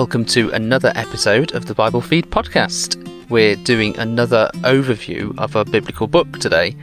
welcome 0.00 0.24
to 0.24 0.48
another 0.52 0.90
episode 0.94 1.52
of 1.52 1.66
the 1.66 1.74
Bible 1.74 2.00
Feed 2.00 2.24
podcast. 2.30 2.96
We're 3.28 3.54
doing 3.54 3.94
another 3.98 4.48
overview 4.62 5.38
of 5.38 5.54
a 5.54 5.62
biblical 5.62 6.06
book 6.06 6.38
today. 6.38 6.74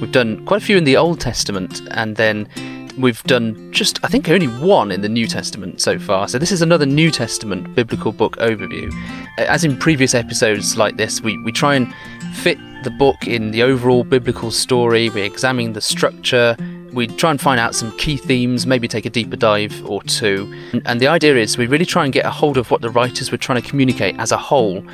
We've 0.00 0.12
done 0.12 0.46
quite 0.46 0.62
a 0.62 0.64
few 0.64 0.76
in 0.76 0.84
the 0.84 0.96
Old 0.96 1.18
Testament, 1.18 1.82
and 1.90 2.14
then 2.14 2.48
we've 2.96 3.20
done 3.24 3.72
just, 3.72 3.98
I 4.04 4.06
think, 4.06 4.28
only 4.28 4.46
one 4.46 4.92
in 4.92 5.00
the 5.00 5.08
New 5.08 5.26
Testament 5.26 5.80
so 5.80 5.98
far. 5.98 6.28
So 6.28 6.38
this 6.38 6.52
is 6.52 6.62
another 6.62 6.86
New 6.86 7.10
Testament 7.10 7.74
biblical 7.74 8.12
book 8.12 8.36
overview. 8.36 8.88
As 9.36 9.64
in 9.64 9.76
previous 9.76 10.14
episodes 10.14 10.76
like 10.76 10.96
this, 10.96 11.20
we, 11.20 11.36
we 11.42 11.50
try 11.50 11.74
and 11.74 11.92
fit 12.36 12.56
the 12.84 12.92
book 12.92 13.26
in 13.26 13.50
the 13.50 13.64
overall 13.64 14.04
biblical 14.04 14.52
story, 14.52 15.10
we 15.10 15.22
examine 15.22 15.72
the 15.72 15.80
structure, 15.80 16.56
we 16.92 17.06
try 17.06 17.30
and 17.30 17.40
find 17.40 17.60
out 17.60 17.74
some 17.74 17.96
key 17.98 18.16
themes, 18.16 18.66
maybe 18.66 18.88
take 18.88 19.06
a 19.06 19.10
deeper 19.10 19.36
dive 19.36 19.84
or 19.88 20.02
two. 20.04 20.52
And 20.84 21.00
the 21.00 21.08
idea 21.08 21.36
is 21.36 21.56
we 21.56 21.66
really 21.66 21.86
try 21.86 22.04
and 22.04 22.12
get 22.12 22.24
a 22.24 22.30
hold 22.30 22.56
of 22.56 22.70
what 22.70 22.80
the 22.80 22.90
writers 22.90 23.30
were 23.30 23.38
trying 23.38 23.60
to 23.62 23.68
communicate 23.68 24.18
as 24.18 24.32
a 24.32 24.36
whole. 24.36 24.84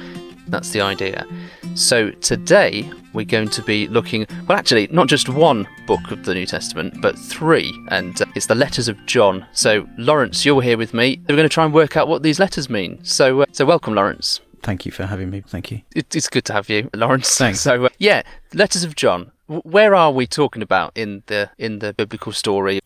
That's 0.48 0.70
the 0.70 0.80
idea. 0.80 1.26
So 1.74 2.10
today 2.10 2.90
we're 3.12 3.24
going 3.24 3.48
to 3.48 3.62
be 3.62 3.88
looking, 3.88 4.26
well, 4.46 4.56
actually, 4.56 4.88
not 4.88 5.08
just 5.08 5.28
one 5.28 5.66
book 5.86 6.10
of 6.10 6.24
the 6.24 6.34
New 6.34 6.46
Testament, 6.46 7.00
but 7.00 7.18
three, 7.18 7.72
and 7.88 8.20
uh, 8.20 8.26
it's 8.34 8.46
the 8.46 8.54
letters 8.54 8.88
of 8.88 9.04
John. 9.06 9.46
So, 9.52 9.88
Laurence, 9.98 10.44
you're 10.44 10.62
here 10.62 10.76
with 10.76 10.94
me. 10.94 11.20
We're 11.28 11.36
going 11.36 11.48
to 11.48 11.52
try 11.52 11.64
and 11.64 11.74
work 11.74 11.96
out 11.96 12.08
what 12.08 12.22
these 12.22 12.38
letters 12.38 12.70
mean. 12.70 13.02
So, 13.02 13.42
uh, 13.42 13.46
so 13.52 13.64
welcome, 13.64 13.94
Laurence. 13.94 14.40
Thank 14.62 14.86
you 14.86 14.92
for 14.92 15.06
having 15.06 15.30
me. 15.30 15.42
Thank 15.46 15.70
you. 15.70 15.82
It, 15.94 16.14
it's 16.14 16.28
good 16.28 16.44
to 16.46 16.52
have 16.52 16.68
you, 16.68 16.90
Laurence. 16.94 17.36
Thanks. 17.36 17.60
So, 17.60 17.86
uh, 17.86 17.88
yeah, 17.98 18.22
letters 18.52 18.84
of 18.84 18.94
John. 18.94 19.32
Where 19.46 19.94
are 19.94 20.10
we 20.10 20.26
talking 20.26 20.62
about 20.62 20.92
in 20.96 21.22
the 21.26 21.50
in 21.58 21.78
the 21.78 21.92
biblical 21.92 22.32
story? 22.32 22.80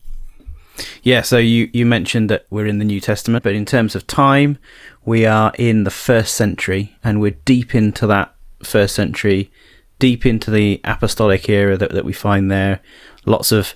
Yeah, 1.03 1.21
so 1.21 1.37
you, 1.37 1.69
you 1.73 1.85
mentioned 1.85 2.29
that 2.29 2.45
we're 2.49 2.67
in 2.67 2.79
the 2.79 2.85
New 2.85 2.99
Testament, 2.99 3.43
but 3.43 3.53
in 3.53 3.65
terms 3.65 3.95
of 3.95 4.07
time, 4.07 4.57
we 5.03 5.25
are 5.25 5.51
in 5.57 5.83
the 5.83 5.91
first 5.91 6.35
century 6.35 6.95
and 7.03 7.19
we're 7.19 7.37
deep 7.45 7.73
into 7.75 8.07
that 8.07 8.33
first 8.63 8.95
century, 8.95 9.51
deep 9.99 10.25
into 10.25 10.51
the 10.51 10.79
apostolic 10.83 11.49
era 11.49 11.77
that, 11.77 11.91
that 11.91 12.05
we 12.05 12.13
find 12.13 12.51
there. 12.51 12.79
Lots 13.25 13.51
of 13.51 13.75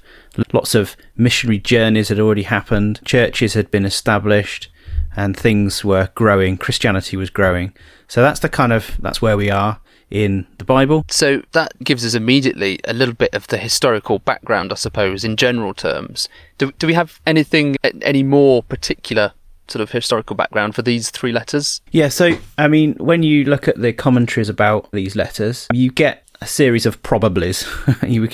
lots 0.54 0.76
of 0.76 0.96
missionary 1.16 1.59
journeys 1.59 2.09
had 2.09 2.20
already 2.20 2.44
happened, 2.44 3.00
churches 3.06 3.54
had 3.56 3.72
been 3.72 3.86
established, 3.86 4.70
and 5.16 5.36
things 5.36 5.84
were 5.84 6.09
growing. 6.14 6.58
Christianity 6.58 7.18
was 7.18 7.30
growing. 7.30 7.74
So 8.08 8.22
that's 8.22 8.40
the 8.40 8.50
kind 8.50 8.74
of 8.74 8.98
that's 9.00 9.22
where 9.22 9.38
we 9.38 9.50
are 9.50 9.80
in 10.16 10.48
the 10.60 10.64
Bible. 10.66 11.04
So 11.10 11.42
that 11.52 11.74
gives 11.84 12.06
us 12.06 12.14
immediately 12.14 12.80
a 12.86 12.94
little 12.94 13.14
bit 13.14 13.34
of 13.36 13.48
the 13.48 13.58
historical 13.58 14.20
background, 14.20 14.72
I 14.72 14.76
suppose, 14.76 15.24
in 15.26 15.36
general 15.36 15.74
terms. 15.74 16.30
Do, 16.58 16.72
do 16.80 16.88
we 16.88 16.94
have 16.94 17.20
anything, 17.28 17.76
any 18.02 18.24
more 18.24 18.64
particular 18.64 19.34
sort 19.68 19.82
of 19.82 19.92
historical 19.92 20.36
background 20.36 20.74
for 20.76 20.84
these 20.84 21.10
three 21.10 21.32
letters? 21.34 21.82
Yeah, 21.92 22.08
so 22.10 22.38
I 22.58 22.68
mean, 22.70 22.94
when 22.94 23.24
you 23.24 23.44
look 23.44 23.68
at 23.68 23.82
the 23.82 23.92
commentaries 23.92 24.48
about 24.48 24.90
these 24.92 25.16
letters, 25.18 25.68
you 25.74 25.92
get 25.92 26.24
a 26.42 26.48
series 26.48 26.86
of 26.86 27.02
probablys. 27.04 27.64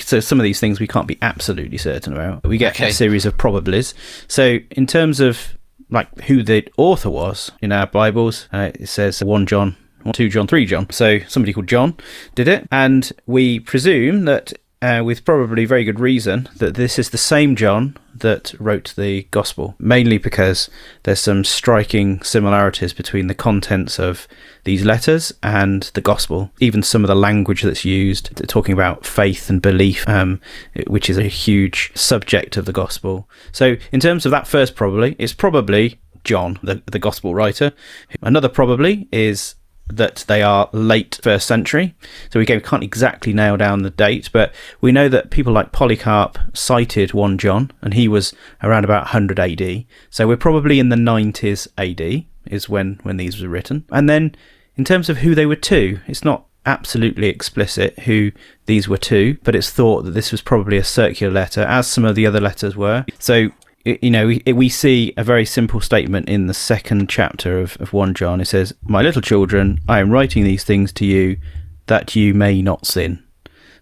so 0.00 0.20
some 0.20 0.38
of 0.38 0.44
these 0.44 0.60
things 0.60 0.78
we 0.78 0.86
can't 0.86 1.08
be 1.08 1.18
absolutely 1.20 1.78
certain 1.78 2.12
about. 2.12 2.44
We 2.46 2.58
get 2.58 2.74
Okay. 2.74 2.90
a 2.90 2.92
series 2.92 3.26
of 3.26 3.36
probablys. 3.36 3.94
So 4.28 4.58
in 4.70 4.86
terms 4.86 5.18
of 5.20 5.56
like 5.90 6.08
who 6.22 6.42
the 6.42 6.66
author 6.76 7.10
was 7.10 7.50
in 7.60 7.72
our 7.72 7.86
Bibles, 7.86 8.48
uh, 8.52 8.70
it 8.78 8.88
says 8.88 9.22
1 9.22 9.46
John, 9.46 9.76
2 10.12 10.28
John, 10.28 10.46
3 10.46 10.66
John. 10.66 10.90
So 10.90 11.20
somebody 11.28 11.52
called 11.52 11.68
John 11.68 11.96
did 12.34 12.48
it. 12.48 12.68
And 12.70 13.12
we 13.26 13.60
presume 13.60 14.24
that, 14.24 14.52
uh, 14.80 15.02
with 15.04 15.24
probably 15.24 15.64
very 15.64 15.84
good 15.84 16.00
reason, 16.00 16.48
that 16.56 16.74
this 16.74 16.98
is 16.98 17.10
the 17.10 17.18
same 17.18 17.54
John 17.54 17.96
that 18.14 18.54
wrote 18.58 18.94
the 18.96 19.24
Gospel, 19.30 19.74
mainly 19.78 20.18
because 20.18 20.68
there's 21.02 21.20
some 21.20 21.44
striking 21.44 22.22
similarities 22.22 22.92
between 22.92 23.26
the 23.26 23.34
contents 23.34 23.98
of 23.98 24.28
these 24.64 24.84
letters 24.84 25.32
and 25.42 25.84
the 25.94 26.00
Gospel. 26.00 26.50
Even 26.60 26.82
some 26.82 27.04
of 27.04 27.08
the 27.08 27.14
language 27.14 27.62
that's 27.62 27.84
used, 27.84 28.30
talking 28.48 28.72
about 28.72 29.06
faith 29.06 29.48
and 29.48 29.62
belief, 29.62 30.08
um, 30.08 30.40
which 30.86 31.08
is 31.08 31.18
a 31.18 31.24
huge 31.24 31.92
subject 31.94 32.56
of 32.56 32.64
the 32.64 32.72
Gospel. 32.72 33.28
So, 33.50 33.76
in 33.92 34.00
terms 34.00 34.26
of 34.26 34.30
that 34.32 34.46
first, 34.46 34.74
probably, 34.74 35.16
it's 35.18 35.32
probably 35.32 36.00
John, 36.24 36.58
the, 36.62 36.82
the 36.86 36.98
Gospel 36.98 37.34
writer. 37.34 37.72
Another 38.20 38.48
probably 38.48 39.08
is 39.12 39.54
that 39.88 40.24
they 40.28 40.42
are 40.42 40.70
late 40.72 41.18
first 41.22 41.46
century. 41.46 41.94
So 42.30 42.38
we 42.38 42.46
can't 42.46 42.82
exactly 42.82 43.32
nail 43.32 43.56
down 43.56 43.82
the 43.82 43.90
date, 43.90 44.30
but 44.32 44.54
we 44.80 44.92
know 44.92 45.08
that 45.08 45.30
people 45.30 45.52
like 45.52 45.72
Polycarp 45.72 46.38
cited 46.54 47.12
1 47.12 47.38
John, 47.38 47.70
and 47.82 47.94
he 47.94 48.08
was 48.08 48.34
around 48.62 48.84
about 48.84 49.04
100 49.04 49.38
AD. 49.38 49.84
So 50.10 50.26
we're 50.26 50.36
probably 50.36 50.78
in 50.78 50.88
the 50.88 50.96
90s 50.96 51.68
AD 51.76 52.24
is 52.46 52.68
when, 52.68 52.98
when 53.02 53.16
these 53.16 53.40
were 53.40 53.48
written. 53.48 53.84
And 53.90 54.08
then 54.08 54.34
in 54.76 54.84
terms 54.84 55.08
of 55.08 55.18
who 55.18 55.34
they 55.34 55.46
were 55.46 55.56
to, 55.56 56.00
it's 56.06 56.24
not 56.24 56.46
absolutely 56.64 57.28
explicit 57.28 57.98
who 58.00 58.32
these 58.66 58.88
were 58.88 58.96
to, 58.96 59.36
but 59.42 59.54
it's 59.54 59.70
thought 59.70 60.04
that 60.04 60.12
this 60.12 60.30
was 60.30 60.40
probably 60.40 60.78
a 60.78 60.84
circular 60.84 61.32
letter, 61.32 61.62
as 61.62 61.86
some 61.86 62.04
of 62.04 62.14
the 62.14 62.26
other 62.26 62.40
letters 62.40 62.76
were. 62.76 63.04
So 63.18 63.50
you 63.84 64.10
know, 64.10 64.26
we, 64.26 64.52
we 64.52 64.68
see 64.68 65.12
a 65.16 65.24
very 65.24 65.44
simple 65.44 65.80
statement 65.80 66.28
in 66.28 66.46
the 66.46 66.54
second 66.54 67.08
chapter 67.08 67.60
of, 67.60 67.76
of 67.80 67.92
1 67.92 68.14
John. 68.14 68.40
It 68.40 68.46
says, 68.46 68.74
My 68.82 69.02
little 69.02 69.22
children, 69.22 69.80
I 69.88 69.98
am 69.98 70.10
writing 70.10 70.44
these 70.44 70.64
things 70.64 70.92
to 70.94 71.04
you 71.04 71.38
that 71.86 72.14
you 72.14 72.34
may 72.34 72.62
not 72.62 72.86
sin. 72.86 73.22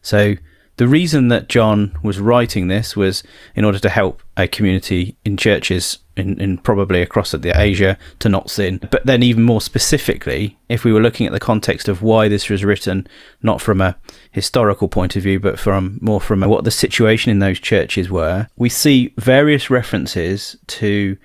So 0.03 0.35
the 0.77 0.89
reason 0.89 1.29
that 1.29 1.49
John 1.49 1.97
was 2.03 2.19
writing 2.19 2.69
this 2.69 2.97
was 2.97 3.23
in 3.55 3.65
order 3.65 3.79
to 3.79 3.89
help 3.91 4.23
a 4.37 4.49
community 4.49 5.17
in 5.25 5.37
churches 5.37 5.99
in, 6.21 6.41
in 6.41 6.59
probably 6.59 7.03
across 7.03 7.35
at 7.35 7.43
the 7.43 7.59
Asia 7.59 7.99
to 8.21 8.29
not 8.29 8.51
sin. 8.51 8.79
But 8.91 9.07
then 9.07 9.23
even 9.23 9.43
more 9.43 9.61
specifically, 9.61 10.59
if 10.69 10.85
we 10.85 10.93
were 10.93 11.01
looking 11.01 11.27
at 11.27 11.33
the 11.33 11.41
context 11.41 11.89
of 11.89 12.03
why 12.03 12.29
this 12.29 12.49
was 12.49 12.65
written, 12.65 13.07
not 13.43 13.61
from 13.61 13.81
a 13.81 13.97
historical 14.31 14.89
point 14.89 15.17
of 15.17 15.23
view, 15.23 15.41
but 15.41 15.59
from 15.59 15.99
more 16.01 16.21
from 16.21 16.43
what 16.43 16.65
the 16.65 16.71
situation 16.71 17.31
in 17.31 17.41
those 17.41 17.59
churches 17.59 18.11
were, 18.11 18.49
we 18.57 18.69
see 18.69 19.13
various 19.17 19.71
references 19.71 20.57
to 20.69 21.17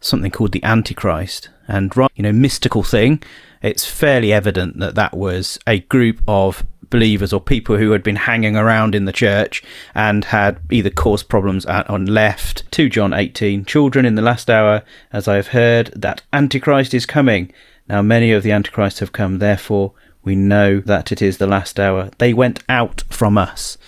something 0.00 0.30
called 0.30 0.52
the 0.52 0.64
Antichrist. 0.64 1.48
And 1.66 1.96
right, 1.96 2.10
you 2.14 2.22
know, 2.22 2.32
mystical 2.32 2.82
thing, 2.82 3.22
it's 3.64 3.86
fairly 3.86 4.32
evident 4.32 4.78
that 4.78 4.94
that 4.94 5.16
was 5.16 5.58
a 5.66 5.80
group 5.80 6.20
of 6.28 6.64
believers 6.90 7.32
or 7.32 7.40
people 7.40 7.78
who 7.78 7.92
had 7.92 8.02
been 8.02 8.14
hanging 8.14 8.56
around 8.56 8.94
in 8.94 9.06
the 9.06 9.12
church 9.12 9.62
and 9.94 10.26
had 10.26 10.60
either 10.70 10.90
caused 10.90 11.28
problems 11.28 11.64
and 11.64 11.84
and 11.88 12.08
left. 12.08 12.70
to 12.72 12.88
John 12.88 13.14
18, 13.14 13.64
children 13.64 14.04
in 14.04 14.16
the 14.16 14.22
last 14.22 14.50
hour, 14.50 14.82
as 15.12 15.26
I 15.26 15.36
have 15.36 15.48
heard, 15.48 15.92
that 15.96 16.22
Antichrist 16.32 16.92
is 16.92 17.06
coming. 17.06 17.52
Now 17.88 18.02
many 18.02 18.32
of 18.32 18.42
the 18.42 18.52
Antichrists 18.52 19.00
have 19.00 19.12
come, 19.12 19.38
therefore 19.38 19.92
we 20.22 20.36
know 20.36 20.80
that 20.80 21.10
it 21.10 21.22
is 21.22 21.38
the 21.38 21.46
last 21.46 21.80
hour. 21.80 22.10
They 22.18 22.34
went 22.34 22.62
out 22.68 23.02
from 23.08 23.38
us. 23.38 23.78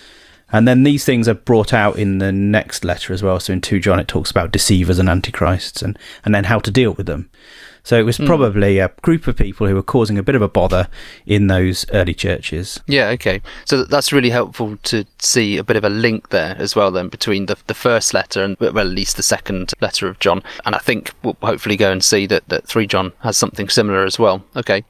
And 0.51 0.67
then 0.67 0.83
these 0.83 1.03
things 1.03 1.27
are 1.27 1.33
brought 1.33 1.73
out 1.73 1.97
in 1.97 2.19
the 2.19 2.31
next 2.31 2.85
letter 2.85 3.11
as 3.13 3.21
well. 3.21 3.39
So 3.39 3.53
in 3.53 3.61
2 3.61 3.79
John, 3.79 3.99
it 3.99 4.07
talks 4.07 4.31
about 4.31 4.51
deceivers 4.51 4.97
and 4.97 5.09
antichrists 5.09 5.81
and, 5.81 5.99
and 6.23 6.33
then 6.33 6.45
how 6.45 6.59
to 6.59 6.71
deal 6.71 6.91
with 6.91 7.05
them. 7.05 7.29
So 7.87 7.97
it 7.97 8.03
was 8.03 8.17
hmm. 8.17 8.25
probably 8.25 8.79
a 8.79 8.91
group 9.01 9.27
of 9.27 9.37
people 9.37 9.65
who 9.65 9.73
were 9.73 9.81
causing 9.81 10.17
a 10.17 10.23
bit 10.23 10.35
of 10.35 10.41
a 10.41 10.49
bother 10.49 10.89
in 11.25 11.47
those 11.47 11.85
early 11.93 12.13
churches. 12.13 12.81
Yeah, 12.85 13.07
okay. 13.11 13.41
So 13.63 13.85
that's 13.85 14.11
really 14.11 14.29
helpful 14.29 14.75
to 14.83 15.05
see 15.19 15.55
a 15.55 15.63
bit 15.63 15.77
of 15.77 15.85
a 15.85 15.89
link 15.89 16.27
there 16.27 16.57
as 16.59 16.75
well, 16.75 16.91
then, 16.91 17.07
between 17.07 17.45
the, 17.45 17.55
the 17.67 17.73
first 17.73 18.13
letter 18.13 18.43
and, 18.43 18.57
well, 18.59 18.77
at 18.77 18.87
least 18.87 19.15
the 19.15 19.23
second 19.23 19.71
letter 19.79 20.09
of 20.09 20.19
John. 20.19 20.43
And 20.65 20.75
I 20.75 20.79
think 20.79 21.13
we'll 21.23 21.37
hopefully 21.41 21.77
go 21.77 21.89
and 21.89 22.03
see 22.03 22.25
that, 22.25 22.49
that 22.49 22.67
3 22.67 22.87
John 22.87 23.13
has 23.19 23.37
something 23.37 23.69
similar 23.69 24.03
as 24.03 24.19
well. 24.19 24.43
Okay. 24.57 24.83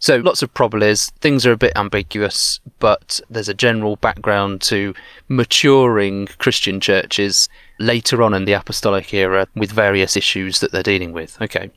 So 0.00 0.16
lots 0.16 0.42
of 0.42 0.52
probablys. 0.52 1.12
Things 1.20 1.46
are 1.46 1.52
a 1.52 1.56
bit 1.56 1.76
ambiguous, 1.76 2.58
but 2.80 3.20
there's 3.30 3.48
a 3.48 3.54
general 3.54 3.94
background 3.94 4.62
to 4.62 4.94
maturing 5.28 6.26
Christian 6.38 6.80
churches 6.80 7.48
later 7.78 8.20
on 8.20 8.34
in 8.34 8.46
the 8.46 8.54
apostolic 8.54 9.14
era 9.14 9.46
with 9.54 9.70
various 9.70 10.16
issues 10.16 10.58
that 10.58 10.72
they're 10.72 10.82
dealing 10.82 11.12
with. 11.12 11.40
Okay. 11.40 11.70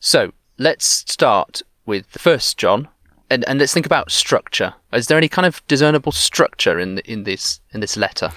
So 0.00 0.32
let's 0.58 0.86
start 0.86 1.62
with 1.86 2.10
the 2.12 2.18
first 2.18 2.58
John, 2.58 2.88
and, 3.28 3.46
and 3.46 3.58
let's 3.58 3.72
think 3.72 3.86
about 3.86 4.10
structure. 4.10 4.74
Is 4.92 5.06
there 5.06 5.18
any 5.18 5.28
kind 5.28 5.46
of 5.46 5.66
discernible 5.68 6.12
structure 6.12 6.78
in 6.78 6.96
the, 6.96 7.10
in 7.10 7.24
this 7.24 7.60
in 7.72 7.80
this 7.80 7.96
letter? 7.96 8.32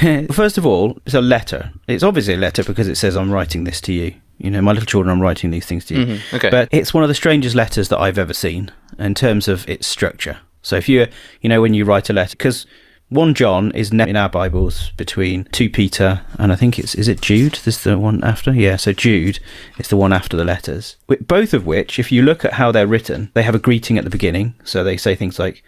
First 0.32 0.58
of 0.58 0.66
all, 0.66 0.98
it's 1.06 1.14
a 1.14 1.20
letter. 1.20 1.72
It's 1.86 2.02
obviously 2.02 2.34
a 2.34 2.38
letter 2.38 2.64
because 2.64 2.88
it 2.88 2.96
says, 2.96 3.16
I'm 3.16 3.30
writing 3.30 3.62
this 3.62 3.80
to 3.82 3.92
you. 3.92 4.14
You 4.38 4.50
know, 4.50 4.60
my 4.60 4.72
little 4.72 4.86
children, 4.86 5.12
I'm 5.12 5.22
writing 5.22 5.50
these 5.52 5.66
things 5.66 5.84
to 5.86 5.94
you. 5.94 6.06
Mhm, 6.06 6.34
okay. 6.34 6.50
But 6.50 6.68
it's 6.72 6.92
one 6.92 7.04
of 7.04 7.08
the 7.08 7.14
strangest 7.14 7.54
letters 7.54 7.88
that 7.90 8.00
I've 8.00 8.18
ever 8.18 8.34
seen 8.34 8.72
in 8.98 9.14
terms 9.14 9.46
of 9.46 9.68
its 9.68 9.86
structure. 9.86 10.38
So 10.62 10.74
if 10.74 10.88
you, 10.88 11.06
you 11.40 11.48
know, 11.48 11.62
when 11.62 11.74
you 11.74 11.84
write 11.84 12.10
a 12.10 12.12
letter, 12.12 12.36
because 12.36 12.66
1 13.14 13.32
John 13.34 13.70
is 13.76 13.92
ne- 13.92 14.10
in 14.10 14.16
our 14.16 14.28
Bibles 14.28 14.90
between 14.96 15.44
2 15.52 15.70
Peter 15.70 16.22
and 16.36 16.50
I 16.50 16.56
think 16.56 16.80
it's, 16.80 16.96
is 16.96 17.06
it 17.06 17.20
Jude? 17.20 17.52
This 17.64 17.76
is 17.76 17.84
the 17.84 17.96
one 17.96 18.24
after? 18.24 18.52
Yeah, 18.52 18.74
so 18.74 18.92
Jude 18.92 19.38
is 19.78 19.86
the 19.86 19.96
one 19.96 20.12
after 20.12 20.36
the 20.36 20.44
letters. 20.44 20.96
Both 21.20 21.54
of 21.54 21.64
which, 21.64 22.00
if 22.00 22.10
you 22.10 22.22
look 22.22 22.44
at 22.44 22.54
how 22.54 22.72
they're 22.72 22.88
written, 22.88 23.30
they 23.34 23.44
have 23.44 23.54
a 23.54 23.60
greeting 23.60 23.98
at 23.98 24.04
the 24.04 24.10
beginning. 24.10 24.54
So 24.64 24.82
they 24.82 24.96
say 24.96 25.14
things 25.14 25.38
like, 25.38 25.62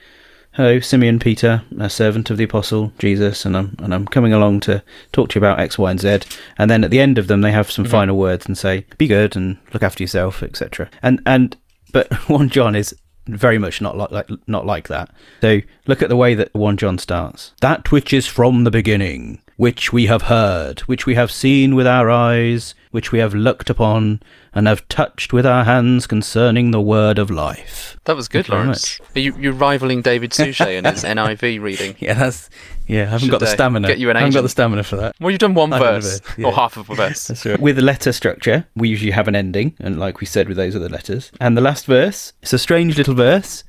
"Hello, 0.54 0.80
Simeon 0.80 1.20
Peter, 1.20 1.62
a 1.78 1.88
servant 1.88 2.30
of 2.30 2.36
the 2.36 2.44
apostle 2.44 2.92
Jesus, 2.98 3.44
and 3.44 3.56
I'm 3.56 3.76
and 3.78 3.94
I'm 3.94 4.06
coming 4.06 4.32
along 4.32 4.60
to 4.60 4.82
talk 5.12 5.28
to 5.28 5.38
you 5.38 5.40
about 5.40 5.60
X, 5.60 5.78
Y, 5.78 5.88
and 5.88 6.00
Z." 6.00 6.18
And 6.58 6.68
then 6.68 6.82
at 6.82 6.90
the 6.90 7.00
end 7.00 7.16
of 7.16 7.28
them, 7.28 7.42
they 7.42 7.52
have 7.52 7.70
some 7.70 7.84
mm-hmm. 7.84 7.92
final 7.92 8.18
words 8.18 8.46
and 8.46 8.58
say, 8.58 8.86
"Be 8.98 9.06
good 9.06 9.36
and 9.36 9.58
look 9.72 9.84
after 9.84 10.02
yourself," 10.02 10.42
etc. 10.42 10.90
And 11.00 11.22
and 11.24 11.56
but 11.92 12.12
one 12.28 12.48
John 12.48 12.74
is 12.74 12.92
very 13.26 13.58
much 13.58 13.80
not 13.80 13.96
like, 13.96 14.10
like 14.10 14.30
not 14.46 14.66
like 14.66 14.88
that. 14.88 15.10
So 15.40 15.60
look 15.86 16.02
at 16.02 16.08
the 16.08 16.16
way 16.16 16.34
that 16.34 16.54
one 16.54 16.76
John 16.76 16.98
starts. 16.98 17.52
That 17.60 17.90
which 17.90 18.12
is 18.12 18.26
from 18.26 18.64
the 18.64 18.70
beginning, 18.70 19.40
which 19.56 19.92
we 19.92 20.06
have 20.06 20.22
heard, 20.22 20.80
which 20.80 21.06
we 21.06 21.14
have 21.14 21.30
seen 21.30 21.74
with 21.74 21.86
our 21.86 22.10
eyes, 22.10 22.74
which 22.96 23.12
we 23.12 23.18
have 23.18 23.34
looked 23.34 23.68
upon, 23.68 24.18
and 24.54 24.66
have 24.66 24.88
touched 24.88 25.30
with 25.30 25.44
our 25.44 25.64
hands 25.64 26.06
concerning 26.06 26.70
the 26.70 26.80
word 26.80 27.18
of 27.18 27.30
life. 27.30 27.94
That 28.04 28.16
was 28.16 28.26
good, 28.26 28.46
Thank 28.46 28.48
you 28.48 28.52
very 28.52 28.62
Laurence. 28.64 29.00
Are 29.14 29.20
you, 29.20 29.36
you're 29.38 29.52
rivaling 29.52 30.00
David 30.00 30.32
Suchet 30.32 30.78
and 30.78 30.86
his 30.86 31.04
NIV 31.04 31.60
reading. 31.60 31.94
Yeah, 32.06 32.14
that's 32.14 32.48
yeah. 32.86 33.02
I 33.02 33.04
haven't 33.04 33.26
Should 33.26 33.32
got 33.32 33.40
the 33.40 33.48
stamina. 33.48 33.86
get 33.86 33.98
you 33.98 34.08
an 34.08 34.16
I 34.16 34.20
haven't 34.20 34.32
got 34.32 34.40
the 34.40 34.48
stamina 34.48 34.82
for 34.82 34.96
that. 34.96 35.14
Well, 35.20 35.30
you've 35.30 35.40
done 35.40 35.52
one 35.52 35.74
a 35.74 35.78
verse 35.78 36.22
yeah. 36.38 36.46
or 36.46 36.54
half 36.54 36.78
of 36.78 36.88
a 36.88 36.94
verse. 36.94 37.44
Right. 37.44 37.60
With 37.60 37.78
a 37.78 37.82
letter 37.82 38.12
structure, 38.12 38.66
we 38.74 38.88
usually 38.88 39.10
have 39.10 39.28
an 39.28 39.36
ending, 39.36 39.76
and 39.78 40.00
like 40.00 40.20
we 40.20 40.26
said 40.26 40.48
with 40.48 40.56
those 40.56 40.74
other 40.74 40.88
letters. 40.88 41.30
And 41.38 41.54
the 41.54 41.60
last 41.60 41.84
verse, 41.84 42.32
it's 42.40 42.54
a 42.54 42.58
strange 42.58 42.96
little 42.96 43.14
verse, 43.14 43.62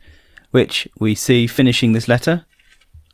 which 0.52 0.88
we 1.00 1.16
see 1.16 1.48
finishing 1.48 1.92
this 1.92 2.08
letter. 2.08 2.46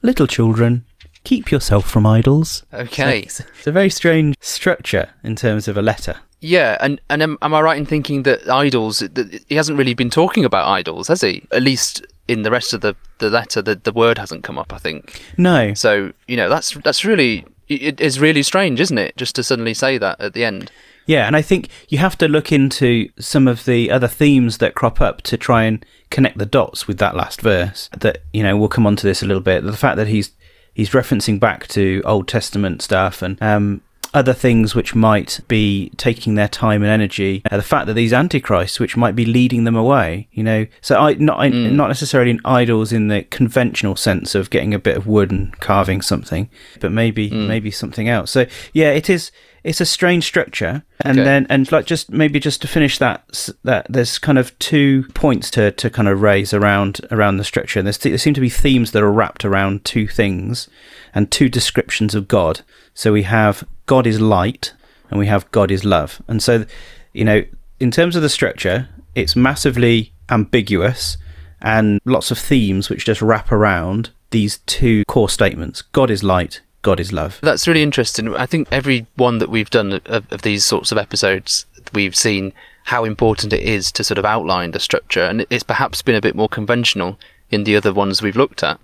Little 0.04 0.28
children, 0.28 0.86
keep 1.24 1.52
yourself 1.52 1.90
from 1.90 2.06
idols. 2.06 2.64
Okay. 2.74 3.22
It's, 3.22 3.40
it's 3.40 3.68
a 3.68 3.72
very 3.72 3.90
strange 3.90 4.36
structure 4.40 5.10
in 5.24 5.36
terms 5.36 5.68
of 5.68 5.78
a 5.78 5.82
letter. 5.82 6.18
Yeah, 6.40 6.78
and 6.82 7.00
and 7.10 7.24
am, 7.24 7.38
am 7.42 7.54
I 7.54 7.62
right 7.62 7.78
in 7.78 7.86
thinking 7.86 8.24
that 8.24 8.50
idols? 8.50 9.00
That 9.00 9.44
he 9.48 9.56
hasn't 9.56 9.78
really 9.78 9.94
been 9.94 10.10
talking 10.10 10.44
about 10.44 10.68
idols, 10.68 11.08
has 11.08 11.22
he? 11.22 11.48
At 11.52 11.64
least 11.64 12.06
in 12.28 12.42
the 12.42 12.52
rest 12.52 12.74
of 12.74 12.82
the 12.82 12.96
the 13.20 13.30
letter, 13.30 13.62
the 13.62 13.76
the 13.76 13.94
word 13.94 14.18
hasn't 14.18 14.44
come 14.44 14.58
up. 14.60 14.74
I 14.74 14.78
think 14.78 15.22
No, 15.38 15.74
so. 15.74 16.12
You 16.28 16.36
know, 16.36 16.50
that's 16.50 16.74
that's 16.84 17.06
really 17.06 17.46
it 17.70 18.02
is 18.02 18.20
really 18.20 18.44
strange, 18.44 18.82
isn't 18.82 18.98
it? 18.98 19.16
Just 19.16 19.36
to 19.36 19.44
suddenly 19.44 19.74
say 19.74 19.98
that 19.98 20.20
at 20.20 20.34
the 20.34 20.44
end. 20.44 20.70
Yeah, 21.06 21.28
and 21.28 21.36
I 21.36 21.42
think 21.42 21.70
you 21.90 21.98
have 21.98 22.18
to 22.18 22.28
look 22.28 22.52
into 22.52 23.10
some 23.20 23.48
of 23.48 23.66
the 23.66 23.92
other 23.92 24.08
themes 24.08 24.58
that 24.60 24.76
crop 24.76 25.02
up 25.02 25.22
to 25.24 25.38
try 25.38 25.64
and 25.64 25.86
connect 26.10 26.38
the 26.38 26.46
dots 26.46 26.88
with 26.88 26.98
that 27.00 27.16
last 27.16 27.42
verse. 27.42 27.90
That 27.98 28.20
you 28.34 28.44
know, 28.44 28.58
we'll 28.58 28.70
come 28.70 28.86
on 28.86 28.98
to 28.98 29.08
this 29.08 29.24
a 29.24 29.26
little 29.26 29.42
bit. 29.42 29.64
The 29.64 29.74
fact 29.78 29.96
that 29.96 30.08
he's 30.08 30.32
he's 30.74 30.90
referencing 30.92 31.40
back 31.40 31.68
to 31.70 32.02
Old 32.06 32.28
Testament 32.28 32.82
stuff 32.82 33.22
and 33.22 33.42
um, 33.42 33.82
other 34.14 34.34
things 34.34 34.76
which 34.76 34.94
might 34.94 35.40
be 35.48 35.92
taking 35.98 36.36
their 36.36 36.48
time 36.48 36.84
and 36.84 36.92
energy. 36.92 37.42
Uh, 37.50 37.58
the 37.58 37.64
fact 37.64 37.88
that 37.88 37.94
these 37.94 38.14
antichrists, 38.14 38.80
which 38.80 38.96
might 38.96 39.16
be 39.16 39.26
leading 39.26 39.64
them 39.64 39.76
away, 39.76 40.28
you 40.32 40.44
know. 40.44 40.66
So 40.82 41.00
I 41.00 41.14
not 41.16 41.40
I, 41.40 41.50
not 41.50 41.88
necessarily 41.88 42.32
in 42.32 42.42
idols 42.46 42.94
in 42.94 43.08
the 43.08 43.24
conventional 43.24 43.96
sense 43.96 44.36
of 44.36 44.50
getting 44.50 44.74
a 44.74 44.80
bit 44.80 44.98
of 44.98 45.08
wood 45.08 45.32
and 45.32 45.58
carving 45.60 46.02
something, 46.02 46.50
but 46.80 46.92
maybe 46.92 47.30
maybe 47.32 47.72
something 47.72 48.08
else. 48.08 48.32
So 48.32 48.46
yeah, 48.74 48.92
it 48.92 49.10
is. 49.10 49.32
It's 49.64 49.80
a 49.80 49.86
strange 49.86 50.26
structure, 50.26 50.84
and 51.02 51.18
Okay. 51.18 51.24
then 51.24 51.48
and 51.50 51.72
like 51.72 51.86
just 51.86 52.12
maybe 52.12 52.40
just 52.40 52.62
to 52.62 52.68
finish 52.68 52.98
that 52.98 53.50
that 53.64 53.86
there's 53.90 54.20
kind 54.20 54.38
of 54.38 54.58
two 54.60 55.06
points 55.14 55.50
to, 55.52 55.72
to 55.72 55.90
kind 55.90 56.08
of 56.10 56.22
raise 56.22 56.54
around 56.54 57.00
around 57.12 57.38
the 57.38 57.44
structure. 57.46 57.80
And 57.80 57.88
there's 57.88 57.98
there 57.98 58.18
seem 58.18 58.34
to 58.34 58.42
be 58.42 58.50
themes 58.50 58.92
that 58.92 59.02
are 59.04 59.12
wrapped 59.12 59.46
around 59.46 59.86
two 59.86 60.08
things 60.08 60.68
and 61.16 61.32
two 61.32 61.48
descriptions 61.48 62.14
of 62.14 62.28
God. 62.28 62.62
So 62.94 63.14
we 63.14 63.24
have 63.24 63.64
God 63.86 64.06
is 64.06 64.20
light, 64.20 64.74
and 65.10 65.20
we 65.20 65.28
have 65.28 65.50
God 65.52 65.72
is 65.72 65.86
love. 65.86 66.22
And 66.28 66.44
so, 66.44 66.66
you 67.14 67.24
know, 67.24 67.44
in 67.80 67.90
terms 67.92 68.16
of 68.16 68.22
the 68.22 68.30
structure, 68.30 68.90
it's 69.16 69.36
massively 69.36 70.12
ambiguous 70.30 71.18
and 71.62 72.02
lots 72.04 72.32
of 72.32 72.38
themes 72.38 72.90
which 72.90 73.06
just 73.06 73.22
wrap 73.22 73.50
around 73.52 74.10
these 74.32 74.58
two 74.66 75.06
core 75.06 75.30
statements: 75.30 75.82
God 75.82 76.10
is 76.12 76.22
light, 76.24 76.60
God 76.84 77.00
is 77.00 77.12
love. 77.12 77.40
That's 77.42 77.68
really 77.68 77.82
interesting. 77.82 78.36
I 78.36 78.46
think 78.46 78.68
every 78.72 79.08
one 79.16 79.40
that 79.40 79.50
we've 79.50 79.70
done 79.70 80.02
of, 80.06 80.32
of 80.32 80.44
these 80.44 80.64
sorts 80.64 80.92
of 80.92 80.98
episodes, 80.98 81.66
we've 81.94 82.16
seen 82.16 82.54
how 82.84 83.06
important 83.06 83.54
it 83.54 83.62
is 83.62 83.92
to 83.94 84.04
sort 84.04 84.18
of 84.18 84.26
outline 84.26 84.72
the 84.72 84.80
structure, 84.80 85.24
and 85.24 85.46
it's 85.50 85.64
perhaps 85.64 86.02
been 86.02 86.16
a 86.16 86.22
bit 86.22 86.36
more 86.36 86.50
conventional 86.50 87.18
in 87.50 87.64
the 87.64 87.76
other 87.76 87.94
ones 87.94 88.22
we've 88.22 88.36
looked 88.36 88.62
at. 88.64 88.80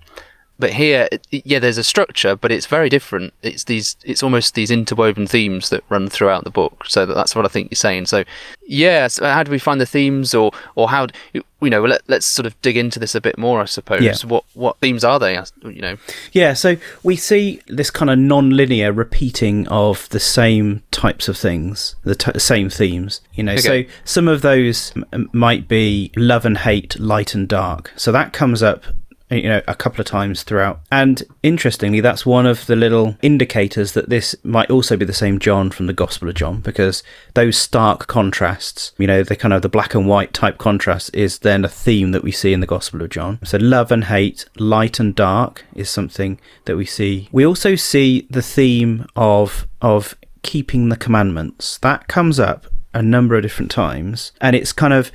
But 0.60 0.72
here, 0.74 1.08
yeah, 1.30 1.58
there's 1.58 1.78
a 1.78 1.84
structure, 1.84 2.36
but 2.36 2.52
it's 2.52 2.66
very 2.66 2.88
different. 2.88 3.32
It's 3.42 3.64
these, 3.64 3.96
it's 4.04 4.22
almost 4.22 4.54
these 4.54 4.70
interwoven 4.70 5.26
themes 5.26 5.70
that 5.70 5.82
run 5.88 6.08
throughout 6.08 6.44
the 6.44 6.50
book. 6.50 6.84
So 6.86 7.06
that's 7.06 7.34
what 7.34 7.44
I 7.44 7.48
think 7.48 7.70
you're 7.70 7.76
saying. 7.76 8.06
So, 8.06 8.24
yeah, 8.66 9.08
so 9.08 9.24
how 9.24 9.42
do 9.42 9.50
we 9.50 9.58
find 9.58 9.80
the 9.80 9.86
themes, 9.86 10.34
or 10.34 10.52
or 10.76 10.88
how, 10.90 11.08
you 11.32 11.42
know, 11.70 11.82
let, 11.84 12.02
let's 12.08 12.26
sort 12.26 12.46
of 12.46 12.60
dig 12.62 12.76
into 12.76 12.98
this 12.98 13.14
a 13.14 13.20
bit 13.20 13.36
more, 13.38 13.60
I 13.60 13.64
suppose. 13.64 14.02
Yeah. 14.02 14.14
What 14.28 14.44
what 14.54 14.78
themes 14.78 15.02
are 15.04 15.18
they? 15.18 15.34
You 15.64 15.80
know, 15.82 15.96
Yeah, 16.32 16.52
so 16.52 16.76
we 17.02 17.16
see 17.16 17.60
this 17.66 17.90
kind 17.90 18.10
of 18.10 18.18
non-linear 18.18 18.92
repeating 18.92 19.66
of 19.68 20.08
the 20.10 20.20
same 20.20 20.82
types 20.90 21.28
of 21.28 21.36
things, 21.36 21.96
the 22.04 22.14
t- 22.14 22.38
same 22.38 22.68
themes. 22.70 23.20
You 23.34 23.44
know, 23.44 23.52
Okay. 23.54 23.86
so 23.86 23.90
some 24.04 24.28
of 24.28 24.42
those 24.42 24.92
m- 25.12 25.30
might 25.32 25.66
be 25.68 26.12
love 26.16 26.44
and 26.44 26.58
hate, 26.58 26.98
light 27.00 27.34
and 27.34 27.48
dark. 27.48 27.92
So 27.96 28.12
that 28.12 28.32
comes 28.32 28.62
up, 28.62 28.84
you 29.30 29.48
know, 29.48 29.62
a 29.68 29.74
couple 29.74 30.00
of 30.00 30.06
times 30.06 30.42
throughout. 30.42 30.80
And 30.90 31.22
interestingly, 31.42 32.00
that's 32.00 32.26
one 32.26 32.46
of 32.46 32.66
the 32.66 32.76
little 32.76 33.16
indicators 33.22 33.92
that 33.92 34.08
this 34.08 34.34
might 34.42 34.70
also 34.70 34.96
be 34.96 35.04
the 35.04 35.12
same 35.12 35.38
John 35.38 35.70
from 35.70 35.86
the 35.86 35.92
Gospel 35.92 36.28
of 36.28 36.34
John, 36.34 36.60
because 36.60 37.02
those 37.34 37.56
stark 37.56 38.06
contrasts, 38.06 38.92
you 38.98 39.06
know, 39.06 39.22
the 39.22 39.36
kind 39.36 39.54
of 39.54 39.62
the 39.62 39.68
black 39.68 39.94
and 39.94 40.06
white 40.06 40.32
type 40.32 40.58
contrast 40.58 41.14
is 41.14 41.38
then 41.38 41.64
a 41.64 41.68
theme 41.68 42.12
that 42.12 42.24
we 42.24 42.32
see 42.32 42.52
in 42.52 42.60
the 42.60 42.66
Gospel 42.66 43.02
of 43.02 43.10
John. 43.10 43.38
So 43.44 43.58
love 43.58 43.92
and 43.92 44.04
hate, 44.04 44.46
light 44.58 44.98
and 44.98 45.14
dark 45.14 45.64
is 45.74 45.88
something 45.88 46.40
that 46.64 46.76
we 46.76 46.84
see. 46.84 47.28
We 47.32 47.46
also 47.46 47.74
see 47.74 48.26
the 48.30 48.42
theme 48.42 49.06
of 49.16 49.66
of 49.80 50.16
keeping 50.42 50.88
the 50.88 50.96
commandments. 50.96 51.78
That 51.78 52.08
comes 52.08 52.40
up 52.40 52.66
a 52.92 53.02
number 53.02 53.36
of 53.36 53.42
different 53.42 53.70
times 53.70 54.32
and 54.40 54.56
it's 54.56 54.72
kind 54.72 54.92
of 54.92 55.12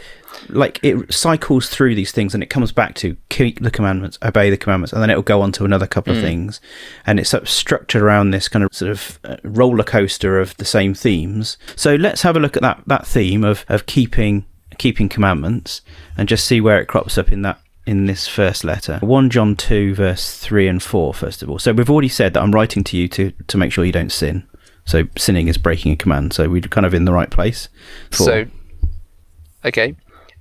like 0.49 0.79
it 0.83 1.11
cycles 1.13 1.69
through 1.69 1.95
these 1.95 2.11
things 2.11 2.33
and 2.33 2.43
it 2.43 2.49
comes 2.49 2.71
back 2.71 2.95
to 2.95 3.17
keep 3.29 3.59
the 3.61 3.71
commandments 3.71 4.17
obey 4.23 4.49
the 4.49 4.57
commandments 4.57 4.93
and 4.93 5.01
then 5.01 5.09
it'll 5.09 5.21
go 5.23 5.41
on 5.41 5.51
to 5.53 5.65
another 5.65 5.87
couple 5.87 6.15
of 6.15 6.21
things. 6.21 6.61
And 7.05 7.19
it's 7.19 7.29
sort 7.29 7.43
of 7.43 7.49
structured 7.49 8.01
around 8.01 8.31
this 8.31 8.47
kind 8.47 8.63
of 8.63 8.73
sort 8.73 8.91
of 8.91 9.19
uh, 9.23 9.37
roller 9.43 9.83
coaster 9.83 10.39
of 10.39 10.55
the 10.57 10.65
same 10.65 10.93
themes. 10.93 11.57
So 11.75 11.95
let's 11.95 12.21
have 12.23 12.35
a 12.35 12.39
look 12.39 12.55
at 12.55 12.61
that 12.61 12.83
that 12.87 13.05
theme 13.07 13.43
of 13.43 13.65
of 13.69 13.85
keeping 13.85 14.45
keeping 14.77 15.07
commandments 15.09 15.81
and 16.17 16.27
just 16.27 16.45
see 16.45 16.59
where 16.61 16.79
it 16.81 16.87
crops 16.87 17.17
up 17.17 17.31
in 17.31 17.41
that 17.43 17.59
in 17.87 18.05
this 18.07 18.27
first 18.27 18.63
letter. 18.63 18.97
1 19.01 19.29
john 19.29 19.55
2 19.55 19.93
verse 19.95 20.37
3 20.39 20.67
and 20.67 20.81
4 20.83 21.13
first 21.13 21.43
of 21.43 21.49
all. 21.49 21.59
So 21.59 21.71
we've 21.71 21.89
already 21.89 22.09
said 22.09 22.33
that 22.33 22.41
i'm 22.41 22.51
writing 22.51 22.83
to 22.85 22.97
you 22.97 23.07
to 23.09 23.31
to 23.47 23.57
make 23.57 23.71
sure 23.71 23.85
you 23.85 23.91
don't 23.91 24.11
sin. 24.11 24.47
So 24.85 25.03
sinning 25.17 25.47
is 25.47 25.57
breaking 25.57 25.91
a 25.93 25.95
command. 25.95 26.33
So 26.33 26.49
we're 26.49 26.61
kind 26.61 26.85
of 26.85 26.93
in 26.93 27.05
the 27.05 27.13
right 27.13 27.29
place 27.31 27.69
for- 28.11 28.23
So, 28.23 28.45
okay. 29.63 29.95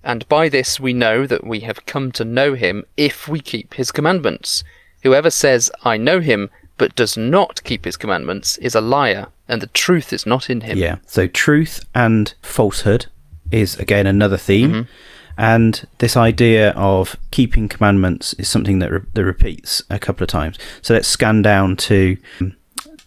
And 0.04 0.28
by 0.28 0.48
this 0.48 0.78
we 0.78 0.92
know 0.92 1.26
that 1.26 1.44
we 1.46 1.60
have 1.60 1.86
come 1.86 2.12
to 2.12 2.24
know 2.24 2.54
him 2.54 2.84
if 2.96 3.26
we 3.26 3.40
keep 3.40 3.74
his 3.74 3.90
commandments. 3.90 4.62
Whoever 5.02 5.30
says, 5.30 5.70
I 5.82 5.96
know 5.96 6.20
him, 6.20 6.50
but 6.76 6.94
does 6.94 7.16
not 7.16 7.62
keep 7.64 7.84
his 7.84 7.96
commandments 7.96 8.58
is 8.58 8.74
a 8.74 8.80
liar, 8.80 9.28
and 9.48 9.62
the 9.62 9.68
truth 9.68 10.12
is 10.12 10.26
not 10.26 10.50
in 10.50 10.62
him. 10.62 10.76
Yeah. 10.78 10.96
So 11.06 11.26
truth 11.26 11.84
and 11.94 12.34
falsehood 12.42 13.06
is 13.50 13.76
again 13.76 14.06
another 14.06 14.36
theme. 14.36 14.70
Mm-hmm. 14.70 14.90
And 15.36 15.86
this 15.98 16.16
idea 16.16 16.70
of 16.70 17.16
keeping 17.32 17.68
commandments 17.68 18.34
is 18.34 18.48
something 18.48 18.78
that, 18.78 18.90
re- 18.92 19.00
that 19.14 19.24
repeats 19.24 19.82
a 19.90 19.98
couple 19.98 20.22
of 20.22 20.28
times. 20.28 20.58
So 20.80 20.94
let's 20.94 21.08
scan 21.08 21.42
down 21.42 21.76
to 21.76 22.16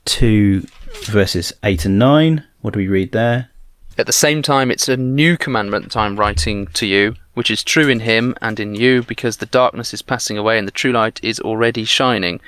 to 0.05 0.65
verses 1.05 1.53
eight 1.63 1.85
and 1.85 1.99
nine. 1.99 2.43
What 2.61 2.73
do 2.73 2.79
we 2.79 2.87
read 2.87 3.11
there? 3.11 3.49
At 3.97 4.05
the 4.05 4.11
same 4.11 4.41
time, 4.43 4.69
it's 4.69 4.87
a 4.87 4.95
new 4.95 5.37
commandment 5.37 5.85
that 5.85 5.97
I'm 5.97 6.19
writing 6.19 6.67
to 6.67 6.85
you, 6.85 7.15
which 7.33 7.49
is 7.49 7.63
true 7.63 7.89
in 7.89 8.01
him 8.01 8.35
and 8.41 8.59
in 8.59 8.75
you, 8.75 9.01
because 9.03 9.37
the 9.37 9.47
darkness 9.47 9.93
is 9.93 10.03
passing 10.03 10.37
away 10.37 10.59
and 10.59 10.67
the 10.67 10.71
true 10.71 10.91
light 10.91 11.19
is 11.23 11.39
already 11.39 11.83
shining. 11.83 12.39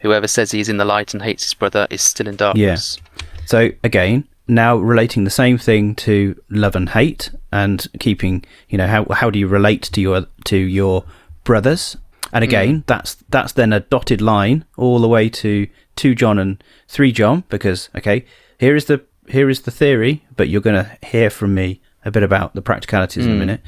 Whoever 0.00 0.28
says 0.28 0.50
he 0.50 0.60
is 0.60 0.68
in 0.68 0.76
the 0.76 0.84
light 0.84 1.14
and 1.14 1.22
hates 1.22 1.44
his 1.44 1.54
brother 1.54 1.86
is 1.90 2.02
still 2.02 2.28
in 2.28 2.36
darkness. 2.36 2.98
Yeah. 2.98 3.22
So 3.46 3.70
again, 3.82 4.28
now 4.46 4.76
relating 4.76 5.24
the 5.24 5.30
same 5.30 5.56
thing 5.56 5.94
to 5.96 6.40
love 6.50 6.76
and 6.76 6.88
hate, 6.90 7.30
and 7.50 7.86
keeping, 7.98 8.44
you 8.68 8.76
know, 8.76 8.86
how 8.86 9.06
how 9.10 9.30
do 9.30 9.38
you 9.38 9.46
relate 9.46 9.82
to 9.82 10.00
your 10.00 10.26
to 10.44 10.56
your 10.56 11.04
brothers? 11.44 11.96
And 12.32 12.42
mm. 12.42 12.48
again, 12.48 12.84
that's 12.86 13.16
that's 13.30 13.52
then 13.52 13.72
a 13.72 13.80
dotted 13.80 14.20
line 14.20 14.64
all 14.76 14.98
the 14.98 15.08
way 15.08 15.28
to 15.30 15.66
two 15.96 16.14
John 16.14 16.38
and 16.38 16.62
three 16.88 17.12
John, 17.12 17.44
because 17.48 17.88
okay, 17.96 18.24
here 18.58 18.76
is 18.76 18.84
the 18.84 19.02
here 19.30 19.48
is 19.48 19.62
the 19.62 19.70
theory, 19.70 20.24
but 20.36 20.48
you're 20.48 20.60
going 20.60 20.84
to 20.84 21.06
hear 21.06 21.30
from 21.30 21.54
me 21.54 21.80
a 22.04 22.10
bit 22.10 22.22
about 22.22 22.54
the 22.54 22.62
practicalities 22.62 23.26
in 23.26 23.32
a 23.32 23.34
minute, 23.34 23.60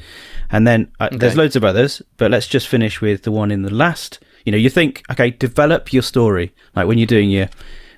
and 0.49 0.65
then 0.65 0.91
uh, 0.99 1.09
there's 1.11 1.37
loads 1.37 1.55
of 1.55 1.63
others, 1.63 2.01
but 2.17 2.31
let's 2.31 2.47
just 2.47 2.67
finish 2.67 2.99
with 2.99 3.23
the 3.23 3.31
one 3.31 3.51
in 3.51 3.61
the 3.61 3.73
last. 3.73 4.19
You 4.43 4.51
know, 4.51 4.57
you 4.57 4.69
think, 4.69 5.03
okay, 5.11 5.29
develop 5.29 5.93
your 5.93 6.01
story, 6.01 6.53
like 6.75 6.87
when 6.87 6.97
you're 6.97 7.07
doing 7.07 7.29
your 7.29 7.47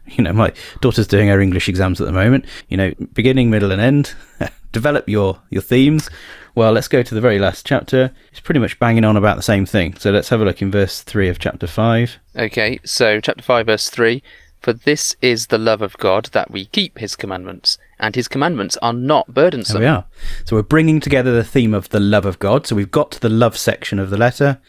you 0.08 0.24
know, 0.24 0.34
my 0.34 0.54
daughter's 0.82 1.08
doing 1.08 1.30
her 1.30 1.40
English 1.40 1.68
exams 1.68 2.00
at 2.00 2.06
the 2.06 2.14
moment. 2.14 2.46
You 2.70 2.78
know, 2.78 2.94
beginning, 3.14 3.50
middle, 3.50 3.72
and 3.72 3.82
end. 3.82 4.14
Develop 4.72 5.08
your 5.08 5.42
your 5.50 5.62
themes. 5.62 6.10
Well, 6.54 6.72
let's 6.72 6.88
go 6.88 7.02
to 7.02 7.16
the 7.16 7.22
very 7.22 7.40
last 7.40 7.66
chapter. 7.66 8.12
It's 8.32 8.40
pretty 8.40 8.60
much 8.60 8.80
banging 8.80 9.04
on 9.04 9.18
about 9.18 9.36
the 9.36 9.44
same 9.44 9.66
thing. 9.66 9.96
So 9.98 10.12
let's 10.12 10.30
have 10.30 10.42
a 10.42 10.46
look 10.46 10.62
in 10.62 10.72
verse 10.72 11.02
3 11.02 11.28
of 11.28 11.38
chapter 11.38 11.68
5. 11.68 12.18
Okay, 12.38 12.80
so 12.86 13.20
chapter 13.20 13.44
5, 13.44 13.66
verse 13.66 13.90
3 13.90 14.24
For 14.66 14.74
this 14.74 15.16
is 15.22 15.46
the 15.46 15.60
love 15.60 15.84
of 15.84 15.96
God, 15.98 16.30
that 16.32 16.50
we 16.50 16.66
keep 16.66 16.98
his 16.98 17.16
commandments, 17.16 17.78
and 18.00 18.16
his 18.16 18.28
commandments 18.28 18.78
are 18.78 18.94
not 18.94 19.32
burdensome. 19.32 19.80
There 19.80 19.92
we 19.92 19.96
are. 19.96 20.06
So 20.44 20.56
we're 20.56 20.64
bringing 20.64 21.00
together 21.00 21.36
the 21.36 21.44
theme 21.44 21.76
of 21.76 21.90
the 21.90 22.00
love 22.00 22.26
of 22.26 22.40
God. 22.40 22.66
So 22.66 22.76
we've 22.76 22.90
got 22.90 23.12
to 23.12 23.20
the 23.20 23.30
love 23.30 23.58
section 23.58 24.00
of 24.00 24.10
the 24.10 24.18
letter. 24.18 24.60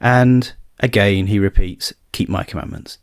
And 0.00 0.52
again, 0.78 1.26
he 1.26 1.40
repeats, 1.40 1.92
keep 2.12 2.28
my 2.28 2.44
commandments. 2.44 2.98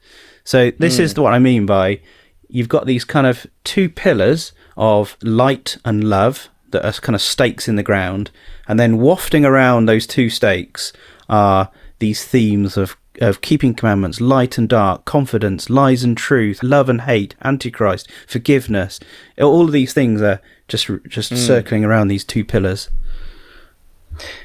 So 0.46 0.72
this 0.72 1.00
is 1.00 1.12
hmm. 1.12 1.22
what 1.24 1.34
I 1.34 1.40
mean 1.40 1.66
by 1.66 2.00
you've 2.48 2.70
got 2.70 2.86
these 2.86 3.04
kind 3.04 3.28
of 3.28 3.46
two 3.66 3.90
pillars 3.90 4.54
of 4.78 5.18
light 5.22 5.76
and 5.84 6.06
love 6.06 6.48
that 6.70 6.86
are 6.86 6.94
kind 6.94 7.16
of 7.16 7.22
stakes 7.22 7.68
in 7.68 7.76
the 7.76 7.84
ground, 7.84 8.32
and 8.70 8.80
then 8.80 9.00
wafting 9.00 9.44
around 9.44 9.86
those 9.86 10.08
two 10.08 10.30
stakes 10.30 10.94
are 11.28 11.70
these 12.00 12.24
themes 12.24 12.78
of 12.78 12.96
of 13.20 13.42
keeping 13.42 13.74
commandments, 13.74 14.22
light 14.22 14.58
and 14.58 14.70
dark, 14.70 15.06
confidence, 15.06 15.70
lies 15.70 16.04
and 16.04 16.18
truth, 16.18 16.62
love 16.62 16.90
and 16.90 17.02
hate, 17.02 17.36
antichrist, 17.44 18.10
forgiveness. 18.28 19.00
All 19.40 19.66
of 19.66 19.72
these 19.72 19.94
things 19.94 20.22
are 20.22 20.42
just 20.68 20.90
just 21.08 21.30
hmm. 21.30 21.36
circling 21.36 21.86
around 21.86 22.08
these 22.08 22.24
two 22.24 22.46
pillars. 22.46 22.90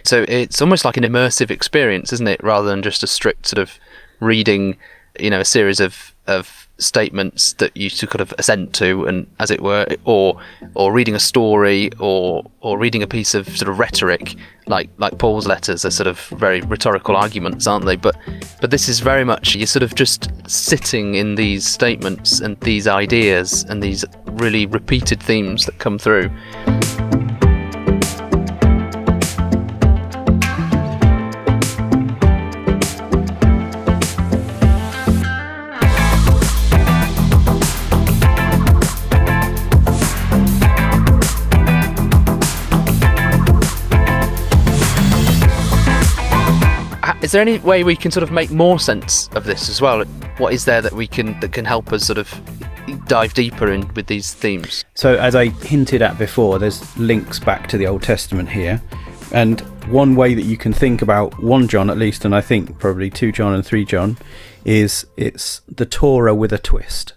So 0.04 0.24
it's 0.28 0.60
almost 0.60 0.84
like 0.84 0.96
an 0.96 1.04
immersive 1.04 1.50
experience, 1.50 2.12
isn't 2.12 2.28
it? 2.28 2.42
Rather 2.42 2.68
than 2.68 2.82
just 2.82 3.02
a 3.02 3.06
strict 3.06 3.46
sort 3.46 3.58
of 3.58 3.78
reading, 4.20 4.76
you 5.18 5.30
know, 5.30 5.40
a 5.40 5.44
series 5.44 5.80
of, 5.80 6.14
of 6.26 6.68
statements 6.82 7.54
that 7.54 7.76
you 7.76 7.90
kind 7.90 8.20
of 8.20 8.34
assent 8.38 8.74
to, 8.74 9.06
and 9.06 9.26
as 9.38 9.50
it 9.50 9.60
were, 9.60 9.86
or 10.04 10.40
or 10.74 10.92
reading 10.92 11.14
a 11.14 11.20
story, 11.20 11.90
or 11.98 12.44
or 12.60 12.78
reading 12.78 13.02
a 13.02 13.06
piece 13.06 13.34
of 13.34 13.48
sort 13.56 13.68
of 13.68 13.78
rhetoric, 13.78 14.34
like 14.66 14.90
like 14.98 15.18
Paul's 15.18 15.46
letters 15.46 15.84
are 15.84 15.90
sort 15.90 16.06
of 16.06 16.18
very 16.38 16.60
rhetorical 16.62 17.16
arguments, 17.16 17.66
aren't 17.66 17.84
they? 17.84 17.96
But 17.96 18.16
but 18.60 18.70
this 18.70 18.88
is 18.88 19.00
very 19.00 19.24
much 19.24 19.54
you're 19.54 19.66
sort 19.66 19.82
of 19.82 19.94
just 19.94 20.30
sitting 20.48 21.14
in 21.14 21.34
these 21.34 21.66
statements 21.66 22.40
and 22.40 22.58
these 22.60 22.86
ideas 22.86 23.64
and 23.68 23.82
these 23.82 24.04
really 24.26 24.66
repeated 24.66 25.22
themes 25.22 25.66
that 25.66 25.78
come 25.78 25.98
through. 25.98 26.30
Is 47.32 47.34
there 47.34 47.40
any 47.40 47.56
way 47.60 47.82
we 47.82 47.96
can 47.96 48.10
sort 48.10 48.24
of 48.24 48.30
make 48.30 48.50
more 48.50 48.78
sense 48.78 49.28
of 49.28 49.44
this 49.44 49.70
as 49.70 49.80
well? 49.80 50.04
What 50.36 50.52
is 50.52 50.66
there 50.66 50.82
that 50.82 50.92
we 50.92 51.06
can 51.06 51.40
that 51.40 51.50
can 51.50 51.64
help 51.64 51.90
us 51.90 52.04
sort 52.04 52.18
of 52.18 52.30
dive 53.06 53.32
deeper 53.32 53.72
in 53.72 53.90
with 53.94 54.06
these 54.06 54.34
themes? 54.34 54.84
So, 54.94 55.16
as 55.16 55.34
I 55.34 55.46
hinted 55.46 56.02
at 56.02 56.18
before, 56.18 56.58
there's 56.58 56.94
links 56.98 57.38
back 57.38 57.68
to 57.68 57.78
the 57.78 57.86
Old 57.86 58.02
Testament 58.02 58.50
here. 58.50 58.82
And 59.32 59.62
one 59.90 60.14
way 60.14 60.34
that 60.34 60.42
you 60.42 60.58
can 60.58 60.74
think 60.74 61.00
about 61.00 61.42
1 61.42 61.68
John, 61.68 61.88
at 61.88 61.96
least, 61.96 62.26
and 62.26 62.34
I 62.34 62.42
think 62.42 62.78
probably 62.78 63.08
2 63.08 63.32
John 63.32 63.54
and 63.54 63.64
3 63.64 63.86
John, 63.86 64.18
is 64.66 65.06
it's 65.16 65.62
the 65.66 65.86
Torah 65.86 66.34
with 66.34 66.52
a 66.52 66.58
twist. 66.58 67.14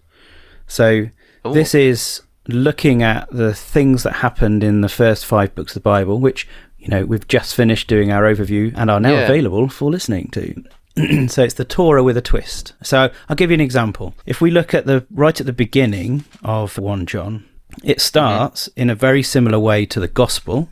So, 0.65 1.09
Ooh. 1.45 1.53
this 1.53 1.75
is 1.75 2.21
looking 2.47 3.03
at 3.03 3.29
the 3.31 3.53
things 3.53 4.03
that 4.03 4.13
happened 4.13 4.63
in 4.63 4.79
the 4.79 4.87
first 4.87 5.25
five 5.25 5.53
books 5.55 5.71
of 5.75 5.83
the 5.83 5.89
Bible, 5.89 6.21
which, 6.21 6.47
you 6.85 6.91
know, 6.91 7.05
we've 7.05 7.27
just 7.27 7.55
finished 7.55 7.87
doing 7.87 8.11
our 8.11 8.23
overview 8.23 8.71
and 8.75 8.91
are 8.91 8.99
now 8.99 9.13
Yeah. 9.13 9.21
available 9.21 9.67
for 9.69 9.89
listening 9.89 10.29
to. 10.33 10.63
so 11.27 11.43
it's 11.43 11.55
the 11.55 11.65
Torah 11.65 12.03
with 12.03 12.15
a 12.15 12.21
twist. 12.21 12.73
So 12.83 13.09
I'll 13.27 13.35
give 13.35 13.49
you 13.49 13.55
an 13.55 13.61
example. 13.61 14.13
If 14.27 14.39
we 14.39 14.51
look 14.51 14.73
at 14.73 14.85
the 14.85 15.05
right 15.11 15.37
at 15.39 15.45
the 15.47 15.51
beginning 15.53 16.25
of 16.43 16.77
1 16.77 17.05
John, 17.07 17.43
it 17.83 17.99
starts 17.99 18.67
in 18.75 18.89
a 18.91 18.95
very 18.95 19.23
similar 19.23 19.59
way 19.59 19.85
to 19.87 19.99
the 19.99 20.07
Gospel 20.07 20.69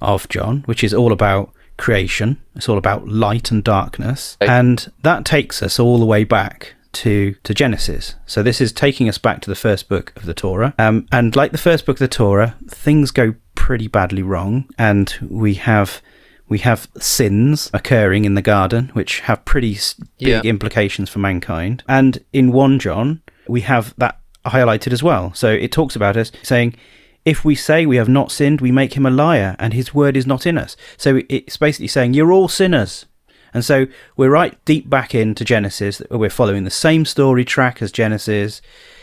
of 0.00 0.28
John, 0.30 0.62
which 0.64 0.82
is 0.82 0.94
all 0.94 1.12
about 1.12 1.52
creation. 1.76 2.40
It's 2.56 2.68
all 2.68 2.78
about 2.78 3.06
light 3.06 3.50
and 3.50 3.62
darkness. 3.62 4.36
And 4.40 4.90
that 5.02 5.24
takes 5.26 5.62
us 5.62 5.78
all 5.78 5.98
the 5.98 6.06
way 6.06 6.24
back 6.24 6.74
to, 6.92 7.34
to 7.44 7.54
Genesis. 7.54 8.16
So 8.26 8.42
this 8.42 8.60
is 8.60 8.72
taking 8.72 9.08
us 9.08 9.18
back 9.18 9.40
to 9.42 9.50
the 9.50 9.54
first 9.54 9.88
book 9.88 10.12
of 10.16 10.24
the 10.26 10.34
Torah. 10.34 10.74
Um, 10.78 11.06
and 11.12 11.36
like 11.36 11.52
the 11.52 11.58
first 11.58 11.86
book 11.86 11.96
of 11.96 12.00
the 12.00 12.08
Torah, 12.08 12.56
things 12.68 13.10
go 13.12 13.34
pretty 13.70 13.86
badly 13.86 14.20
wrong. 14.20 14.64
And 14.76 15.14
we 15.30 15.54
have 15.54 16.02
we 16.48 16.58
have 16.58 16.88
sins 16.98 17.70
occurring 17.72 18.24
in 18.24 18.34
the 18.34 18.42
garden, 18.42 18.90
which 18.94 19.20
have 19.20 19.44
pretty 19.44 19.74
s- 19.76 19.94
big 20.18 20.28
Yeah. 20.28 20.40
implications 20.42 21.08
for 21.08 21.20
mankind. 21.20 21.84
And 21.88 22.18
in 22.32 22.50
1 22.50 22.80
John, 22.80 23.20
we 23.46 23.60
have 23.60 23.94
that 23.98 24.18
highlighted 24.44 24.92
as 24.92 25.04
well. 25.04 25.32
So 25.34 25.48
it 25.52 25.70
talks 25.70 25.94
about 25.94 26.16
us 26.16 26.32
saying, 26.42 26.74
if 27.24 27.44
we 27.44 27.54
say 27.54 27.86
we 27.86 27.94
have 27.98 28.08
not 28.08 28.32
sinned, 28.32 28.60
we 28.60 28.72
make 28.72 28.94
him 28.94 29.06
a 29.06 29.10
liar, 29.24 29.54
and 29.60 29.72
his 29.72 29.94
word 29.94 30.16
is 30.16 30.26
not 30.26 30.44
in 30.44 30.58
us. 30.58 30.76
So 30.96 31.20
it's 31.28 31.56
basically 31.56 31.86
saying, 31.86 32.14
you're 32.14 32.32
all 32.32 32.48
sinners. 32.48 33.06
And 33.54 33.64
so 33.64 33.86
we're 34.16 34.30
right 34.40 34.56
deep 34.64 34.90
back 34.90 35.14
into 35.14 35.44
Genesis. 35.44 36.02
We're 36.10 36.30
following 36.30 36.64
the 36.64 36.70
same 36.86 37.04
story 37.04 37.44
track 37.44 37.80
as 37.80 37.92
Genesis. 37.92 38.60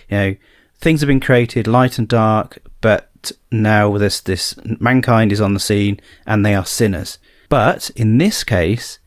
You 0.10 0.18
know, 0.18 0.36
things 0.80 1.02
have 1.02 1.08
been 1.08 1.20
created, 1.20 1.68
light 1.68 1.98
and 1.98 2.08
dark, 2.08 2.60
but 2.82 3.32
now 3.52 3.98
this 3.98 4.22
this 4.22 4.56
mankind 4.80 5.32
is 5.32 5.42
on 5.42 5.54
the 5.54 5.60
scene 5.60 6.00
and 6.26 6.46
they 6.46 6.56
are 6.56 6.66
sinners. 6.66 7.20
But 7.50 7.90
in 7.96 8.18
this 8.18 8.44
case, 8.44 9.00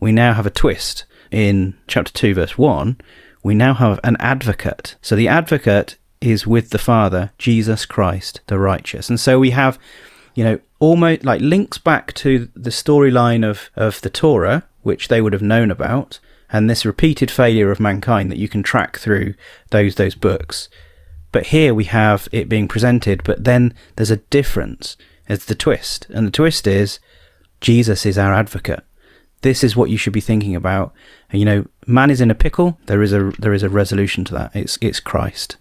we 0.00 0.12
now 0.12 0.34
have 0.34 0.46
a 0.46 0.50
twist. 0.50 1.04
In 1.30 1.78
chapter 1.86 2.12
2, 2.12 2.34
verse 2.34 2.58
1, 2.58 2.98
we 3.42 3.54
now 3.54 3.72
have 3.72 3.98
an 4.04 4.16
advocate. 4.20 4.96
So 5.00 5.16
the 5.16 5.28
advocate 5.28 5.96
is 6.20 6.46
with 6.46 6.70
the 6.70 6.78
Father, 6.78 7.32
Jesus 7.38 7.86
Christ, 7.86 8.40
the 8.48 8.58
righteous. 8.58 9.08
And 9.08 9.18
so 9.18 9.38
we 9.38 9.50
have, 9.50 9.78
you 10.34 10.44
know, 10.44 10.60
almost 10.78 11.24
like 11.24 11.40
links 11.40 11.78
back 11.78 12.12
to 12.14 12.48
the 12.54 12.70
storyline 12.70 13.48
of, 13.48 13.70
of 13.76 14.00
the 14.02 14.10
Torah, 14.10 14.64
which 14.82 15.08
they 15.08 15.20
would 15.22 15.32
have 15.32 15.42
known 15.42 15.70
about, 15.70 16.20
and 16.50 16.68
this 16.68 16.84
repeated 16.84 17.30
failure 17.30 17.70
of 17.70 17.80
mankind 17.80 18.30
that 18.30 18.38
you 18.38 18.48
can 18.48 18.62
track 18.62 18.98
through 18.98 19.34
those 19.70 19.94
those 19.94 20.14
books. 20.14 20.68
But 21.32 21.46
here 21.46 21.74
we 21.74 21.84
have 21.84 22.28
it 22.30 22.48
being 22.48 22.68
presented, 22.68 23.24
but 23.24 23.44
then 23.44 23.74
there's 23.96 24.10
a 24.10 24.18
difference. 24.18 24.96
It's 25.28 25.46
the 25.46 25.54
twist. 25.54 26.06
And 26.10 26.26
the 26.26 26.30
twist 26.30 26.66
is 26.66 26.98
Jesus 27.60 28.04
is 28.04 28.18
our 28.18 28.34
advocate. 28.34 28.84
This 29.40 29.64
is 29.64 29.74
what 29.74 29.90
you 29.90 29.96
should 29.96 30.12
be 30.12 30.20
thinking 30.20 30.54
about. 30.54 30.92
And, 31.30 31.40
you 31.40 31.46
know, 31.46 31.66
man 31.86 32.10
is 32.10 32.20
in 32.20 32.30
a 32.30 32.34
pickle. 32.34 32.78
There 32.86 33.02
is 33.02 33.12
a 33.12 33.32
there 33.38 33.52
is 33.52 33.62
a 33.62 33.68
resolution 33.68 34.24
to 34.26 34.34
that. 34.34 34.54
It's 34.54 34.78
it's 34.80 35.00
Christ. 35.00 35.56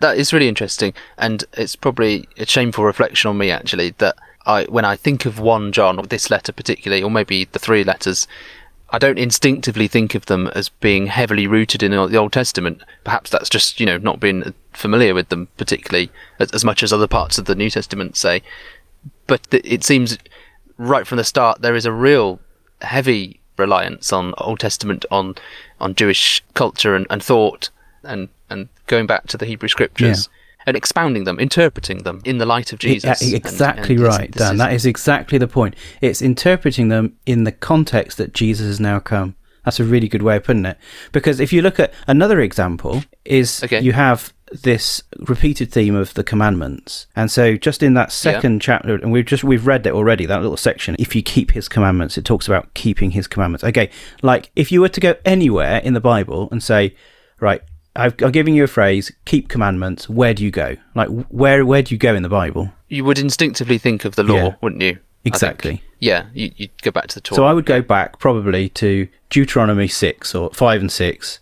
That 0.00 0.16
is 0.18 0.32
really 0.32 0.48
interesting, 0.48 0.92
and 1.16 1.44
it's 1.52 1.76
probably 1.76 2.28
a 2.36 2.46
shameful 2.46 2.84
reflection 2.84 3.30
on 3.30 3.38
me 3.38 3.50
actually 3.50 3.90
that 3.98 4.16
I, 4.44 4.64
when 4.64 4.84
I 4.84 4.96
think 4.96 5.24
of 5.24 5.38
one 5.38 5.72
John, 5.72 5.98
or 5.98 6.04
this 6.04 6.30
letter 6.30 6.52
particularly, 6.52 7.02
or 7.02 7.10
maybe 7.10 7.44
the 7.44 7.58
three 7.58 7.84
letters, 7.84 8.26
I 8.94 8.98
don't 8.98 9.18
instinctively 9.18 9.88
think 9.88 10.14
of 10.14 10.26
them 10.26 10.46
as 10.54 10.68
being 10.68 11.08
heavily 11.08 11.48
rooted 11.48 11.82
in 11.82 11.90
the 11.90 12.16
Old 12.16 12.32
Testament. 12.32 12.80
Perhaps 13.02 13.28
that's 13.28 13.48
just 13.48 13.80
you 13.80 13.86
know 13.86 13.98
not 13.98 14.20
being 14.20 14.54
familiar 14.72 15.14
with 15.14 15.30
them 15.30 15.48
particularly 15.56 16.12
as, 16.38 16.52
as 16.52 16.64
much 16.64 16.80
as 16.84 16.92
other 16.92 17.08
parts 17.08 17.36
of 17.36 17.46
the 17.46 17.56
New 17.56 17.70
Testament 17.70 18.16
say. 18.16 18.40
But 19.26 19.50
th- 19.50 19.64
it 19.64 19.82
seems 19.82 20.16
right 20.78 21.08
from 21.08 21.18
the 21.18 21.24
start 21.24 21.60
there 21.60 21.74
is 21.74 21.86
a 21.86 21.90
real 21.90 22.38
heavy 22.82 23.40
reliance 23.56 24.12
on 24.12 24.32
Old 24.38 24.60
Testament, 24.60 25.04
on 25.10 25.34
on 25.80 25.96
Jewish 25.96 26.44
culture 26.54 26.94
and, 26.94 27.04
and 27.10 27.20
thought, 27.20 27.70
and 28.04 28.28
and 28.48 28.68
going 28.86 29.08
back 29.08 29.26
to 29.26 29.36
the 29.36 29.46
Hebrew 29.46 29.68
Scriptures 29.68 30.28
and 30.66 30.76
expounding 30.76 31.24
them, 31.24 31.38
interpreting 31.38 31.98
them 32.04 32.20
in 32.24 32.38
the 32.38 32.46
light 32.46 32.72
of 32.72 32.78
uh, 32.78 32.80
Jesus. 32.80 33.22
Yeah, 33.22 33.36
exactly 33.36 33.96
and 33.96 34.04
this- 34.04 34.16
right, 34.18 34.30
Dan. 34.30 34.52
is- 34.54 34.58
that 34.58 34.72
is 34.72 34.86
exactly 34.86 35.38
the 35.38 35.48
point. 35.48 35.74
It's 36.00 36.22
interpreting 36.22 36.88
them 36.88 37.14
in 37.26 37.44
the 37.44 37.52
context 37.52 38.18
that 38.18 38.32
Jesus 38.34 38.66
has 38.66 38.80
now 38.80 39.00
come. 39.00 39.36
That's 39.64 39.80
a 39.80 39.84
really 39.84 40.08
good 40.08 40.22
way 40.22 40.36
of 40.36 40.44
putting 40.44 40.66
it. 40.66 40.76
Because 41.12 41.40
if 41.40 41.50
you 41.52 41.62
look 41.62 41.80
at 41.80 41.92
another 42.06 42.40
example, 42.40 43.02
is 43.24 43.62
Okay. 43.64 43.80
you 43.80 43.92
have 43.92 44.32
this 44.52 45.02
repeated 45.20 45.72
theme 45.72 45.94
of 45.94 46.12
the 46.14 46.22
commandments, 46.22 47.06
and 47.16 47.30
so 47.30 47.56
just 47.56 47.82
in 47.82 47.94
that 47.94 48.12
second 48.12 48.60
chapter, 48.60 48.94
and 48.96 49.10
we've 49.10 49.24
just 49.24 49.42
we've 49.42 49.66
read 49.66 49.86
it 49.86 49.94
already. 49.94 50.26
That 50.26 50.42
little 50.42 50.58
section, 50.58 50.94
if 50.98 51.16
you 51.16 51.22
keep 51.22 51.52
His 51.52 51.66
commandments, 51.66 52.18
it 52.18 52.26
talks 52.26 52.46
about 52.46 52.74
keeping 52.74 53.12
His 53.12 53.26
commandments. 53.26 53.64
Okay, 53.64 53.88
like 54.22 54.50
if 54.54 54.70
you 54.70 54.82
were 54.82 54.90
to 54.90 55.00
go 55.00 55.14
anywhere 55.24 55.78
in 55.78 55.94
the 55.94 56.00
Bible 56.00 56.48
and 56.52 56.62
say, 56.62 56.94
right. 57.40 57.62
I've, 57.96 58.14
I'm 58.22 58.32
giving 58.32 58.54
you 58.54 58.64
a 58.64 58.68
phrase. 58.68 59.12
Keep 59.24 59.48
commandments. 59.48 60.08
Where 60.08 60.34
do 60.34 60.44
you 60.44 60.50
go? 60.50 60.76
Like, 60.94 61.08
where 61.28 61.64
where 61.64 61.82
do 61.82 61.94
you 61.94 61.98
go 61.98 62.14
in 62.14 62.22
the 62.22 62.28
Bible? 62.28 62.72
you 62.88 63.04
would 63.04 63.18
instinctively 63.18 63.76
think 63.78 64.04
of 64.04 64.14
the 64.14 64.22
law, 64.22 64.34
Yeah. 64.36 64.54
wouldn't 64.62 64.80
you? 64.82 64.98
Exactly. 65.24 65.82
Yeah, 65.98 66.26
you, 66.32 66.52
you'd 66.56 66.82
go 66.82 66.90
back 66.92 67.08
to 67.08 67.14
the 67.16 67.20
Torah. 67.22 67.36
So 67.36 67.44
I 67.44 67.52
would 67.52 67.66
go 67.66 67.82
back 67.82 68.18
probably 68.20 68.68
to 68.70 69.08
Deuteronomy 69.30 69.88
6 69.88 70.34
or 70.34 70.50
5 70.50 70.80
and 70.82 70.92
6, 70.92 71.38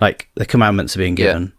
like 0.00 0.28
the 0.34 0.44
commandments 0.44 0.96
are 0.96 0.98
being 0.98 1.16
Yeah. 1.16 1.26
given. 1.26 1.52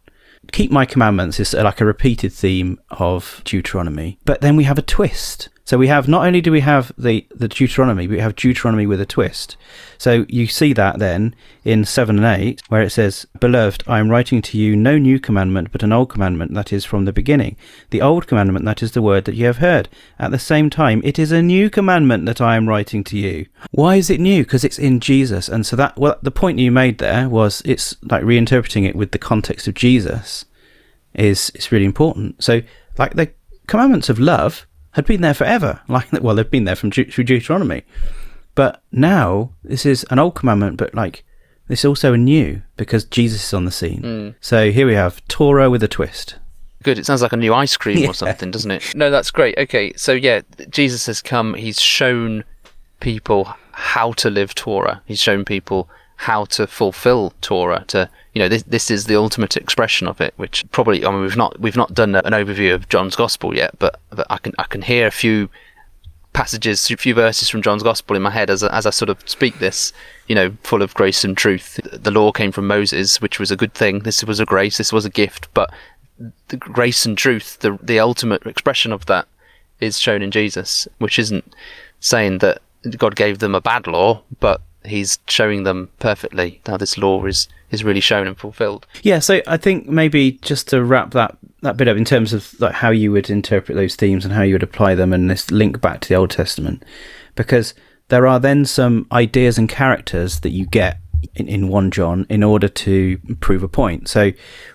Keep 0.51 0.69
my 0.71 0.85
commandments 0.85 1.39
is 1.39 1.53
like 1.53 1.79
a 1.81 1.85
repeated 1.85 2.33
theme 2.33 2.79
of 2.91 3.41
Deuteronomy. 3.45 4.19
But 4.25 4.41
then 4.41 4.55
we 4.55 4.65
have 4.65 4.77
a 4.77 4.81
twist. 4.83 5.49
So 5.71 5.77
we 5.77 5.87
have 5.87 6.09
not 6.09 6.27
only 6.27 6.41
do 6.41 6.51
we 6.51 6.59
have 6.59 6.91
the, 6.97 7.25
the 7.33 7.47
Deuteronomy, 7.47 8.05
but 8.05 8.15
we 8.15 8.19
have 8.19 8.35
Deuteronomy 8.35 8.85
with 8.85 8.99
a 8.99 9.05
twist. 9.05 9.55
So 9.97 10.25
you 10.27 10.45
see 10.45 10.73
that 10.73 10.99
then 10.99 11.33
in 11.63 11.85
7 11.85 12.17
and 12.17 12.41
8, 12.41 12.63
where 12.67 12.81
it 12.81 12.89
says, 12.89 13.25
Beloved, 13.39 13.85
I 13.87 13.99
am 13.99 14.09
writing 14.09 14.41
to 14.41 14.57
you 14.57 14.75
no 14.75 14.97
new 14.97 15.17
commandment, 15.17 15.71
but 15.71 15.81
an 15.81 15.93
old 15.93 16.09
commandment 16.09 16.53
that 16.55 16.73
is 16.73 16.83
from 16.83 17.05
the 17.05 17.13
beginning. 17.13 17.55
The 17.89 18.01
old 18.01 18.27
commandment 18.27 18.65
that 18.65 18.83
is 18.83 18.91
the 18.91 19.01
word 19.01 19.23
that 19.23 19.35
you 19.35 19.45
have 19.45 19.59
heard. 19.59 19.87
At 20.19 20.31
the 20.31 20.39
same 20.39 20.69
time, 20.69 20.99
it 21.05 21.17
is 21.17 21.31
a 21.31 21.41
new 21.41 21.69
commandment 21.69 22.25
that 22.25 22.41
I 22.41 22.57
am 22.57 22.67
writing 22.67 23.05
to 23.05 23.17
you. 23.17 23.45
Why 23.71 23.95
is 23.95 24.09
it 24.09 24.19
new? 24.19 24.43
Because 24.43 24.65
it's 24.65 24.77
in 24.77 24.99
Jesus. 24.99 25.47
And 25.47 25.65
so 25.65 25.77
that, 25.77 25.97
well, 25.97 26.19
the 26.21 26.31
point 26.31 26.59
you 26.59 26.69
made 26.69 26.97
there 26.97 27.29
was 27.29 27.61
it's 27.63 27.95
like 28.01 28.23
reinterpreting 28.23 28.85
it 28.85 28.97
with 28.97 29.11
the 29.11 29.17
context 29.17 29.69
of 29.69 29.75
Jesus 29.75 30.43
is, 31.13 31.49
is 31.55 31.71
really 31.71 31.85
important. 31.85 32.43
So, 32.43 32.61
like 32.97 33.13
the 33.13 33.31
commandments 33.67 34.09
of 34.09 34.19
love 34.19 34.67
had 34.91 35.05
been 35.05 35.21
there 35.21 35.33
forever. 35.33 35.81
Like, 35.87 36.07
well, 36.13 36.35
they've 36.35 36.49
been 36.49 36.65
there 36.65 36.75
from 36.75 36.91
through 36.91 37.23
Deuteronomy, 37.23 37.83
but 38.55 38.81
now 38.91 39.51
this 39.63 39.85
is 39.85 40.05
an 40.09 40.19
old 40.19 40.35
commandment, 40.35 40.77
but 40.77 40.93
like 40.93 41.23
this 41.67 41.85
also 41.85 42.13
a 42.13 42.17
new 42.17 42.61
because 42.77 43.05
Jesus 43.05 43.43
is 43.45 43.53
on 43.53 43.65
the 43.65 43.71
scene. 43.71 44.01
Mm. 44.01 44.35
So 44.41 44.71
here 44.71 44.85
we 44.87 44.93
have 44.95 45.25
Torah 45.27 45.69
with 45.69 45.83
a 45.83 45.87
twist. 45.87 46.35
Good. 46.83 46.97
It 46.97 47.05
sounds 47.05 47.21
like 47.21 47.31
a 47.33 47.37
new 47.37 47.53
ice 47.53 47.77
cream 47.77 47.97
Yeah. 47.99 48.09
or 48.09 48.13
something, 48.13 48.51
doesn't 48.51 48.71
it? 48.71 48.95
No, 48.95 49.09
that's 49.11 49.31
great. 49.31 49.57
Okay, 49.57 49.93
so 49.95 50.11
yeah, 50.13 50.41
Jesus 50.69 51.05
has 51.05 51.21
come. 51.21 51.53
He's 51.53 51.79
shown 51.79 52.43
people 52.99 53.53
how 53.71 54.11
to 54.13 54.29
live 54.29 54.53
Torah. 54.55 55.01
He's 55.05 55.19
shown 55.19 55.45
people 55.45 55.89
how 56.21 56.45
to 56.45 56.67
fulfill 56.67 57.33
Torah. 57.41 57.83
To 57.87 58.07
you 58.33 58.39
know, 58.39 58.47
this 58.47 58.61
this 58.63 58.91
is 58.91 59.05
the 59.05 59.15
ultimate 59.15 59.57
expression 59.57 60.07
of 60.07 60.21
it. 60.21 60.33
Which 60.37 60.63
probably, 60.71 61.03
I 61.03 61.09
mean, 61.09 61.21
we've 61.21 61.35
not 61.35 61.59
we've 61.59 61.75
not 61.75 61.95
done 61.95 62.13
an 62.13 62.33
overview 62.33 62.75
of 62.75 62.87
John's 62.89 63.15
Gospel 63.15 63.55
yet, 63.55 63.71
but, 63.79 63.99
but 64.11 64.27
I 64.29 64.37
can 64.37 64.53
I 64.59 64.63
can 64.63 64.83
hear 64.83 65.07
a 65.07 65.11
few 65.11 65.49
passages, 66.33 66.89
a 66.91 66.97
few 66.97 67.15
verses 67.15 67.49
from 67.49 67.63
John's 67.63 67.81
Gospel 67.81 68.15
in 68.15 68.21
my 68.21 68.29
head 68.29 68.51
as 68.51 68.61
I, 68.61 68.69
as 68.77 68.85
I 68.85 68.91
sort 68.91 69.09
of 69.09 69.17
speak 69.27 69.57
this. 69.57 69.93
You 70.27 70.35
know, 70.35 70.55
full 70.61 70.83
of 70.83 70.93
grace 70.93 71.23
and 71.23 71.35
truth. 71.35 71.79
The 71.91 72.11
law 72.11 72.31
came 72.31 72.51
from 72.51 72.67
Moses, 72.67 73.19
which 73.19 73.39
was 73.39 73.49
a 73.49 73.57
good 73.57 73.73
thing. 73.73 73.99
This 73.99 74.23
was 74.23 74.39
a 74.39 74.45
grace. 74.45 74.77
This 74.77 74.93
was 74.93 75.05
a 75.05 75.09
gift, 75.09 75.51
but 75.55 75.71
the 76.49 76.57
grace 76.57 77.03
and 77.03 77.17
truth, 77.17 77.57
the 77.61 77.79
the 77.81 77.99
ultimate 77.99 78.45
expression 78.45 78.91
of 78.91 79.07
that, 79.07 79.27
is 79.79 79.99
shown 79.99 80.21
in 80.21 80.29
Jesus, 80.29 80.87
which 80.99 81.17
isn't 81.17 81.55
saying 81.99 82.37
that 82.39 82.61
God 82.97 83.15
gave 83.15 83.39
them 83.39 83.55
a 83.55 83.61
bad 83.61 83.87
law, 83.87 84.21
but 84.39 84.61
He's 84.83 85.19
showing 85.27 85.63
them 85.63 85.89
perfectly 85.99 86.61
how 86.65 86.77
this 86.77 86.97
law 86.97 87.25
is 87.25 87.47
is 87.69 87.83
really 87.83 88.01
shown 88.01 88.27
and 88.27 88.37
fulfilled. 88.37 88.85
Yeah, 89.01 89.19
so 89.19 89.41
I 89.47 89.57
think 89.57 89.87
maybe 89.87 90.33
just 90.41 90.67
to 90.69 90.83
wrap 90.83 91.11
that 91.11 91.37
that 91.61 91.77
bit 91.77 91.87
up 91.87 91.97
in 91.97 92.05
terms 92.05 92.33
of 92.33 92.59
like 92.59 92.73
how 92.73 92.89
you 92.89 93.11
would 93.11 93.29
interpret 93.29 93.75
those 93.75 93.95
themes 93.95 94.25
and 94.25 94.33
how 94.33 94.41
you 94.41 94.55
would 94.55 94.63
apply 94.63 94.95
them 94.95 95.13
and 95.13 95.29
this 95.29 95.51
link 95.51 95.79
back 95.79 96.01
to 96.01 96.09
the 96.09 96.15
Old 96.15 96.31
Testament, 96.31 96.83
because 97.35 97.73
there 98.09 98.27
are 98.27 98.39
then 98.39 98.65
some 98.65 99.07
ideas 99.11 99.57
and 99.57 99.69
characters 99.69 100.41
that 100.41 100.49
you 100.49 100.65
get 100.65 100.97
in, 101.35 101.47
in 101.47 101.67
one 101.67 101.91
John 101.91 102.25
in 102.29 102.43
order 102.43 102.67
to 102.67 103.17
prove 103.39 103.63
a 103.63 103.67
point. 103.67 104.07
So 104.07 104.31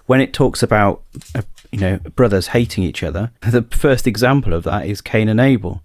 when 0.06 0.20
it 0.20 0.32
talks 0.32 0.62
about 0.62 1.02
uh, 1.34 1.42
you 1.70 1.80
know 1.80 1.98
brothers 1.98 2.48
hating 2.48 2.84
each 2.84 3.02
other, 3.02 3.32
the 3.40 3.62
first 3.62 4.06
example 4.06 4.52
of 4.52 4.64
that 4.64 4.86
is 4.86 5.00
Cain 5.00 5.28
and 5.28 5.40
Abel. 5.40 5.82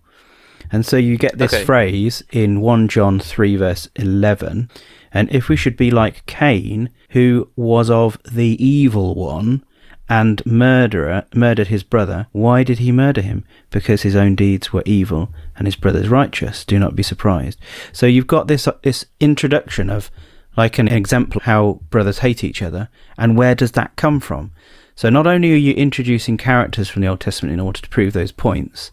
And 0.72 0.86
so 0.86 0.98
you 0.98 1.18
get 1.18 1.38
this 1.38 1.54
Okay. 1.54 1.66
phrase 1.66 2.24
in 2.32 2.62
1 2.62 2.88
John 2.88 3.20
3, 3.20 3.56
verse 3.58 3.90
11. 3.96 4.70
And 5.14 5.30
if 5.32 5.50
we 5.50 5.56
should 5.56 5.76
be 5.76 5.92
like 5.92 6.26
Cain, 6.26 6.90
who 7.10 7.50
was 7.56 7.90
of 7.90 8.18
the 8.32 8.64
evil 8.64 9.14
one 9.14 9.64
and 10.08 10.46
murderer, 10.46 11.24
murdered 11.36 11.68
his 11.68 11.84
brother, 11.84 12.28
why 12.32 12.64
did 12.64 12.80
he 12.80 12.92
murder 12.92 13.22
him? 13.22 13.44
Because 13.70 14.04
his 14.04 14.16
own 14.16 14.36
deeds 14.36 14.72
were 14.72 14.84
evil 14.86 15.34
and 15.58 15.68
his 15.68 15.76
brother's 15.76 16.08
righteous. 16.10 16.64
Do 16.64 16.80
not 16.80 16.96
be 16.96 17.04
surprised. 17.04 17.60
So 17.92 18.06
you've 18.06 18.28
got 18.28 18.48
this, 18.48 18.68
uh, 18.68 18.74
this 18.84 19.06
introduction 19.20 19.90
of 19.90 20.10
like 20.58 20.78
an 20.80 20.88
example 20.90 21.42
how 21.46 21.80
brothers 21.90 22.20
hate 22.20 22.44
each 22.44 22.62
other 22.62 22.90
and 23.18 23.38
where 23.38 23.56
does 23.56 23.72
that 23.74 23.96
come 23.96 24.20
from? 24.20 24.52
So 24.96 25.10
not 25.10 25.28
only 25.28 25.54
are 25.54 25.58
you 25.58 25.74
introducing 25.74 26.38
characters 26.38 26.90
from 26.90 27.02
the 27.02 27.08
Old 27.08 27.22
Testament 27.22 27.54
in 27.54 27.60
order 27.60 27.82
to 27.82 27.90
prove 27.90 28.14
those 28.14 28.32
points, 28.34 28.92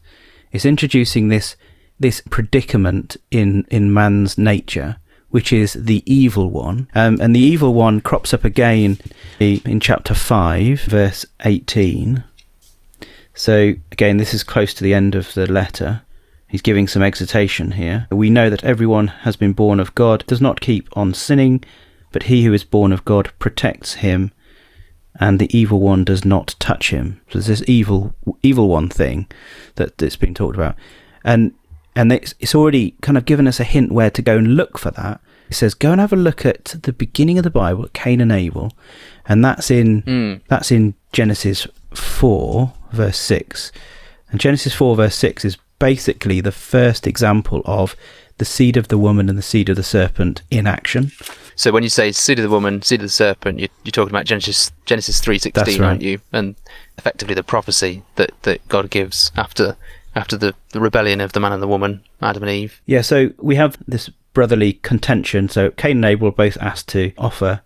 it's 0.52 0.64
introducing 0.64 1.28
this 1.28 1.56
this 2.00 2.22
predicament 2.30 3.16
in 3.30 3.66
in 3.70 3.92
man's 3.92 4.38
nature, 4.38 4.96
which 5.30 5.52
is 5.52 5.72
the 5.72 6.02
evil 6.06 6.50
one, 6.50 6.88
um, 6.94 7.20
and 7.20 7.34
the 7.34 7.40
evil 7.40 7.74
one 7.74 8.00
crops 8.00 8.32
up 8.32 8.44
again 8.44 8.98
in 9.38 9.80
chapter 9.80 10.14
five, 10.14 10.80
verse 10.82 11.26
eighteen. 11.44 12.24
So 13.34 13.74
again, 13.92 14.16
this 14.16 14.34
is 14.34 14.42
close 14.42 14.74
to 14.74 14.84
the 14.84 14.94
end 14.94 15.14
of 15.14 15.34
the 15.34 15.46
letter. 15.46 16.02
He's 16.48 16.62
giving 16.62 16.88
some 16.88 17.02
exhortation 17.02 17.72
here. 17.72 18.06
We 18.10 18.30
know 18.30 18.48
that 18.48 18.64
everyone 18.64 19.08
has 19.08 19.36
been 19.36 19.52
born 19.52 19.80
of 19.80 19.94
God, 19.94 20.24
does 20.26 20.40
not 20.40 20.62
keep 20.62 20.88
on 20.96 21.12
sinning, 21.14 21.62
but 22.10 22.24
he 22.24 22.44
who 22.44 22.54
is 22.54 22.64
born 22.64 22.90
of 22.90 23.04
God 23.04 23.30
protects 23.38 23.94
him, 23.94 24.32
and 25.20 25.38
the 25.38 25.56
evil 25.56 25.78
one 25.78 26.04
does 26.04 26.24
not 26.24 26.56
touch 26.58 26.90
him. 26.90 27.20
So 27.28 27.34
there's 27.34 27.46
this 27.46 27.68
evil, 27.68 28.14
evil 28.42 28.68
one 28.68 28.88
thing 28.88 29.26
that 29.74 29.98
that's 29.98 30.16
been 30.16 30.34
talked 30.34 30.56
about, 30.56 30.76
and 31.22 31.52
and 31.98 32.12
it's, 32.12 32.34
it's 32.38 32.54
already 32.54 32.94
kind 33.02 33.18
of 33.18 33.24
given 33.24 33.48
us 33.48 33.60
a 33.60 33.64
hint 33.64 33.90
where 33.92 34.10
to 34.10 34.22
go 34.22 34.36
and 34.38 34.56
look 34.56 34.78
for 34.78 34.92
that. 34.92 35.20
It 35.50 35.54
says 35.54 35.74
go 35.74 35.92
and 35.92 36.00
have 36.00 36.12
a 36.12 36.16
look 36.16 36.46
at 36.46 36.64
the 36.82 36.92
beginning 36.92 37.38
of 37.38 37.44
the 37.44 37.50
Bible, 37.50 37.88
Cain 37.92 38.20
and 38.20 38.32
Abel, 38.32 38.72
and 39.26 39.44
that's 39.44 39.70
in 39.70 40.02
Mm. 40.02 40.40
that's 40.48 40.70
in 40.70 40.94
Genesis 41.12 41.66
four 41.94 42.72
verse 42.92 43.18
six, 43.18 43.72
and 44.30 44.40
Genesis 44.40 44.74
four 44.74 44.96
verse 44.96 45.16
six 45.16 45.44
is 45.44 45.58
basically 45.78 46.40
the 46.40 46.52
first 46.52 47.06
example 47.06 47.62
of 47.64 47.96
the 48.38 48.44
seed 48.44 48.76
of 48.76 48.86
the 48.88 48.98
woman 48.98 49.28
and 49.28 49.38
the 49.38 49.42
seed 49.42 49.68
of 49.68 49.76
the 49.76 49.82
serpent 49.82 50.42
in 50.50 50.66
action. 50.66 51.10
So 51.56 51.72
when 51.72 51.82
you 51.82 51.88
say 51.88 52.12
seed 52.12 52.38
of 52.38 52.44
the 52.44 52.50
woman, 52.50 52.82
seed 52.82 53.00
of 53.00 53.06
the 53.06 53.08
serpent, 53.24 53.58
you're, 53.58 53.74
you're 53.84 53.90
talking 53.90 54.14
about 54.14 54.26
Genesis 54.26 54.70
Genesis 54.86 55.20
three 55.20 55.38
sixteen, 55.38 55.80
right. 55.80 55.88
aren't 55.88 56.02
you? 56.02 56.20
And 56.32 56.54
effectively 56.98 57.34
the 57.34 57.42
prophecy 57.42 58.02
that, 58.14 58.30
that 58.42 58.58
God 58.68 58.90
gives 58.90 59.32
after 59.36 59.76
after 60.18 60.36
the, 60.36 60.54
the 60.70 60.80
rebellion 60.80 61.20
of 61.20 61.32
the 61.32 61.40
man 61.40 61.52
and 61.52 61.62
the 61.62 61.68
woman, 61.68 62.02
Adam 62.20 62.42
and 62.42 62.50
Eve. 62.52 62.82
Yeah, 62.86 63.02
so 63.02 63.30
we 63.38 63.54
have 63.54 63.78
this 63.86 64.10
brotherly 64.34 64.74
contention. 64.74 65.48
So 65.48 65.70
Cain 65.70 65.98
and 65.98 66.04
Abel 66.04 66.28
are 66.28 66.32
both 66.32 66.56
asked 66.58 66.88
to 66.88 67.12
offer, 67.16 67.60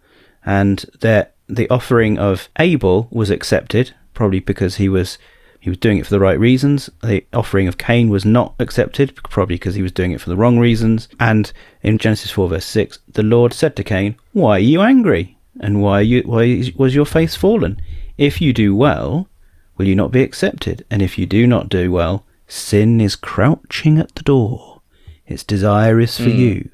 and 0.45 0.85
their 1.01 1.31
the 1.49 1.69
offering 1.69 2.19
of 2.19 2.49
Abel 2.59 3.09
was 3.11 3.31
accepted, 3.31 3.95
probably 4.15 4.41
because 4.41 4.77
he 4.77 4.88
was 4.88 5.19
he 5.61 5.71
was 5.71 5.79
doing 5.79 5.99
it 5.99 6.07
for 6.07 6.15
the 6.15 6.21
right 6.21 6.38
reasons. 6.38 6.91
The 7.03 7.25
offering 7.33 7.69
of 7.69 7.79
Cain 7.79 8.11
was 8.11 8.25
not 8.25 8.55
accepted, 8.59 9.15
probably 9.17 9.57
because 9.57 9.75
he 9.75 9.83
was 9.83 9.93
doing 9.93 10.12
it 10.12 10.21
for 10.21 10.31
the 10.31 10.37
wrong 10.37 10.59
reasons. 10.59 11.09
And 11.19 11.53
in 11.83 11.99
Genesis 11.99 12.31
four 12.31 12.49
verse 12.49 12.67
six, 12.67 12.99
the 13.12 13.23
Lord 13.23 13.53
said 13.53 13.77
to 13.77 13.85
Cain, 13.85 14.17
"Why 14.33 14.57
are 14.57 14.59
you 14.73 14.83
angry? 14.83 15.37
And 15.61 15.83
why 15.83 16.01
you 16.01 16.23
why 16.23 16.71
was 16.77 16.95
your 16.95 17.07
face 17.07 17.37
fallen? 17.37 17.81
If 18.19 18.41
you 18.41 18.53
do 18.53 18.75
well, 18.75 19.29
will 19.77 19.87
you 19.87 19.97
not 19.97 20.12
be 20.12 20.23
accepted? 20.23 20.85
And 20.91 21.03
if 21.03 21.19
you 21.19 21.27
do 21.27 21.47
not 21.47 21.69
do 21.69 21.91
well, 21.93 22.25
sin 22.53 23.01
is 23.01 23.17
crouching 23.17 23.99
at 23.99 24.15
the 24.15 24.23
door. 24.23 24.83
Its 25.27 25.43
desire 25.43 25.99
is 25.99 26.19
for 26.19 26.31
hmm. 26.31 26.38
you, 26.38 26.71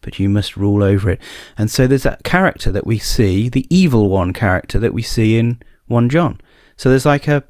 but 0.00 0.18
you 0.18 0.28
must 0.28 0.56
rule 0.56 0.82
over 0.82 1.10
it. 1.10 1.20
And 1.58 1.70
so 1.70 1.86
there's 1.86 2.04
that 2.04 2.24
character 2.24 2.72
that 2.72 2.86
we 2.86 2.98
see, 2.98 3.48
the 3.48 3.66
evil 3.68 4.08
one 4.08 4.32
character 4.32 4.78
that 4.78 4.94
we 4.94 5.02
see 5.02 5.38
in 5.38 5.60
1 5.86 6.08
John. 6.08 6.40
So 6.76 6.88
there's 6.88 7.04
like 7.04 7.28
a 7.28 7.44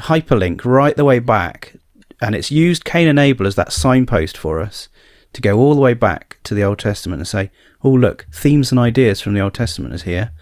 hyperlink 0.00 0.64
right 0.64 0.96
the 0.96 1.04
way 1.04 1.18
back, 1.18 1.76
and 2.22 2.34
it's 2.34 2.50
used 2.50 2.84
Cain 2.84 3.08
and 3.08 3.18
Abel 3.18 3.46
as 3.46 3.56
that 3.56 3.72
signpost 3.72 4.38
for 4.38 4.60
us 4.60 4.88
to 5.34 5.42
go 5.42 5.58
all 5.58 5.74
the 5.74 5.80
way 5.80 5.94
back 5.94 6.38
to 6.44 6.54
the 6.54 6.64
Old 6.64 6.78
Testament 6.78 7.20
and 7.20 7.28
say, 7.28 7.50
oh, 7.84 7.90
look, 7.90 8.26
themes 8.32 8.70
and 8.70 8.78
ideas 8.78 9.20
from 9.20 9.34
the 9.34 9.40
Old 9.40 9.54
Testament 9.54 9.94
is 9.94 10.02
here. 10.02 10.32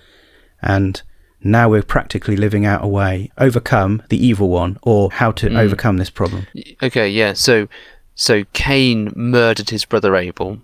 And 0.62 1.03
now 1.42 1.68
we're 1.68 1.83
practically 1.83 2.37
living 2.37 2.64
out 2.66 2.83
a 2.85 2.88
way, 2.88 3.31
overcome 3.38 4.03
the 4.09 4.25
evil 4.27 4.49
one, 4.49 4.79
or 4.83 5.11
how 5.12 5.31
to 5.33 5.49
Mm. 5.49 5.59
overcome 5.59 5.96
this 5.99 6.11
problem. 6.11 6.46
Okay, 6.83 7.09
yeah. 7.09 7.33
So 7.35 7.68
so 8.14 8.44
Cain 8.55 9.12
murdered 9.14 9.70
his 9.70 9.85
brother 9.85 10.16
Abel, 10.16 10.59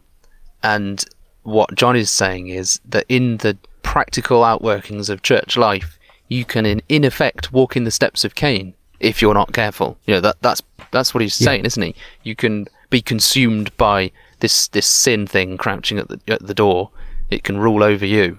and 0.63 1.05
what 1.43 1.75
John 1.75 1.97
is 1.97 2.11
saying 2.11 2.49
is 2.49 2.81
that 2.89 3.05
in 3.09 3.39
the 3.39 3.59
practical 3.83 4.43
outworkings 4.43 5.11
of 5.11 5.23
church 5.23 5.57
life, 5.57 5.99
you 6.29 6.45
can 6.45 6.65
in, 6.65 6.81
in 6.89 7.05
effect 7.05 7.53
walk 7.53 7.77
in 7.77 7.85
the 7.85 7.91
steps 7.91 8.25
of 8.25 8.35
Cain 8.35 8.75
if 9.01 9.21
you're 9.21 9.35
not 9.35 9.53
careful. 9.53 9.99
You 10.07 10.15
know 10.15 10.21
that 10.21 10.37
that's 10.41 10.63
that's 10.93 11.13
what 11.13 11.21
he's 11.23 11.41
Yeah. 11.41 11.47
saying, 11.47 11.65
isn't 11.67 11.83
he? 11.83 11.95
You 12.23 12.35
can 12.37 12.67
be 12.91 13.03
consumed 13.03 13.77
by 13.77 14.11
this 14.41 14.69
this 14.69 14.87
sin 14.87 15.27
thing 15.27 15.59
crouching 15.59 15.99
at 15.99 16.09
the 16.09 16.21
at 16.29 16.47
the 16.47 16.55
door. 16.55 16.91
It 17.31 17.45
can 17.45 17.59
rule 17.59 17.83
over 17.83 18.07
you. 18.07 18.39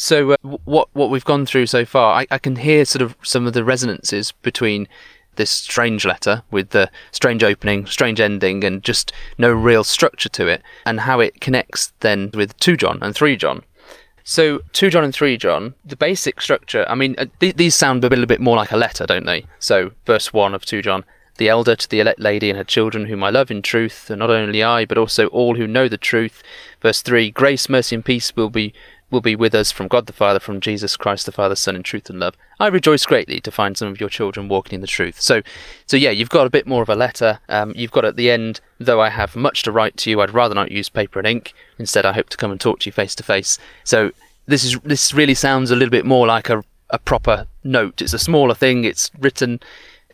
So 0.00 0.32
uh, 0.32 0.36
what 0.64 0.88
what 0.94 1.10
we've 1.10 1.26
gone 1.26 1.44
through 1.44 1.66
so 1.66 1.84
far, 1.84 2.22
I, 2.22 2.26
I 2.30 2.38
can 2.38 2.56
hear 2.56 2.86
sort 2.86 3.02
of 3.02 3.14
some 3.22 3.46
of 3.46 3.52
the 3.52 3.62
resonances 3.62 4.32
between 4.32 4.88
this 5.36 5.50
strange 5.50 6.06
letter 6.06 6.42
with 6.50 6.70
the 6.70 6.90
strange 7.12 7.44
opening, 7.44 7.84
strange 7.84 8.18
ending, 8.18 8.64
and 8.64 8.82
just 8.82 9.12
no 9.36 9.52
real 9.52 9.84
structure 9.84 10.30
to 10.30 10.46
it, 10.46 10.62
and 10.86 11.00
how 11.00 11.20
it 11.20 11.42
connects 11.42 11.92
then 12.00 12.30
with 12.32 12.56
two 12.56 12.78
John 12.78 12.98
and 13.02 13.14
three 13.14 13.36
John. 13.36 13.62
So 14.24 14.60
two 14.72 14.88
John 14.88 15.04
and 15.04 15.14
three 15.14 15.36
John, 15.36 15.74
the 15.84 15.96
basic 15.96 16.40
structure. 16.40 16.86
I 16.88 16.94
mean, 16.94 17.14
uh, 17.18 17.26
th- 17.38 17.56
these 17.56 17.74
sound 17.74 18.02
a 18.02 18.08
little 18.08 18.24
bit 18.24 18.40
more 18.40 18.56
like 18.56 18.72
a 18.72 18.78
letter, 18.78 19.04
don't 19.04 19.26
they? 19.26 19.44
So 19.58 19.92
verse 20.06 20.32
one 20.32 20.54
of 20.54 20.64
two 20.64 20.80
John. 20.80 21.04
the 21.36 21.50
elder 21.50 21.76
to 21.76 21.88
the 21.88 22.00
elect 22.00 22.20
lady 22.20 22.48
and 22.48 22.56
her 22.56 22.64
children, 22.64 23.04
whom 23.04 23.22
I 23.22 23.28
love 23.28 23.50
in 23.50 23.60
truth, 23.60 24.08
and 24.08 24.20
not 24.20 24.30
only 24.30 24.62
I, 24.62 24.86
but 24.86 24.96
also 24.96 25.26
all 25.26 25.56
who 25.56 25.66
know 25.66 25.88
the 25.88 25.98
truth. 25.98 26.42
Verse 26.80 27.02
3 27.02 27.30
Grace, 27.30 27.68
mercy, 27.68 27.96
and 27.96 28.04
peace 28.04 28.34
will 28.34 28.50
be 28.50 28.72
will 29.10 29.20
be 29.20 29.36
with 29.36 29.54
us 29.54 29.72
from 29.72 29.88
God 29.88 30.06
the 30.06 30.12
Father, 30.12 30.40
from 30.40 30.60
Jesus 30.60 30.96
Christ 30.96 31.26
the 31.26 31.32
Father, 31.32 31.54
Son, 31.54 31.76
in 31.76 31.82
truth 31.82 32.08
and 32.10 32.20
love. 32.20 32.36
I 32.58 32.68
rejoice 32.68 33.04
greatly 33.06 33.40
to 33.40 33.50
find 33.50 33.76
some 33.76 33.88
of 33.88 34.00
your 34.00 34.08
children 34.08 34.48
walking 34.48 34.76
in 34.76 34.80
the 34.80 34.86
truth. 34.86 35.20
So, 35.20 35.42
so 35.86 35.96
yeah, 35.96 36.10
you've 36.10 36.30
got 36.30 36.46
a 36.46 36.50
bit 36.50 36.66
more 36.66 36.82
of 36.82 36.88
a 36.88 36.94
letter. 36.94 37.40
Um, 37.48 37.72
you've 37.76 37.92
got 37.92 38.04
at 38.04 38.16
the 38.16 38.30
end, 38.30 38.60
though 38.78 39.00
I 39.00 39.10
have 39.10 39.36
much 39.36 39.62
to 39.64 39.72
write 39.72 39.96
to 39.98 40.10
you, 40.10 40.20
I'd 40.20 40.34
rather 40.34 40.54
not 40.54 40.70
use 40.70 40.88
paper 40.88 41.18
and 41.18 41.28
ink. 41.28 41.52
Instead, 41.78 42.06
I 42.06 42.12
hope 42.12 42.28
to 42.30 42.36
come 42.36 42.50
and 42.50 42.60
talk 42.60 42.80
to 42.80 42.88
you 42.88 42.92
face 42.92 43.14
to 43.16 43.22
face. 43.22 43.58
So 43.84 44.12
this 44.46 44.64
is 44.64 44.78
this 44.80 45.12
really 45.14 45.34
sounds 45.34 45.70
a 45.70 45.76
little 45.76 45.90
bit 45.90 46.04
more 46.04 46.26
like 46.26 46.48
a 46.48 46.64
a 46.90 46.98
proper 46.98 47.46
note. 47.64 48.02
It's 48.02 48.12
a 48.12 48.18
smaller 48.18 48.54
thing. 48.54 48.84
It's 48.84 49.10
written 49.18 49.60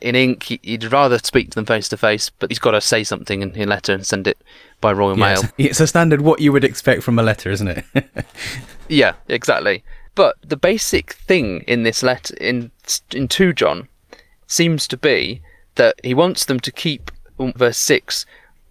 in 0.00 0.14
ink. 0.14 0.44
He'd 0.62 0.92
rather 0.92 1.18
speak 1.18 1.50
to 1.50 1.54
them 1.54 1.66
face 1.66 1.88
to 1.88 1.96
face, 1.96 2.30
but 2.30 2.50
he's 2.50 2.58
got 2.58 2.72
to 2.72 2.80
say 2.80 3.02
something 3.02 3.42
in 3.42 3.60
a 3.60 3.66
letter 3.66 3.92
and 3.92 4.06
send 4.06 4.26
it 4.26 4.38
by 4.80 4.92
Royal 4.92 5.16
Mail. 5.16 5.42
It's 5.58 5.80
a 5.80 5.86
standard 5.86 6.20
what 6.20 6.40
you 6.40 6.52
would 6.52 6.64
expect 6.64 7.02
from 7.02 7.18
a 7.18 7.22
letter, 7.22 7.50
isn't 7.50 7.68
it? 7.68 7.84
yeah, 8.88 9.14
exactly. 9.28 9.84
But 10.14 10.36
the 10.42 10.56
basic 10.56 11.12
thing 11.12 11.62
in 11.66 11.82
this 11.82 12.02
letter, 12.02 12.34
in 12.40 12.70
in 13.12 13.28
two 13.28 13.52
John, 13.52 13.88
seems 14.46 14.88
to 14.88 14.96
be 14.96 15.42
that 15.74 16.00
he 16.02 16.14
wants 16.14 16.44
them 16.44 16.60
to 16.60 16.72
keep 16.72 17.10
um, 17.38 17.52
verse 17.54 17.78
six, 17.78 18.24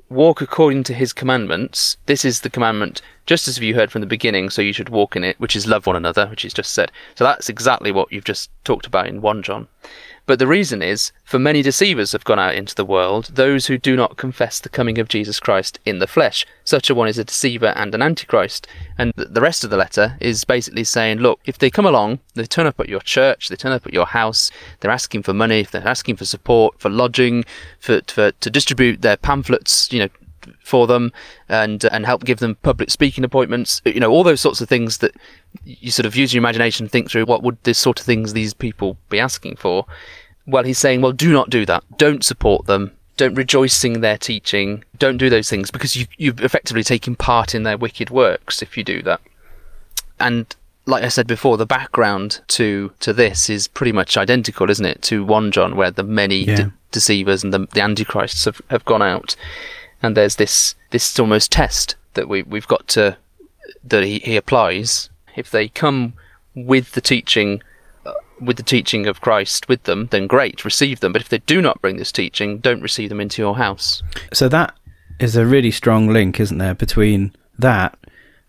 walk 0.09 0.41
according 0.41 0.83
to 0.85 0.93
his 0.93 1.13
commandments. 1.13 1.97
This 2.05 2.25
is 2.25 2.41
the 2.41 2.49
commandment 2.49 3.01
just 3.25 3.47
as 3.47 3.59
you 3.59 3.73
heard 3.73 3.91
from 3.91 4.01
the 4.01 4.07
beginning, 4.07 4.49
so 4.49 4.61
you 4.61 4.73
should 4.73 4.89
walk 4.89 5.15
in 5.15 5.23
it, 5.23 5.39
which 5.39 5.55
is 5.55 5.67
love 5.67 5.87
one 5.87 5.95
another, 5.95 6.27
which 6.27 6.43
he's 6.43 6.53
just 6.53 6.73
said. 6.73 6.91
So 7.15 7.23
that's 7.23 7.49
exactly 7.49 7.91
what 7.91 8.11
you've 8.11 8.23
just 8.23 8.51
talked 8.63 8.85
about 8.85 9.07
in 9.07 9.21
1 9.21 9.43
John. 9.43 9.67
But 10.25 10.39
the 10.39 10.47
reason 10.47 10.81
is, 10.81 11.11
for 11.23 11.37
many 11.37 11.61
deceivers 11.61 12.11
have 12.11 12.23
gone 12.23 12.39
out 12.39 12.55
into 12.55 12.73
the 12.73 12.85
world, 12.85 13.31
those 13.33 13.67
who 13.67 13.77
do 13.77 13.95
not 13.95 14.17
confess 14.17 14.59
the 14.59 14.69
coming 14.69 14.97
of 14.97 15.07
Jesus 15.07 15.39
Christ 15.39 15.79
in 15.85 15.99
the 15.99 16.07
flesh. 16.07 16.45
Such 16.63 16.89
a 16.89 16.95
one 16.95 17.07
is 17.07 17.19
a 17.19 17.23
deceiver 17.23 17.73
and 17.75 17.93
an 17.93 18.01
antichrist. 18.01 18.67
And 18.97 19.13
the 19.15 19.41
rest 19.41 19.63
of 19.63 19.69
the 19.69 19.77
letter 19.77 20.17
is 20.19 20.43
basically 20.43 20.83
saying, 20.83 21.19
look, 21.19 21.39
if 21.45 21.59
they 21.59 21.69
come 21.69 21.85
along, 21.85 22.19
they 22.33 22.45
turn 22.45 22.65
up 22.65 22.79
at 22.79 22.89
your 22.89 23.01
church, 23.01 23.49
they 23.49 23.55
turn 23.55 23.71
up 23.71 23.85
at 23.85 23.93
your 23.93 24.07
house, 24.07 24.49
they're 24.79 24.91
asking 24.91 25.23
for 25.23 25.33
money, 25.33 25.63
they're 25.63 25.87
asking 25.87 26.15
for 26.15 26.25
support, 26.25 26.79
for 26.79 26.89
lodging, 26.89 27.45
for, 27.79 28.01
for 28.07 28.31
to 28.31 28.49
distribute 28.49 29.03
their 29.03 29.17
pamphlets, 29.17 29.91
you 29.93 29.99
know, 29.99 30.09
for 30.63 30.87
them 30.87 31.11
and 31.49 31.85
and 31.85 32.05
help 32.05 32.23
give 32.23 32.39
them 32.39 32.55
public 32.63 32.89
speaking 32.89 33.23
appointments 33.23 33.81
you 33.85 33.99
know 33.99 34.11
all 34.11 34.23
those 34.23 34.41
sorts 34.41 34.61
of 34.61 34.69
things 34.69 34.99
that 34.99 35.15
you 35.63 35.91
sort 35.91 36.05
of 36.05 36.15
use 36.15 36.33
your 36.33 36.41
imagination 36.41 36.87
think 36.87 37.09
through 37.09 37.25
what 37.25 37.43
would 37.43 37.61
this 37.63 37.77
sort 37.77 37.99
of 37.99 38.05
things 38.05 38.33
these 38.33 38.53
people 38.53 38.97
be 39.09 39.19
asking 39.19 39.55
for? 39.55 39.85
Well 40.45 40.63
he's 40.63 40.77
saying 40.77 41.01
well 41.01 41.11
do 41.11 41.31
not 41.31 41.49
do 41.49 41.65
that. 41.65 41.83
Don't 41.97 42.23
support 42.23 42.65
them. 42.65 42.91
Don't 43.17 43.35
rejoice 43.35 43.83
in 43.83 44.01
their 44.01 44.17
teaching. 44.17 44.83
Don't 44.97 45.17
do 45.17 45.29
those 45.29 45.49
things 45.49 45.71
because 45.71 45.95
you 45.95 46.05
you've 46.17 46.41
effectively 46.41 46.83
taken 46.83 47.15
part 47.15 47.55
in 47.55 47.63
their 47.63 47.77
wicked 47.77 48.09
works 48.09 48.61
if 48.61 48.77
you 48.77 48.83
do 48.83 49.01
that. 49.03 49.21
And 50.19 50.53
like 50.85 51.03
I 51.03 51.07
said 51.07 51.27
before, 51.27 51.57
the 51.57 51.65
background 51.65 52.41
to 52.49 52.91
to 52.99 53.13
this 53.13 53.49
is 53.49 53.67
pretty 53.67 53.91
much 53.91 54.17
identical, 54.17 54.69
isn't 54.69 54.85
it, 54.85 55.01
to 55.03 55.23
one 55.23 55.51
John, 55.51 55.75
where 55.75 55.91
the 55.91 56.03
many 56.03 56.43
yeah. 56.43 56.55
de- 56.55 56.73
deceivers 56.91 57.43
and 57.43 57.53
the, 57.53 57.67
the 57.73 57.81
antichrists 57.81 58.45
have, 58.45 58.61
have 58.69 58.85
gone 58.85 59.01
out 59.01 59.35
and 60.05 60.15
there's 60.15 60.35
this 60.35 60.75
this 60.91 61.19
almost 61.19 61.51
test 61.51 61.95
that 62.13 62.29
we 62.29 62.43
we've 62.43 62.67
got 62.67 62.87
to 62.89 63.17
that 63.83 64.03
he, 64.03 64.19
he 64.19 64.35
applies. 64.35 65.09
If 65.35 65.51
they 65.51 65.67
come 65.67 66.13
with 66.53 66.93
the 66.93 67.01
teaching 67.01 67.61
uh, 68.05 68.13
with 68.39 68.57
the 68.57 68.63
teaching 68.63 69.07
of 69.07 69.21
Christ 69.21 69.67
with 69.67 69.83
them, 69.83 70.07
then 70.11 70.27
great, 70.27 70.63
receive 70.63 70.99
them. 70.99 71.11
But 71.11 71.21
if 71.21 71.29
they 71.29 71.39
do 71.39 71.61
not 71.61 71.81
bring 71.81 71.97
this 71.97 72.11
teaching, 72.11 72.59
don't 72.59 72.81
receive 72.81 73.09
them 73.09 73.21
into 73.21 73.41
your 73.41 73.57
house. 73.57 74.01
So 74.31 74.47
that 74.49 74.75
is 75.19 75.35
a 75.35 75.45
really 75.45 75.71
strong 75.71 76.07
link, 76.07 76.39
isn't 76.39 76.57
there, 76.57 76.75
between 76.75 77.33
that 77.57 77.97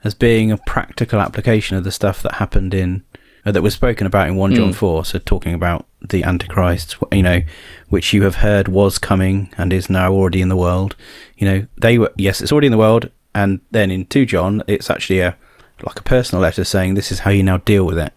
as 0.05 0.15
being 0.15 0.53
a 0.53 0.59
practical 0.59 1.21
application 1.21 1.77
of 1.77 1.85
the 1.85 1.93
stuff 1.93 2.23
that 2.23 2.35
happened 2.35 2.75
in 2.75 3.03
uh, 3.47 3.53
that 3.53 3.63
was 3.63 3.75
spoken 3.75 4.07
about 4.07 4.29
in 4.29 4.37
1 4.37 4.55
John 4.55 4.73
mm. 4.73 4.75
4. 4.75 5.05
So, 5.05 5.19
talking 5.19 5.55
about 5.55 5.87
the 6.03 6.25
Antichrist, 6.25 6.97
you 7.13 7.23
know, 7.23 7.43
which 7.89 8.13
you 8.13 8.25
have 8.25 8.37
heard 8.37 8.69
was 8.69 8.99
coming 8.99 9.55
and 9.57 9.73
is 9.73 9.89
now 9.89 10.13
already 10.13 10.43
in 10.43 10.49
the 10.49 10.57
world. 10.57 10.97
You 11.39 11.49
know, 11.49 11.67
they 11.81 11.97
were, 11.97 12.13
yes, 12.17 12.41
it's 12.41 12.53
already 12.53 12.67
in 12.67 12.73
the 12.73 12.79
world. 12.79 13.11
And 13.35 13.61
then 13.71 13.91
in 13.91 14.07
2 14.07 14.27
John, 14.27 14.63
it's 14.67 14.91
actually 14.91 15.21
a 15.21 15.37
like 15.83 16.01
a 16.01 16.03
personal 16.03 16.41
letter 16.41 16.65
saying 16.65 16.95
this 16.95 17.13
is 17.13 17.21
how 17.21 17.31
you 17.31 17.43
now 17.43 17.59
deal 17.59 17.85
with 17.85 17.99
it. 17.99 18.13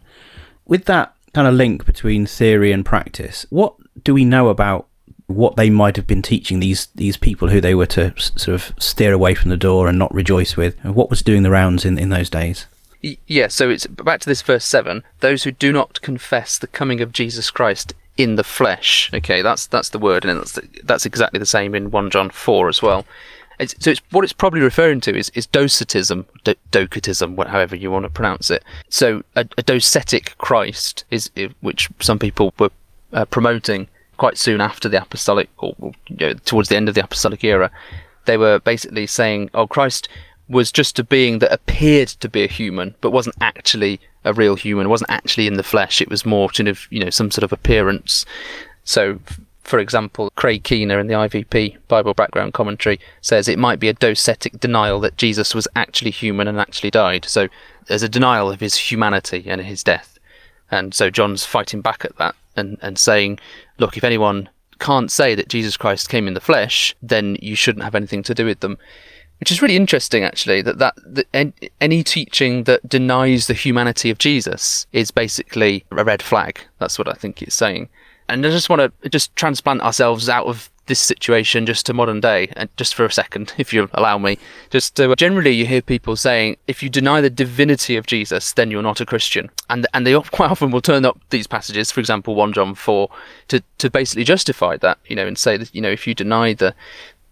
With 0.65 0.86
that 0.86 1.13
kind 1.34 1.48
of 1.48 1.54
link 1.54 1.86
between 1.86 2.26
theory 2.26 2.72
and 2.72 2.86
practice, 2.86 3.46
what 3.50 3.76
do 4.04 4.13
we 4.13 4.24
know 4.24 4.48
about 4.48 4.88
what 5.28 5.58
they 5.58 5.70
might 5.70 5.96
have 5.96 6.08
been 6.08 6.22
teaching 6.22 6.60
these 6.60 6.88
these 6.96 7.18
people 7.18 7.50
who 7.50 7.62
they 7.62 7.76
were 7.76 7.86
to 7.86 8.13
s- 8.18 8.32
sort 8.36 8.56
of 8.56 8.74
steer 8.80 9.13
away 9.13 9.36
from 9.36 9.50
the 9.50 9.58
door 9.58 9.88
and 9.88 10.00
not 10.00 10.13
rejoice 10.13 10.56
with? 10.56 10.80
What 10.84 11.10
was 11.10 11.22
doing 11.22 11.44
the 11.44 11.52
rounds 11.52 11.86
in, 11.86 12.00
in 12.00 12.10
those 12.10 12.30
days? 12.30 12.68
Yeah, 13.01 13.47
so 13.47 13.69
it's 13.69 13.88
back 13.88 14.19
to 14.21 14.29
this 14.29 14.41
verse 14.41 14.65
7 14.65 15.03
those 15.21 15.43
who 15.43 15.51
do 15.51 15.71
not 15.71 16.01
confess 16.01 16.57
the 16.57 16.67
coming 16.67 16.99
of 16.99 17.13
Jesus 17.13 17.49
Christ 17.49 17.93
in 18.17 18.35
the 18.35 18.43
flesh. 18.43 19.09
Okay, 19.13 19.41
that's 19.41 19.65
that's 19.67 19.89
the 19.89 19.99
word, 19.99 20.25
and 20.25 20.41
that's, 20.41 20.59
that's 20.83 21.05
exactly 21.05 21.39
the 21.39 21.45
same 21.45 21.73
in 21.73 21.91
1 21.91 22.09
John 22.09 22.29
4 22.29 22.67
as 22.67 22.81
well. 22.81 23.05
It's, 23.59 23.75
so 23.79 23.91
it's, 23.91 24.01
what 24.12 24.23
it's 24.23 24.33
probably 24.33 24.62
referring 24.62 25.01
to 25.01 25.17
is, 25.17 25.29
is 25.35 25.45
docetism, 25.45 26.25
do, 26.43 26.55
docetism, 26.71 27.38
however 27.38 27.75
you 27.75 27.91
want 27.91 28.03
to 28.03 28.09
pronounce 28.09 28.49
it. 28.49 28.63
So 28.89 29.23
a, 29.35 29.41
a 29.57 29.63
docetic 29.63 30.38
Christ 30.38 31.03
is 31.12 31.29
which 31.62 31.89
some 31.99 32.19
people 32.19 32.53
were 32.57 32.71
uh, 33.12 33.25
promoting 33.25 33.88
quite 34.17 34.38
soon 34.38 34.62
after 34.62 34.89
the 34.89 35.01
apostolic, 35.01 35.49
or 35.57 35.73
you 35.79 35.93
know, 36.17 36.33
towards 36.33 36.69
the 36.69 36.75
end 36.75 36.89
of 36.89 36.95
the 36.95 37.03
apostolic 37.03 37.43
era. 37.43 37.71
They 38.25 38.38
were 38.38 38.59
basically 38.59 39.07
saying, 39.07 39.49
"Oh, 39.53 39.65
Christ 39.65 40.07
was 40.49 40.71
just 40.71 40.99
a 40.99 41.03
being 41.03 41.39
that 41.39 41.53
appeared 41.53 42.07
to 42.09 42.27
be 42.27 42.43
a 42.43 42.47
human, 42.47 42.95
but 43.01 43.12
wasn't 43.12 43.35
actually 43.39 43.99
a 44.25 44.33
real 44.33 44.55
human, 44.55 44.89
wasn't 44.89 45.12
actually 45.12 45.47
in 45.47 45.53
the 45.53 45.63
flesh. 45.63 46.01
It 46.01 46.09
was 46.09 46.25
more 46.25 46.51
sort 46.51 46.67
of, 46.67 46.88
you 46.89 46.99
know, 46.99 47.12
some 47.12 47.31
sort 47.31 47.43
of 47.43 47.53
appearance. 47.53 48.25
So, 48.83 49.19
for 49.63 49.77
example, 49.77 50.31
Craig 50.35 50.63
Keener 50.63 50.99
in 50.99 51.07
the 51.07 51.13
IVP 51.13 51.77
Bible 51.88 52.15
Background 52.15 52.53
Commentary 52.53 52.99
says 53.21 53.47
it 53.47 53.59
might 53.59 53.79
be 53.79 53.89
a 53.89 53.93
docetic 53.93 54.59
denial 54.59 54.99
that 55.01 55.17
Jesus 55.17 55.53
was 55.53 55.67
actually 55.75 56.12
human 56.12 56.47
and 56.47 56.59
actually 56.59 56.91
died. 56.91 57.25
So, 57.25 57.47
there's 57.85 58.03
a 58.03 58.09
denial 58.09 58.49
of 58.49 58.59
his 58.59 58.75
humanity 58.75 59.45
and 59.47 59.62
his 59.62 59.83
death. 59.83 60.17
And 60.71 60.93
so 60.93 61.09
John's 61.09 61.45
fighting 61.45 61.81
back 61.81 62.05
at 62.05 62.15
that 62.17 62.35
and, 62.55 62.77
and 62.81 62.97
saying, 62.97 63.39
look, 63.79 63.97
if 63.97 64.03
anyone 64.03 64.49
can't 64.79 65.12
say 65.12 65.35
that 65.35 65.49
Jesus 65.49 65.75
Christ 65.75 66.09
came 66.09 66.27
in 66.27 66.35
the 66.35 66.39
flesh, 66.39 66.95
then 67.01 67.35
you 67.41 67.55
shouldn't 67.55 67.83
have 67.83 67.95
anything 67.95 68.23
to 68.23 68.35
do 68.35 68.45
with 68.45 68.59
them 68.62 68.77
which 69.39 69.52
is 69.52 69.62
really 69.62 69.75
interesting 69.75 70.23
actually 70.23 70.62
that 70.62 70.78
that, 70.80 70.95
that 71.06 71.54
any 71.82 72.04
teaching 72.04 72.63
that 72.63 72.88
denies 72.88 73.47
the 73.47 73.54
humanity 73.54 74.10
of 74.10 74.17
Jesus 74.17 74.86
is 74.91 75.12
basically 75.12 75.86
a 75.91 76.04
red 76.04 76.21
flag. 76.21 76.62
That's 76.80 76.97
what 76.97 77.08
I 77.08 77.13
think 77.13 77.41
it's 77.41 77.56
saying. 77.56 77.89
And 78.28 78.45
I 78.45 78.52
just 78.52 78.69
want 78.69 78.93
to 79.02 79.10
just 79.10 79.36
transplant 79.36 79.82
ourselves 79.82 80.30
out 80.30 80.45
of 80.45 80.69
this 80.86 80.99
situation 80.99 81.65
just 81.65 81.86
to 81.86 81.93
modern 81.93 82.19
day 82.19 82.52
and 82.56 82.67
just 82.75 82.95
for 82.95 83.06
a 83.06 83.12
second 83.12 83.54
if 83.58 83.71
you'll 83.71 83.88
allow 83.93 84.17
me. 84.17 84.38
Just 84.69 84.95
to, 84.95 85.15
generally 85.15 85.52
you 85.52 85.65
hear 85.65 85.82
people 85.82 86.15
saying 86.15 86.58
if 86.67 86.84
you 86.84 86.89
deny 86.89 87.21
the 87.21 87.30
divinity 87.30 87.95
of 87.95 88.06
Jesus 88.06 88.54
then 88.54 88.69
you're 88.69 88.84
not 88.84 88.99
a 88.99 89.06
Christian. 89.06 89.49
And 89.69 89.88
and 89.93 90.06
they 90.06 90.19
quite 90.32 90.52
often 90.52 90.71
will 90.71 90.82
turn 90.82 91.06
up 91.06 91.17
these 91.30 91.47
passages 91.47 91.91
for 91.91 92.02
example 92.02 92.36
1 92.36 92.54
John 92.54 92.75
4 92.75 93.10
to 93.47 93.63
to 93.78 93.89
basically 93.89 94.25
justify 94.25 94.75
that 94.78 94.99
you 95.06 95.15
know 95.15 95.25
and 95.25 95.38
say 95.38 95.56
that 95.56 95.73
you 95.73 95.82
know 95.82 95.91
if 95.91 96.06
you 96.06 96.13
deny 96.13 96.54
the 96.54 96.75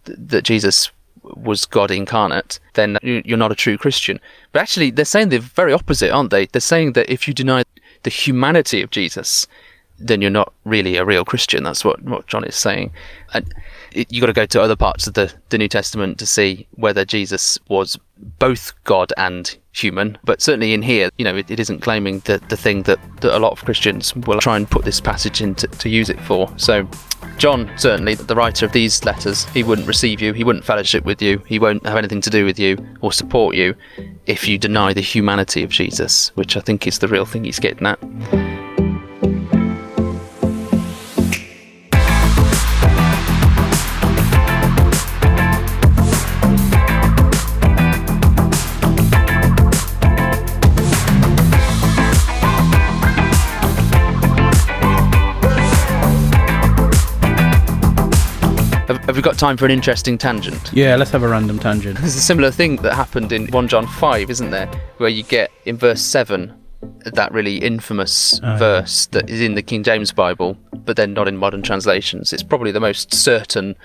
that 0.04 0.42
Jesus 0.42 0.90
was 1.36 1.66
God 1.66 1.90
incarnate, 1.90 2.60
then 2.74 2.98
you're 3.02 3.36
not 3.36 3.52
a 3.52 3.56
true 3.56 3.78
Christian. 3.78 4.20
But 4.52 4.62
actually, 4.62 4.90
they're 4.90 5.04
saying 5.04 5.28
the 5.28 5.38
very 5.38 5.72
opposite, 5.72 6.10
aren't 6.10 6.30
they? 6.30 6.46
They're 6.46 6.60
saying 6.60 6.92
that 6.92 7.10
if 7.12 7.28
you 7.28 7.34
deny 7.34 7.64
the 8.02 8.10
humanity 8.10 8.82
of 8.82 8.90
Jesus, 8.90 9.46
then 9.98 10.22
you're 10.22 10.30
not 10.30 10.52
really 10.64 10.96
a 10.96 11.04
real 11.04 11.24
Christian. 11.24 11.64
That's 11.64 11.84
what, 11.84 12.02
what 12.02 12.26
John 12.26 12.44
is 12.44 12.54
saying. 12.54 12.92
And 13.34 13.52
you've 13.92 14.20
got 14.20 14.26
to 14.26 14.32
go 14.32 14.46
to 14.46 14.62
other 14.62 14.76
parts 14.76 15.06
of 15.06 15.14
the, 15.14 15.32
the 15.48 15.58
New 15.58 15.68
Testament 15.68 16.18
to 16.18 16.26
see 16.26 16.66
whether 16.72 17.04
Jesus 17.04 17.58
was 17.68 17.98
both 18.38 18.72
God 18.84 19.12
and 19.16 19.56
human. 19.72 20.18
But 20.24 20.42
certainly 20.42 20.74
in 20.74 20.82
here, 20.82 21.10
you 21.18 21.24
know, 21.24 21.36
it, 21.36 21.50
it 21.50 21.60
isn't 21.60 21.80
claiming 21.80 22.20
the, 22.20 22.40
the 22.48 22.56
thing 22.56 22.82
that, 22.82 22.98
that 23.20 23.36
a 23.36 23.38
lot 23.38 23.52
of 23.52 23.64
Christians 23.64 24.14
will 24.14 24.40
try 24.40 24.56
and 24.56 24.68
put 24.70 24.84
this 24.84 25.00
passage 25.00 25.40
in 25.40 25.54
to, 25.56 25.66
to 25.66 25.88
use 25.88 26.10
it 26.10 26.20
for. 26.20 26.52
So 26.56 26.88
John, 27.38 27.70
certainly, 27.76 28.14
the 28.14 28.34
writer 28.34 28.66
of 28.66 28.72
these 28.72 29.04
letters, 29.04 29.44
he 29.46 29.62
wouldn't 29.62 29.86
receive 29.86 30.20
you, 30.20 30.32
he 30.32 30.44
wouldn't 30.44 30.64
fellowship 30.64 31.04
with 31.04 31.22
you, 31.22 31.38
he 31.46 31.58
won't 31.58 31.86
have 31.86 31.96
anything 31.96 32.20
to 32.22 32.30
do 32.30 32.44
with 32.44 32.58
you 32.58 32.76
or 33.00 33.12
support 33.12 33.54
you 33.54 33.74
if 34.26 34.48
you 34.48 34.58
deny 34.58 34.92
the 34.92 35.00
humanity 35.00 35.62
of 35.62 35.70
Jesus, 35.70 36.30
which 36.34 36.56
I 36.56 36.60
think 36.60 36.86
is 36.86 36.98
the 36.98 37.08
real 37.08 37.24
thing 37.24 37.44
he's 37.44 37.60
getting 37.60 37.86
at. 37.86 38.47
Have, 59.08 59.16
we 59.16 59.22
got 59.22 59.38
time 59.38 59.56
for 59.56 59.64
an 59.64 59.70
interesting 59.70 60.18
tangent? 60.18 60.70
Yeah, 60.70 60.94
let's 60.94 61.10
have 61.12 61.22
a 61.22 61.28
random 61.28 61.58
tangent. 61.58 61.98
There's 61.98 62.14
a 62.14 62.20
similar 62.20 62.50
thing 62.50 62.76
that 62.82 62.92
happened 62.92 63.32
in 63.32 63.46
1 63.46 63.68
John 63.68 63.86
5, 63.86 64.28
isn't 64.28 64.50
there? 64.50 64.66
Where 64.98 65.08
you 65.08 65.22
get 65.22 65.50
in 65.64 65.78
verse 65.78 66.02
7 66.02 66.54
that 67.04 67.32
really 67.32 67.56
infamous 67.56 68.38
Oh, 68.42 68.46
yeah. 68.48 68.58
verse 68.58 69.06
that 69.06 69.30
is 69.30 69.40
in 69.40 69.54
the 69.54 69.62
King 69.62 69.82
James 69.82 70.12
Bible, 70.12 70.58
but 70.84 70.96
then 70.98 71.14
not 71.14 71.26
in 71.26 71.38
modern 71.38 71.62
translations. 71.62 72.34
It's 72.34 72.42
probably 72.42 72.70
the 72.70 72.80
most 72.80 73.14
certain 73.14 73.76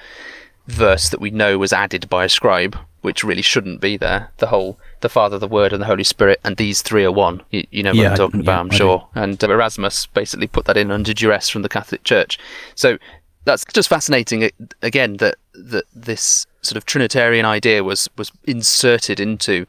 verse 0.68 1.08
that 1.10 1.22
we 1.22 1.32
know 1.32 1.58
was 1.58 1.72
added 1.72 2.10
by 2.10 2.26
a 2.26 2.30
scribe, 2.30 2.78
which 3.02 3.24
really 3.24 3.42
shouldn't 3.42 3.80
be 3.80 3.96
there. 3.96 4.30
The 4.40 4.48
whole, 4.48 4.78
the 5.00 5.10
Father, 5.10 5.40
the 5.40 5.48
Word, 5.48 5.72
and 5.72 5.82
the 5.82 5.86
Holy 5.88 6.04
Spirit, 6.04 6.42
and 6.44 6.58
these 6.58 6.82
three 6.82 7.06
are 7.06 7.12
one. 7.14 7.42
You, 7.50 7.66
you 7.72 7.82
know 7.82 7.92
what 7.92 7.98
Yeah, 7.98 8.12
I'm 8.12 8.18
talking 8.18 8.42
I- 8.42 8.44
about, 8.44 8.56
yeah, 8.56 8.60
I'm 8.60 8.70
sure. 8.72 9.08
And 9.16 9.42
uh, 9.42 9.50
Erasmus 9.50 10.06
basically 10.08 10.48
put 10.48 10.66
that 10.66 10.76
in 10.76 10.92
under 10.92 11.14
duress 11.14 11.48
from 11.48 11.62
the 11.62 11.70
Catholic 11.70 12.04
Church. 12.04 12.38
So 12.76 12.98
that's 13.46 13.66
just 13.74 13.90
fascinating. 13.90 14.44
uh, 14.44 14.50
Again, 14.82 15.18
that 15.18 15.36
that 15.54 15.86
this 15.94 16.46
sort 16.62 16.78
of 16.78 16.86
Trinitarian 16.86 17.46
idea 17.46 17.84
was 17.84 18.10
was 18.18 18.32
inserted 18.46 19.20
into 19.20 19.66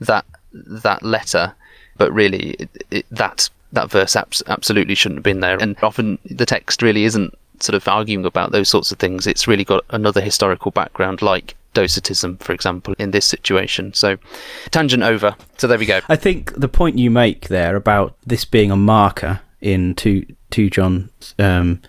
that 0.00 0.24
that 0.52 1.02
letter, 1.02 1.54
but 1.96 2.12
really 2.12 2.50
it, 2.58 2.84
it, 2.90 3.06
that 3.10 3.50
that 3.72 3.90
verse 3.90 4.16
abs- 4.16 4.42
absolutely 4.46 4.94
shouldn't 4.94 5.18
have 5.18 5.24
been 5.24 5.40
there. 5.40 5.58
And 5.60 5.76
often 5.82 6.18
the 6.24 6.46
text 6.46 6.82
really 6.82 7.04
isn't 7.04 7.34
sort 7.60 7.74
of 7.74 7.86
arguing 7.88 8.24
about 8.24 8.52
those 8.52 8.68
sorts 8.68 8.92
of 8.92 8.98
things. 8.98 9.26
It's 9.26 9.46
really 9.48 9.64
got 9.64 9.84
another 9.90 10.20
historical 10.20 10.70
background, 10.70 11.22
like 11.22 11.54
Docetism, 11.74 12.38
for 12.38 12.52
example, 12.52 12.94
in 12.98 13.10
this 13.10 13.26
situation. 13.26 13.92
So, 13.92 14.16
tangent 14.70 15.02
over. 15.02 15.36
So 15.58 15.66
there 15.66 15.78
we 15.78 15.86
go. 15.86 16.00
I 16.08 16.16
think 16.16 16.54
the 16.54 16.68
point 16.68 16.98
you 16.98 17.10
make 17.10 17.48
there 17.48 17.76
about 17.76 18.16
this 18.26 18.44
being 18.44 18.70
a 18.70 18.76
marker 18.76 19.40
in 19.60 19.94
two 19.94 20.24
two 20.50 20.70
John 20.70 21.10
um, 21.38 21.82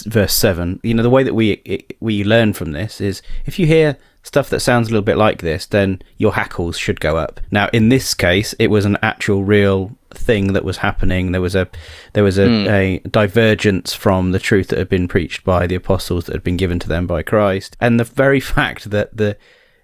verse 0.00 0.32
seven, 0.32 0.80
you 0.82 0.94
know, 0.94 1.02
the 1.02 1.10
way 1.10 1.22
that 1.22 1.34
we 1.34 1.62
i 1.68 1.94
we 2.00 2.24
learn 2.24 2.52
from 2.52 2.72
this 2.72 3.00
is 3.00 3.22
if 3.46 3.58
you 3.58 3.66
hear 3.66 3.98
stuff 4.22 4.50
that 4.50 4.60
sounds 4.60 4.88
a 4.88 4.90
little 4.90 5.04
bit 5.04 5.16
like 5.16 5.42
this, 5.42 5.66
then 5.66 6.00
your 6.16 6.32
hackles 6.32 6.78
should 6.78 7.00
go 7.00 7.16
up. 7.16 7.40
Now, 7.50 7.68
in 7.72 7.88
this 7.88 8.14
case, 8.14 8.54
it 8.58 8.68
was 8.68 8.84
an 8.84 8.96
actual 9.02 9.44
real 9.44 9.96
thing 10.10 10.52
that 10.52 10.64
was 10.64 10.78
happening. 10.78 11.32
There 11.32 11.40
was 11.40 11.54
a 11.54 11.68
there 12.12 12.24
was 12.24 12.38
a, 12.38 12.46
hmm. 12.46 12.68
a 12.68 12.98
divergence 13.10 13.92
from 13.92 14.32
the 14.32 14.38
truth 14.38 14.68
that 14.68 14.78
had 14.78 14.88
been 14.88 15.08
preached 15.08 15.44
by 15.44 15.66
the 15.66 15.74
apostles 15.74 16.26
that 16.26 16.32
had 16.32 16.44
been 16.44 16.56
given 16.56 16.78
to 16.80 16.88
them 16.88 17.06
by 17.06 17.22
Christ, 17.22 17.76
and 17.80 17.98
the 17.98 18.04
very 18.04 18.40
fact 18.54 18.90
that 18.90 19.16
the 19.16 19.36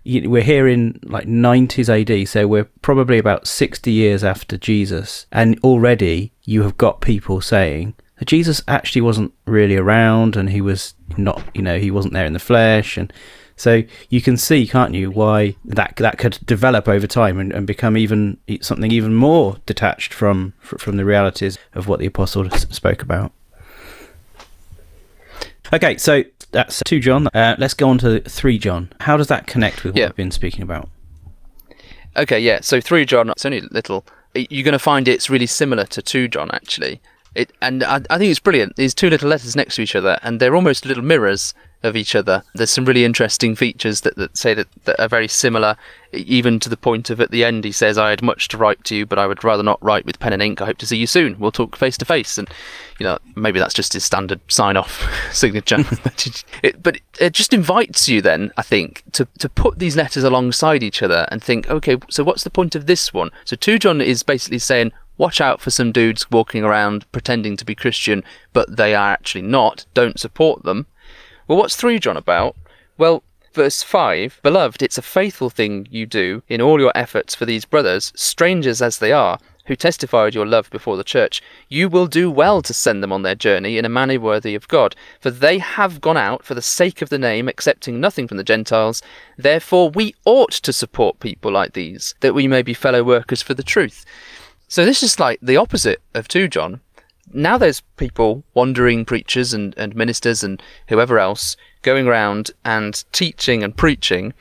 you- 0.05 0.31
we're 0.31 0.43
here 0.43 0.69
in 0.69 1.01
like 1.03 1.27
90s 1.27 1.89
AD, 1.89 2.29
so 2.29 2.47
we're 2.47 2.71
probably 2.83 3.19
about 3.19 3.47
60 3.47 3.91
years 3.91 4.23
after 4.25 4.57
Jesus, 4.57 5.27
and 5.33 5.59
already 5.65 6.33
you 6.45 6.63
have 6.63 6.77
got 6.77 7.01
people 7.01 7.41
saying 7.41 7.95
Jesus 8.27 8.63
actually 8.69 9.01
wasn't 9.03 9.33
really 9.47 9.77
around 9.77 10.37
and 10.37 10.51
he 10.51 10.61
was 10.61 10.95
not, 11.17 11.43
you 11.55 11.63
know, 11.63 11.79
he 11.79 11.91
wasn't 11.91 12.15
there 12.15 12.27
in 12.27 12.33
the 12.33 12.39
flesh. 12.39 12.97
And 12.97 13.13
so 13.57 13.83
you 14.09 14.21
can 14.21 14.37
see, 14.37 14.67
can't 14.67 14.95
you, 14.95 15.11
why 15.11 15.57
that 15.65 15.97
that 15.97 16.19
could 16.19 16.39
develop 16.45 16.89
over 16.89 17.07
time 17.07 17.39
and, 17.39 17.53
and 17.53 17.67
become 17.67 17.97
even 17.97 18.39
something 18.61 18.91
even 18.93 19.15
more 19.15 19.57
detached 19.67 20.13
from 20.13 20.53
from 20.63 20.97
the 20.97 21.05
realities 21.05 21.59
of 21.75 21.87
what 21.89 21.99
the 22.01 22.07
apostles 22.07 22.67
spoke 22.75 23.03
about. 23.03 23.33
Okay, 25.73 25.97
so 25.99 26.25
that's 26.51 26.83
two 26.87 27.01
John. 27.01 27.27
Uh, 27.29 27.55
let's 27.59 27.75
go 27.75 27.89
on 27.91 27.99
to 27.99 28.21
three 28.21 28.59
John. 28.59 28.91
How 29.01 29.17
does 29.17 29.27
that 29.29 29.47
connect 29.47 29.85
with 29.85 29.95
what 29.95 30.01
Yeah. 30.01 30.07
we've 30.07 30.17
been 30.17 30.31
speaking 30.31 30.63
about? 30.63 30.89
Okay, 32.17 32.41
yeah. 32.41 32.61
So 32.63 32.81
3 32.81 33.05
John, 33.05 33.31
it's 33.31 33.45
only 33.47 33.61
little. 33.61 34.05
You're 34.35 34.65
going 34.65 34.73
to 34.73 34.79
find 34.79 35.07
it's 35.07 35.31
really 35.31 35.47
similar 35.47 35.85
to 35.85 36.03
two 36.03 36.27
John 36.27 36.51
actually. 36.53 37.01
It 37.35 37.53
and 37.61 37.85
I, 37.85 38.01
I 38.11 38.19
think 38.19 38.31
it's 38.31 38.41
brilliant. 38.41 38.77
These 38.77 38.95
two 38.95 39.11
little 39.11 39.29
letters 39.29 39.55
next 39.55 39.77
to 39.77 39.83
each 39.83 39.95
other, 39.95 40.19
and 40.23 40.41
they're 40.41 40.57
almost 40.57 40.87
little 40.87 41.05
mirrors 41.05 41.55
of 41.83 41.97
each 41.97 42.17
other. 42.17 42.43
There's 42.55 42.71
some 42.71 42.85
really 42.85 43.05
interesting 43.05 43.55
features 43.55 44.01
that, 44.01 44.17
that 44.17 44.37
say 44.37 44.53
that, 44.55 44.67
that 44.85 45.01
are 45.01 45.09
very 45.09 45.29
similar, 45.29 45.77
even 46.13 46.59
to 46.61 46.69
the 46.69 46.77
point 46.77 47.09
of 47.11 47.21
at 47.21 47.31
the 47.31 47.45
end 47.45 47.65
he 47.65 47.73
says, 47.73 47.97
"I 47.97 48.11
had 48.11 48.23
much 48.23 48.49
to 48.49 48.59
write 48.59 48.83
to 48.85 48.97
you, 48.97 49.07
but 49.07 49.19
I 49.19 49.27
would 49.27 49.45
rather 49.45 49.63
not 49.63 49.83
write 49.83 50.05
with 50.05 50.19
pen 50.19 50.33
and 50.33 50.43
ink. 50.43 50.61
I 50.61 50.67
hope 50.67 50.79
to 50.79 50.87
see 50.87 50.97
you 50.97 51.07
soon. 51.07 51.39
We'll 51.39 51.53
talk 51.53 51.77
face 51.77 51.97
to 51.99 52.05
face." 52.05 52.39
And 52.39 52.49
you 52.99 53.05
know, 53.05 53.19
maybe 53.37 53.61
that's 53.61 53.75
just 53.75 53.93
his 53.93 54.05
standard 54.05 54.41
sign-off 54.49 55.09
signature. 55.33 55.79
it, 56.63 56.83
but 56.83 57.01
it 57.21 57.33
just 57.33 57.53
invites 57.53 58.09
you 58.09 58.21
then, 58.21 58.53
I 58.57 58.63
think, 58.63 59.05
to 59.13 59.29
to 59.39 59.49
put 59.49 59.79
these 59.79 59.97
letters 59.97 60.25
alongside 60.25 60.83
each 60.83 61.03
other 61.03 61.29
and 61.31 61.43
think, 61.43 61.71
okay, 61.71 61.99
so 62.09 62.25
what's 62.25 62.45
the 62.45 62.51
point 62.51 62.75
of 62.75 62.87
this 62.87 63.15
one? 63.15 63.31
So 63.45 63.57
two 63.57 63.79
John 63.79 64.01
is 64.01 64.23
basically 64.23 64.59
saying. 64.59 64.93
Watch 65.19 65.41
out 65.41 65.61
for 65.61 65.71
some 65.71 65.93
dudes 65.93 66.31
walking 66.31 66.65
around 66.65 67.11
pretending 67.13 67.57
to 67.57 67.65
be 67.65 67.75
Christian, 67.75 68.23
but 68.53 68.77
they 68.77 68.95
are 68.95 69.11
actually 69.11 69.43
not. 69.43 69.85
Don't 69.93 70.19
support 70.19 70.63
them. 70.63 70.87
Well, 71.49 71.59
what's 71.59 71.77
3 71.77 71.99
John 71.99 72.17
about? 72.17 72.57
Well, 72.97 73.25
verse 73.53 73.83
5 73.83 74.41
Beloved, 74.43 74.81
it's 74.81 74.99
a 74.99 75.03
faithful 75.03 75.51
thing 75.51 75.89
you 75.91 76.07
do 76.07 76.43
in 76.49 76.61
all 76.61 76.81
your 76.81 76.93
efforts 76.95 77.35
for 77.35 77.45
these 77.45 77.65
brothers, 77.65 78.13
strangers 78.15 78.81
as 78.81 78.99
they 78.99 79.11
are, 79.11 79.39
who 79.67 79.77
testified 79.77 80.35
your 80.35 80.47
love 80.47 80.71
before 80.71 80.97
the 80.97 81.05
church. 81.05 81.43
You 81.69 81.89
will 81.89 82.07
do 82.07 82.31
well 82.31 82.63
to 82.63 82.73
send 82.73 83.03
them 83.03 83.13
on 83.13 83.23
their 83.23 83.35
journey 83.35 83.77
in 83.77 83.85
a 83.85 83.91
manner 83.91 84.19
worthy 84.19 84.55
of 84.55 84.69
God, 84.69 84.97
for 85.21 85.31
they 85.31 85.59
have 85.59 86.01
gone 86.01 86.17
out 86.17 86.45
for 86.45 86.55
the 86.55 86.63
sake 86.63 87.03
of 87.03 87.11
the 87.11 87.19
name, 87.19 87.49
accepting 87.49 88.01
nothing 88.01 88.27
from 88.27 88.39
the 88.39 88.45
Gentiles. 88.45 89.03
Therefore, 89.37 89.91
we 89.91 90.15
ought 90.25 90.53
to 90.53 90.73
support 90.73 91.21
people 91.21 91.53
like 91.53 91.75
these, 91.75 92.15
that 92.21 92.35
we 92.35 92.49
may 92.49 92.63
be 92.63 92.75
fellow 92.75 93.05
workers 93.05 93.43
for 93.43 93.55
the 93.55 93.63
truth. 93.63 94.05
So 94.69 94.85
this 94.85 95.03
is 95.03 95.19
like 95.19 95.41
the 95.41 95.57
opposite 95.57 96.01
of 96.15 96.29
2 96.29 96.49
John. 96.49 96.81
Now 97.33 97.59
there's 97.59 97.81
people, 97.97 98.45
wandering 98.55 99.05
preachers 99.05 99.53
and, 99.53 99.75
and 99.79 99.97
ministers 99.97 100.45
and 100.45 100.63
whoever 100.89 101.19
else, 101.19 101.57
going 101.83 102.07
around 102.07 102.51
and 102.65 103.03
teaching 103.13 103.63
and 103.63 103.77
preaching, 103.77 104.35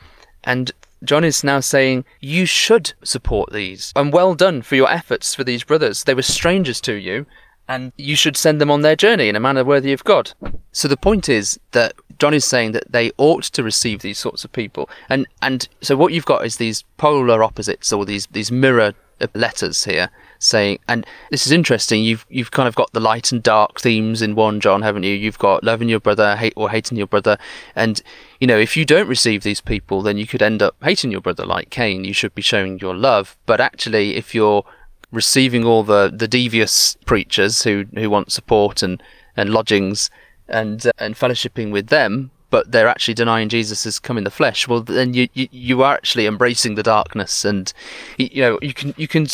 and 0.44 0.72
John 1.04 1.24
is 1.24 1.44
now 1.44 1.60
saying, 1.60 2.06
You 2.20 2.46
should 2.46 2.94
support 3.04 3.54
these. 3.54 3.94
And 3.96 4.12
well 4.12 4.36
done 4.36 4.62
for 4.62 4.76
your 4.76 4.92
efforts 4.92 5.36
for 5.36 5.44
these 5.44 5.64
brothers. 5.64 6.04
They 6.04 6.14
were 6.14 6.22
strangers 6.22 6.82
to 6.82 6.94
you, 6.94 7.26
and 7.68 7.92
you 7.98 8.16
should 8.16 8.36
send 8.36 8.60
them 8.60 8.72
on 8.72 8.82
their 8.82 8.96
journey 8.96 9.30
in 9.30 9.36
a 9.36 9.42
manner 9.42 9.64
worthy 9.64 9.94
of 9.94 10.04
God. 10.04 10.34
So 10.72 10.88
the 10.88 10.98
point 10.98 11.30
is 11.30 11.60
that 11.72 11.94
John 12.20 12.34
is 12.34 12.46
saying 12.46 12.72
that 12.72 12.92
they 12.92 13.12
ought 13.18 13.44
to 13.44 13.64
receive 13.64 14.02
these 14.02 14.18
sorts 14.18 14.44
of 14.44 14.52
people. 14.52 14.90
And 15.10 15.28
and 15.42 15.68
so 15.82 15.96
what 15.96 16.14
you've 16.14 16.26
got 16.26 16.46
is 16.46 16.58
these 16.58 16.84
polar 16.98 17.44
opposites 17.44 17.94
or 17.94 18.06
these 18.06 18.28
these 18.28 18.52
mirror 18.52 18.94
letters 19.34 19.84
here 19.86 20.10
saying 20.40 20.80
and 20.88 21.06
this 21.32 21.46
is 21.46 21.52
interesting 21.52 22.04
you've 22.04 22.26
you've 22.30 22.52
kind 22.52 22.68
of 22.68 22.76
got 22.76 22.92
the 22.94 23.00
light 23.00 23.32
and 23.32 23.42
dark 23.42 23.80
themes 23.80 24.22
in 24.22 24.36
1 24.36 24.60
John 24.60 24.82
haven't 24.82 25.04
you? 25.04 25.14
You've 25.14 25.40
got 25.40 25.64
loving 25.64 25.90
your 25.90 26.00
brother 26.00 26.36
hate 26.36 26.54
or 26.56 26.70
hating 26.70 26.98
your 26.98 27.08
brother 27.08 27.38
and 27.76 28.02
you 28.40 28.48
know 28.48 28.58
if 28.58 28.78
you 28.78 28.86
don't 28.86 29.08
receive 29.08 29.44
these 29.44 29.62
people 29.62 30.02
then 30.02 30.18
you 30.18 30.28
could 30.28 30.42
end 30.42 30.62
up 30.62 30.76
hating 30.84 31.12
your 31.12 31.22
brother 31.22 31.46
like 31.46 31.70
Cain. 31.70 32.04
You 32.04 32.14
should 32.14 32.36
be 32.36 32.42
showing 32.42 32.80
your 32.80 32.96
love. 32.96 33.38
But 33.46 33.60
actually 33.60 34.16
if 34.16 34.36
you're 34.36 34.64
receiving 35.12 35.64
all 35.66 35.84
the 35.84 36.12
the 36.14 36.28
devious 36.28 36.98
preachers 37.06 37.64
who 37.64 37.86
who 37.96 38.10
want 38.10 38.32
support 38.32 38.84
and 38.84 39.02
and 39.36 39.50
lodgings 39.50 40.10
and 40.48 40.86
uh, 40.86 40.92
and 40.98 41.16
fellowshipping 41.16 41.72
with 41.72 41.88
them 41.88 42.32
but 42.50 42.72
they're 42.72 42.88
actually 42.88 43.14
denying 43.14 43.50
Jesus 43.50 43.84
has 43.84 44.00
come 44.00 44.18
in 44.18 44.24
the 44.24 44.32
flesh. 44.32 44.68
Well 44.68 44.82
then 44.82 45.14
you, 45.14 45.28
you 45.34 45.48
you 45.52 45.84
are 45.84 45.94
actually 45.94 46.26
embracing 46.26 46.76
the 46.76 46.84
darkness 46.84 47.46
and 47.46 47.72
you 48.18 48.42
know 48.42 48.60
you 48.62 48.74
can 48.74 48.94
you 48.98 49.08
can 49.08 49.28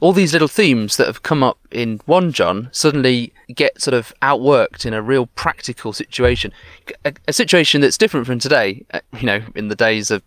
all 0.00 0.12
these 0.12 0.32
little 0.32 0.48
themes 0.48 0.96
that 0.96 1.06
have 1.06 1.22
come 1.22 1.42
up 1.42 1.58
in 1.70 2.00
1 2.06 2.32
John 2.32 2.68
suddenly 2.72 3.32
get 3.54 3.80
sort 3.80 3.94
of 3.94 4.12
outworked 4.22 4.84
in 4.84 4.92
a 4.92 5.02
real 5.02 5.26
practical 5.26 5.92
situation 5.92 6.52
a, 7.04 7.12
a 7.26 7.32
situation 7.32 7.80
that's 7.80 7.98
different 7.98 8.26
from 8.26 8.38
today 8.38 8.84
uh, 8.92 9.00
you 9.18 9.26
know 9.26 9.42
in 9.54 9.68
the 9.68 9.76
days 9.76 10.10
of 10.10 10.22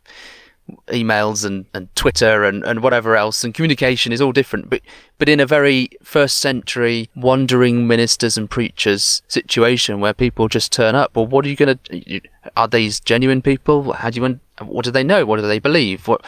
emails 0.87 1.45
and, 1.45 1.65
and 1.73 1.93
Twitter 1.95 2.43
and, 2.43 2.63
and 2.63 2.81
whatever 2.81 3.15
else, 3.15 3.43
and 3.43 3.53
communication 3.53 4.11
is 4.11 4.21
all 4.21 4.31
different. 4.31 4.69
But 4.69 4.81
but 5.17 5.29
in 5.29 5.39
a 5.39 5.45
very 5.45 5.89
first 6.03 6.39
century 6.39 7.09
wandering 7.15 7.87
ministers 7.87 8.37
and 8.37 8.49
preachers 8.49 9.21
situation 9.27 9.99
where 9.99 10.13
people 10.13 10.47
just 10.47 10.71
turn 10.71 10.95
up, 10.95 11.15
well, 11.15 11.27
what 11.27 11.45
are 11.45 11.49
you 11.49 11.55
going 11.55 11.77
to? 11.77 12.21
Are 12.57 12.67
these 12.67 12.99
genuine 12.99 13.41
people? 13.41 13.93
How 13.93 14.09
do 14.09 14.21
you? 14.21 14.39
What 14.63 14.85
do 14.85 14.91
they 14.91 15.03
know? 15.03 15.25
What 15.25 15.37
do 15.37 15.47
they 15.47 15.59
believe? 15.59 16.07
What 16.07 16.25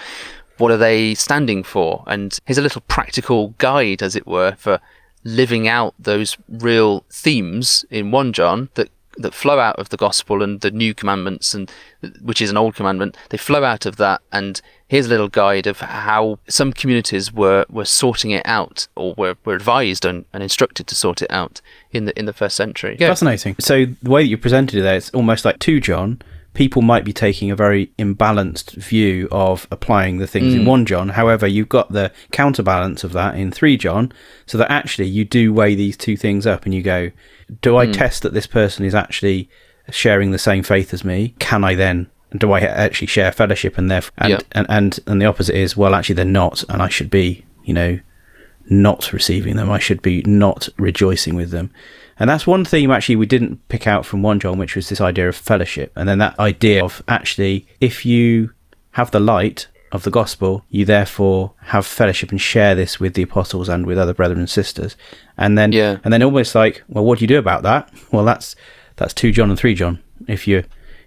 what 0.58 0.72
are 0.72 0.78
they 0.78 1.16
standing 1.16 1.64
for? 1.64 2.04
And 2.08 2.38
here's 2.46 2.58
a 2.58 2.62
little 2.62 2.82
practical 2.82 3.50
guide, 3.58 4.02
as 4.02 4.16
it 4.16 4.28
were, 4.28 4.56
for 4.58 4.80
living 5.24 5.68
out 5.68 5.96
those 5.98 6.38
real 6.50 7.06
themes 7.10 7.86
in 7.90 8.12
1 8.12 8.34
John 8.34 8.70
that 8.76 8.90
that 9.18 9.34
flow 9.34 9.60
out 9.60 9.78
of 9.78 9.90
the 9.90 9.98
gospel 9.98 10.42
and 10.42 10.62
the 10.62 10.72
new 10.72 10.94
commandments 10.94 11.54
and 11.54 11.72
which 12.22 12.42
is 12.42 12.50
an 12.50 12.58
old 12.58 12.76
commandment 12.76 13.16
they 13.30 13.38
flow 13.38 13.64
out 13.64 13.86
of 13.86 13.98
that 13.98 14.22
and 14.32 14.62
here's 14.88 15.06
a 15.06 15.10
little 15.10 15.28
guide 15.28 15.68
of 15.68 15.80
how 15.80 16.40
some 16.48 16.74
communities 16.74 17.32
were 17.32 17.66
were 17.70 17.86
sorting 17.86 18.32
it 18.32 18.46
out 18.46 18.88
or 18.96 19.14
were, 19.18 19.36
were 19.46 19.56
advised 19.56 20.06
and, 20.06 20.26
and 20.34 20.44
instructed 20.44 20.88
to 20.88 20.96
sort 20.96 21.22
it 21.22 21.32
out 21.32 21.62
in 21.92 22.06
the 22.06 22.18
in 22.18 22.26
the 22.26 22.34
first 22.34 22.56
century 22.56 22.96
Fascinating. 23.10 23.56
So 23.60 23.86
the 23.86 24.10
way 24.10 24.24
that 24.24 24.30
you 24.30 24.38
presented 24.38 24.80
it 24.80 24.82
there, 24.82 24.96
it's 24.96 25.10
almost 25.12 25.46
like 25.46 25.60
two 25.60 25.80
John. 25.80 26.22
People 26.54 26.82
might 26.82 27.04
be 27.04 27.14
taking 27.14 27.50
a 27.50 27.56
very 27.56 27.88
imbalanced 27.98 28.74
view 28.74 29.28
of 29.32 29.68
applying 29.72 30.18
the 30.18 30.28
things 30.28 30.54
in 30.54 30.62
mm. 30.62 30.68
one 30.68 30.86
John. 30.86 31.10
However, 31.10 31.48
you've 31.48 31.70
got 31.70 31.92
the 31.92 32.12
counterbalance 32.32 33.04
of 33.04 33.14
that 33.14 33.36
in 33.36 33.52
three 33.52 33.78
John, 33.78 34.12
so 34.46 34.58
that 34.58 34.72
actually 34.72 35.08
you 35.08 35.26
do 35.26 35.54
weigh 35.54 35.76
these 35.76 35.98
two 35.98 36.16
things 36.16 36.46
up 36.46 36.66
and 36.66 36.74
you 36.74 36.82
go, 36.84 37.12
do 37.62 37.78
I 37.78 37.88
mm. 37.88 37.94
test 37.94 38.24
that 38.24 38.34
this 38.34 38.48
person 38.48 38.86
is 38.86 38.94
actually 38.96 39.50
sharing 39.90 40.32
the 40.32 40.38
same 40.38 40.64
faith 40.64 40.94
as 40.94 41.04
me, 41.04 41.36
can 41.40 41.64
I 41.64 41.76
then 41.76 42.10
do 42.38 42.52
I 42.52 42.62
actually 42.62 43.08
share 43.08 43.32
fellowship 43.32 43.78
and 43.78 43.92
therefore 43.92 44.12
and, 44.18 44.44
and, 44.54 44.66
and 44.70 45.00
and 45.06 45.22
the 45.22 45.26
opposite 45.26 45.56
is 45.56 45.78
well 45.78 45.94
actually 45.94 46.16
they're 46.16 46.26
not 46.26 46.64
and 46.68 46.82
I 46.82 46.90
should 46.90 47.12
be 47.12 47.46
you 47.64 47.74
know 47.74 48.00
not 48.70 49.12
receiving 49.12 49.56
them. 49.56 49.70
I 49.70 49.80
should 49.80 50.02
be 50.02 50.24
not 50.26 50.70
rejoicing 50.78 51.36
with 51.36 51.52
them 51.52 51.72
and 52.20 52.30
that's 52.30 52.48
one 52.48 52.64
theme 52.66 52.92
actually 52.92 53.16
we 53.16 53.26
didn't 53.26 53.68
pick 53.70 53.88
out 53.88 54.06
from 54.06 54.22
1 54.22 54.40
John 54.40 54.58
which 54.58 54.76
was 54.76 54.90
this 54.90 55.02
idea 55.02 55.28
of 55.30 55.36
fellowship 55.36 55.92
and 55.96 56.08
then 56.08 56.20
that 56.20 56.38
idea 56.40 56.84
of 56.84 57.04
actually 57.08 57.68
if 57.80 58.06
you 58.06 58.52
have 58.92 59.12
the 59.12 59.20
light 59.20 59.68
of 59.92 60.04
the 60.04 60.12
gospel 60.12 60.66
you 60.70 60.86
therefore 60.86 61.54
have 61.68 61.86
fellowship 61.86 62.32
and 62.32 62.42
share 62.42 62.76
this 62.76 63.00
with 63.00 63.14
the 63.14 63.22
apostles 63.22 63.70
and 63.70 63.86
with 63.86 63.98
other 63.98 64.14
brethren 64.14 64.40
and 64.40 64.50
sisters 64.50 64.96
and 65.38 65.58
then 65.58 65.72
Yeah. 65.72 65.98
and 66.04 66.12
then 66.14 66.24
almost 66.24 66.56
like 66.56 66.84
well 66.88 67.06
what 67.06 67.20
do 67.20 67.24
you 67.24 67.28
do 67.28 67.38
about 67.38 67.64
that 67.64 67.92
well 68.12 68.26
that's 68.26 68.56
that's 68.96 69.14
2 69.14 69.32
John 69.32 69.50
and 69.50 69.60
3 69.60 69.74
John 69.76 70.00
if 70.28 70.48
you 70.48 70.64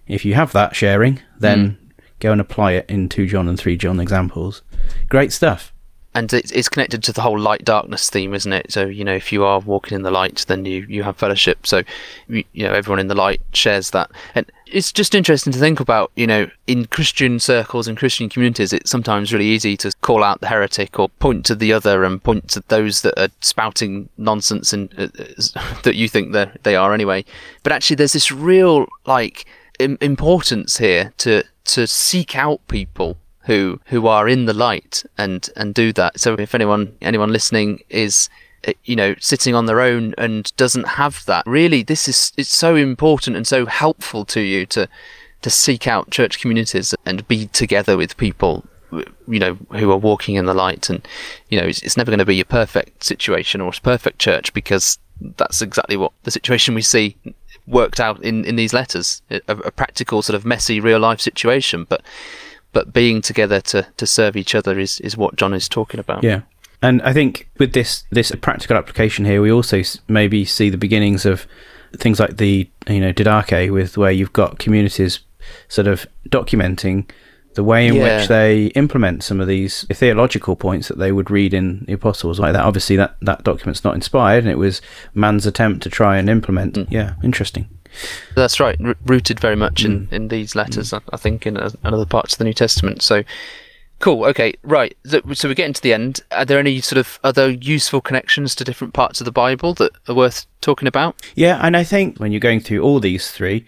if 0.07 0.23
you 0.25 0.33
have 0.35 0.53
that 0.53 0.75
sharing, 0.75 1.21
then 1.37 1.69
hmm. 1.71 1.87
go 2.19 2.31
and 2.31 2.41
apply 2.41 2.73
it 2.73 2.89
in 2.89 3.09
2 3.09 3.27
John 3.27 3.47
and 3.47 3.59
3 3.59 3.77
John 3.77 3.99
examples. 3.99 4.61
Great 5.09 5.31
stuff. 5.31 5.73
And 6.17 6.33
it's, 6.33 6.69
connected 6.69 7.03
to 7.03 7.13
the 7.13 7.21
whole 7.21 7.39
light 7.39 7.63
darkness 7.63 8.09
theme 8.09 8.33
isn't 8.33 8.51
it? 8.51 8.71
So 8.71 8.85
you 8.85 9.03
know 9.03 9.13
if 9.13 9.31
you 9.31 9.45
are 9.45 9.59
walking 9.59 9.95
in 9.95 10.01
the 10.01 10.11
light 10.11 10.45
then 10.47 10.65
you 10.65 10.85
you 10.89 11.03
have 11.03 11.17
fellowship. 11.17 11.67
So 11.67 11.83
you, 12.27 12.43
you 12.53 12.67
know 12.67 12.73
everyone 12.73 12.99
in 12.99 13.07
the 13.07 13.15
light 13.15 13.41
shares 13.53 13.91
that. 13.91 14.09
And 14.35 14.51
it's 14.65 14.91
just 14.91 15.15
interesting 15.15 15.53
to 15.53 15.59
think 15.59 15.79
about 15.79 16.11
you 16.15 16.27
know 16.27 16.49
in 16.65 16.85
christian 16.87 17.39
circles 17.39 17.87
and 17.87 17.97
christian 17.97 18.27
communities 18.27 18.73
it's 18.73 18.91
sometimes 18.91 19.31
really 19.31 19.45
easy 19.45 19.77
to 19.77 19.89
call 20.01 20.25
out 20.25 20.41
the 20.41 20.47
heretic 20.47 20.99
or 20.99 21.07
point 21.07 21.45
to 21.45 21.55
the 21.55 21.71
other 21.71 22.03
and 22.03 22.21
point 22.21 22.49
to 22.49 22.61
those 22.67 23.01
that 23.01 23.17
are 23.17 23.29
spouting 23.39 24.09
nonsense 24.17 24.73
and 24.73 24.93
uh, 24.99 25.07
uh, 25.19 25.79
that 25.83 25.95
you 25.95 26.09
think 26.09 26.33
that 26.33 26.63
they 26.63 26.75
are 26.75 26.93
anyway. 26.93 27.23
But 27.63 27.71
actually 27.71 27.95
there's 27.95 28.13
this 28.13 28.31
real 28.31 28.87
like 29.05 29.45
Im- 29.79 29.97
importance 30.01 30.77
here 30.77 31.13
to 31.17 31.43
to 31.65 31.85
seek 31.85 32.35
out 32.35 32.67
people 32.67 33.17
who 33.47 33.79
who 33.85 34.07
are 34.07 34.27
in 34.27 34.45
the 34.45 34.53
light 34.53 35.03
and 35.17 35.49
and 35.55 35.73
do 35.73 35.91
that. 35.93 36.19
So 36.19 36.35
if 36.35 36.53
anyone 36.53 36.95
anyone 37.01 37.31
listening 37.31 37.81
is 37.89 38.29
uh, 38.67 38.73
you 38.83 38.95
know 38.95 39.15
sitting 39.19 39.55
on 39.55 39.65
their 39.65 39.81
own 39.81 40.13
and 40.17 40.55
doesn't 40.57 40.87
have 40.87 41.25
that, 41.25 41.45
really 41.47 41.81
this 41.81 42.07
is 42.07 42.33
it's 42.37 42.53
so 42.53 42.75
important 42.75 43.35
and 43.35 43.47
so 43.47 43.65
helpful 43.65 44.25
to 44.25 44.41
you 44.41 44.65
to 44.67 44.87
to 45.41 45.49
seek 45.49 45.87
out 45.87 46.11
church 46.11 46.39
communities 46.39 46.93
and 47.05 47.27
be 47.27 47.47
together 47.47 47.97
with 47.97 48.17
people 48.17 48.65
you 49.27 49.39
know 49.39 49.57
who 49.71 49.91
are 49.91 49.97
walking 49.97 50.35
in 50.35 50.45
the 50.45 50.53
light 50.53 50.89
and 50.89 51.05
you 51.49 51.59
know 51.59 51.67
it's, 51.67 51.81
it's 51.81 51.97
never 51.97 52.09
going 52.09 52.19
to 52.19 52.25
be 52.25 52.39
a 52.39 52.45
perfect 52.45 53.03
situation 53.03 53.59
or 53.59 53.69
a 53.69 53.81
perfect 53.81 54.17
church 54.17 54.53
because 54.53 54.97
that's 55.35 55.61
exactly 55.61 55.97
what 55.97 56.13
the 56.23 56.31
situation 56.31 56.73
we 56.73 56.81
see 56.81 57.17
worked 57.65 57.99
out 57.99 58.23
in 58.23 58.45
in 58.45 58.55
these 58.55 58.73
letters 58.73 59.21
a, 59.29 59.41
a 59.47 59.71
practical 59.71 60.21
sort 60.21 60.35
of 60.35 60.45
messy 60.45 60.79
real 60.79 60.99
life 60.99 61.19
situation 61.19 61.85
but 61.87 62.01
but 62.77 62.93
being 62.93 63.21
together 63.21 63.59
to 63.61 63.79
to 63.97 64.05
serve 64.05 64.37
each 64.41 64.53
other 64.53 64.77
is 64.79 64.99
is 64.99 65.17
what 65.17 65.35
John 65.35 65.53
is 65.53 65.67
talking 65.67 65.99
about 65.99 66.23
Yeah. 66.23 66.41
And 66.83 67.01
I 67.01 67.11
think 67.11 67.49
with 67.57 67.73
this 67.73 68.03
this 68.11 68.31
practical 68.47 68.77
application 68.77 69.25
here, 69.25 69.41
we 69.41 69.51
also 69.51 69.81
maybe 70.07 70.45
see 70.45 70.69
the 70.69 70.77
beginnings 70.77 71.25
of 71.25 71.47
things 71.97 72.19
like 72.19 72.37
the 72.37 72.69
you 72.87 72.99
know 72.99 73.11
didache, 73.13 73.71
with 73.73 73.97
where 73.97 74.11
you've 74.11 74.33
got 74.41 74.59
communities 74.59 75.21
sort 75.69 75.87
of 75.87 76.05
documenting 76.29 77.09
the 77.55 77.63
way 77.63 77.87
in 77.87 77.95
Yeah. 77.95 78.03
which 78.19 78.27
they 78.27 78.65
implement 78.75 79.23
some 79.23 79.41
of 79.41 79.47
these 79.47 79.85
theological 79.91 80.55
points 80.55 80.87
that 80.89 80.99
they 80.99 81.11
would 81.11 81.31
read 81.31 81.53
in 81.53 81.83
the 81.87 81.93
apostles 81.93 82.39
like 82.39 82.53
that. 82.53 82.63
Obviously, 82.63 82.95
that 82.97 83.15
that 83.21 83.43
document's 83.43 83.83
not 83.83 83.95
inspired, 83.95 84.43
and 84.43 84.51
it 84.51 84.59
was 84.59 84.81
man's 85.15 85.47
attempt 85.47 85.81
to 85.83 85.89
try 85.89 86.17
and 86.19 86.29
implement. 86.29 86.75
Mm. 86.75 86.87
Yeah, 86.91 87.13
interesting. 87.23 87.65
That's 88.35 88.59
right, 88.59 88.77
r- 88.83 88.95
rooted 89.05 89.39
very 89.39 89.55
much 89.55 89.85
in, 89.85 90.07
mm. 90.07 90.13
in 90.13 90.27
these 90.29 90.55
letters, 90.55 90.91
mm. 90.91 91.01
I, 91.11 91.15
I 91.15 91.17
think, 91.17 91.45
in, 91.45 91.57
in 91.57 91.71
other 91.83 92.05
parts 92.05 92.33
of 92.33 92.37
the 92.39 92.45
New 92.45 92.53
Testament. 92.53 93.01
So, 93.01 93.23
cool. 93.99 94.25
Okay, 94.25 94.53
right. 94.63 94.95
So, 95.05 95.21
so 95.33 95.47
we're 95.47 95.53
getting 95.53 95.73
to 95.73 95.81
the 95.81 95.93
end. 95.93 96.21
Are 96.31 96.45
there 96.45 96.59
any 96.59 96.81
sort 96.81 96.97
of 96.97 97.19
other 97.23 97.49
useful 97.49 98.01
connections 98.01 98.55
to 98.55 98.63
different 98.63 98.93
parts 98.93 99.21
of 99.21 99.25
the 99.25 99.31
Bible 99.31 99.73
that 99.75 99.91
are 100.07 100.15
worth 100.15 100.45
talking 100.61 100.87
about? 100.87 101.15
Yeah, 101.35 101.59
and 101.61 101.75
I 101.75 101.83
think 101.83 102.19
when 102.19 102.31
you're 102.31 102.39
going 102.39 102.59
through 102.59 102.81
all 102.81 102.99
these 102.99 103.31
three, 103.31 103.65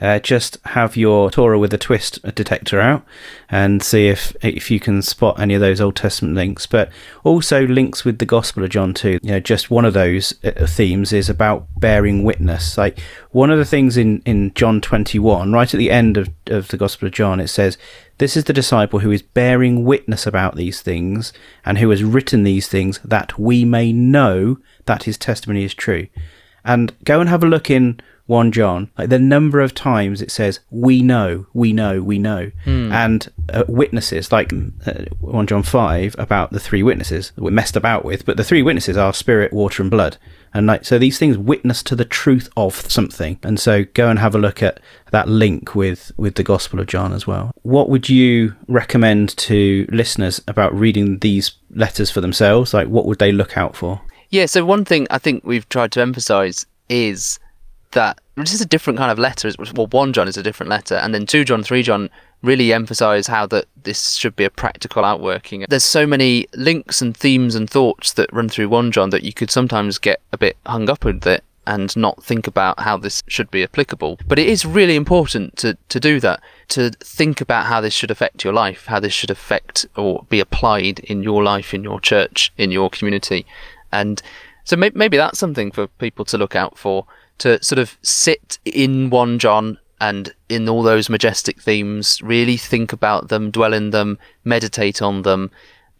uh, 0.00 0.18
just 0.18 0.58
have 0.66 0.96
your 0.96 1.30
Torah 1.30 1.58
with 1.58 1.74
a 1.74 1.78
twist 1.78 2.22
detector 2.34 2.80
out 2.80 3.04
and 3.50 3.82
see 3.82 4.08
if 4.08 4.34
if 4.42 4.70
you 4.70 4.80
can 4.80 5.02
spot 5.02 5.38
any 5.38 5.54
of 5.54 5.60
those 5.60 5.80
Old 5.80 5.96
Testament 5.96 6.34
links. 6.34 6.66
But 6.66 6.90
also 7.22 7.66
links 7.66 8.04
with 8.04 8.18
the 8.18 8.26
Gospel 8.26 8.64
of 8.64 8.70
John 8.70 8.94
too. 8.94 9.18
You 9.22 9.32
know, 9.32 9.40
just 9.40 9.70
one 9.70 9.84
of 9.84 9.92
those 9.92 10.34
uh, 10.44 10.66
themes 10.66 11.12
is 11.12 11.28
about 11.28 11.66
bearing 11.78 12.24
witness. 12.24 12.78
Like 12.78 12.98
one 13.30 13.50
of 13.50 13.58
the 13.58 13.64
things 13.64 13.96
in 13.96 14.22
in 14.24 14.54
John 14.54 14.80
21, 14.80 15.52
right 15.52 15.74
at 15.74 15.78
the 15.78 15.90
end 15.90 16.16
of 16.16 16.30
of 16.46 16.68
the 16.68 16.76
Gospel 16.76 17.06
of 17.06 17.14
John, 17.14 17.40
it 17.40 17.48
says. 17.48 17.76
This 18.18 18.36
is 18.36 18.44
the 18.44 18.52
disciple 18.52 18.98
who 18.98 19.10
is 19.10 19.22
bearing 19.22 19.82
witness 19.86 20.26
about 20.26 20.54
these 20.54 20.82
things 20.82 21.32
and 21.64 21.78
who 21.78 21.88
has 21.88 22.04
written 22.04 22.42
these 22.42 22.68
things 22.68 23.00
that 23.02 23.38
we 23.38 23.64
may 23.64 23.94
know 23.94 24.58
that 24.84 25.04
his 25.04 25.16
testimony 25.16 25.64
is 25.64 25.72
true. 25.72 26.06
And 26.62 26.92
go 27.04 27.20
and 27.20 27.30
have 27.30 27.42
a 27.42 27.46
look 27.46 27.70
in 27.70 27.98
1 28.30 28.52
John, 28.52 28.92
like 28.96 29.08
the 29.08 29.18
number 29.18 29.58
of 29.58 29.74
times 29.74 30.22
it 30.22 30.30
says, 30.30 30.60
we 30.70 31.02
know, 31.02 31.46
we 31.52 31.72
know, 31.72 32.00
we 32.00 32.16
know. 32.16 32.52
And 32.92 33.28
uh, 33.52 33.64
witnesses, 33.66 34.30
like 34.30 34.52
uh, 34.86 35.06
1 35.18 35.48
John 35.48 35.64
5, 35.64 36.14
about 36.16 36.52
the 36.52 36.60
three 36.60 36.84
witnesses 36.84 37.32
that 37.34 37.42
we're 37.42 37.50
messed 37.50 37.74
about 37.74 38.04
with, 38.04 38.24
but 38.24 38.36
the 38.36 38.44
three 38.44 38.62
witnesses 38.62 38.96
are 38.96 39.12
spirit, 39.12 39.52
water, 39.52 39.82
and 39.82 39.90
blood. 39.90 40.16
And 40.54 40.68
like, 40.68 40.84
so 40.84 40.96
these 40.96 41.18
things 41.18 41.36
witness 41.36 41.82
to 41.82 41.96
the 41.96 42.04
truth 42.04 42.48
of 42.56 42.88
something. 42.88 43.40
And 43.42 43.58
so 43.58 43.82
go 43.94 44.08
and 44.08 44.20
have 44.20 44.36
a 44.36 44.38
look 44.38 44.62
at 44.62 44.78
that 45.10 45.28
link 45.28 45.74
with, 45.74 46.12
with 46.16 46.36
the 46.36 46.44
Gospel 46.44 46.78
of 46.78 46.86
John 46.86 47.12
as 47.12 47.26
well. 47.26 47.50
What 47.62 47.88
would 47.88 48.08
you 48.08 48.54
recommend 48.68 49.36
to 49.38 49.88
listeners 49.90 50.40
about 50.46 50.72
reading 50.72 51.18
these 51.18 51.50
letters 51.70 52.12
for 52.12 52.20
themselves? 52.20 52.72
Like, 52.72 52.86
what 52.86 53.06
would 53.06 53.18
they 53.18 53.32
look 53.32 53.58
out 53.58 53.74
for? 53.74 54.02
Yeah, 54.28 54.46
so 54.46 54.64
one 54.64 54.84
thing 54.84 55.08
I 55.10 55.18
think 55.18 55.42
we've 55.42 55.68
tried 55.68 55.90
to 55.92 56.00
emphasize 56.00 56.64
is 56.88 57.40
that 57.92 58.20
this 58.36 58.54
is 58.54 58.60
a 58.60 58.66
different 58.66 58.98
kind 58.98 59.10
of 59.10 59.18
letter. 59.18 59.50
Well, 59.74 59.86
1 59.86 60.12
John 60.12 60.28
is 60.28 60.36
a 60.36 60.42
different 60.42 60.70
letter, 60.70 60.94
and 60.94 61.14
then 61.14 61.26
2 61.26 61.44
John, 61.44 61.62
3 61.62 61.82
John 61.82 62.10
really 62.42 62.72
emphasize 62.72 63.26
how 63.26 63.46
that 63.46 63.66
this 63.82 64.14
should 64.14 64.34
be 64.36 64.44
a 64.44 64.50
practical 64.50 65.04
outworking. 65.04 65.66
There's 65.68 65.84
so 65.84 66.06
many 66.06 66.46
links 66.54 67.02
and 67.02 67.16
themes 67.16 67.54
and 67.54 67.68
thoughts 67.68 68.12
that 68.14 68.32
run 68.32 68.48
through 68.48 68.68
1 68.68 68.92
John 68.92 69.10
that 69.10 69.24
you 69.24 69.32
could 69.32 69.50
sometimes 69.50 69.98
get 69.98 70.20
a 70.32 70.38
bit 70.38 70.56
hung 70.64 70.88
up 70.88 71.04
with 71.04 71.26
it 71.26 71.44
and 71.66 71.94
not 71.96 72.22
think 72.24 72.46
about 72.46 72.80
how 72.80 72.96
this 72.96 73.22
should 73.28 73.50
be 73.50 73.62
applicable. 73.62 74.18
But 74.26 74.38
it 74.38 74.48
is 74.48 74.64
really 74.64 74.96
important 74.96 75.56
to, 75.58 75.76
to 75.90 76.00
do 76.00 76.18
that, 76.20 76.40
to 76.68 76.90
think 77.00 77.40
about 77.40 77.66
how 77.66 77.80
this 77.80 77.92
should 77.92 78.10
affect 78.10 78.42
your 78.42 78.52
life, 78.52 78.86
how 78.86 78.98
this 79.00 79.12
should 79.12 79.30
affect 79.30 79.86
or 79.96 80.24
be 80.30 80.40
applied 80.40 81.00
in 81.00 81.22
your 81.22 81.42
life, 81.42 81.74
in 81.74 81.84
your 81.84 82.00
church, 82.00 82.52
in 82.56 82.70
your 82.70 82.88
community. 82.88 83.44
And 83.92 84.22
so 84.64 84.76
may- 84.76 84.92
maybe 84.94 85.16
that's 85.16 85.38
something 85.38 85.70
for 85.70 85.86
people 85.86 86.24
to 86.26 86.38
look 86.38 86.56
out 86.56 86.78
for, 86.78 87.06
to 87.40 87.62
sort 87.62 87.78
of 87.78 87.98
sit 88.02 88.58
in 88.64 89.10
1 89.10 89.38
John 89.38 89.78
and 90.00 90.34
in 90.48 90.68
all 90.68 90.82
those 90.82 91.10
majestic 91.10 91.60
themes, 91.60 92.20
really 92.22 92.56
think 92.56 92.92
about 92.92 93.28
them, 93.28 93.50
dwell 93.50 93.74
in 93.74 93.90
them, 93.90 94.18
meditate 94.44 95.02
on 95.02 95.22
them, 95.22 95.50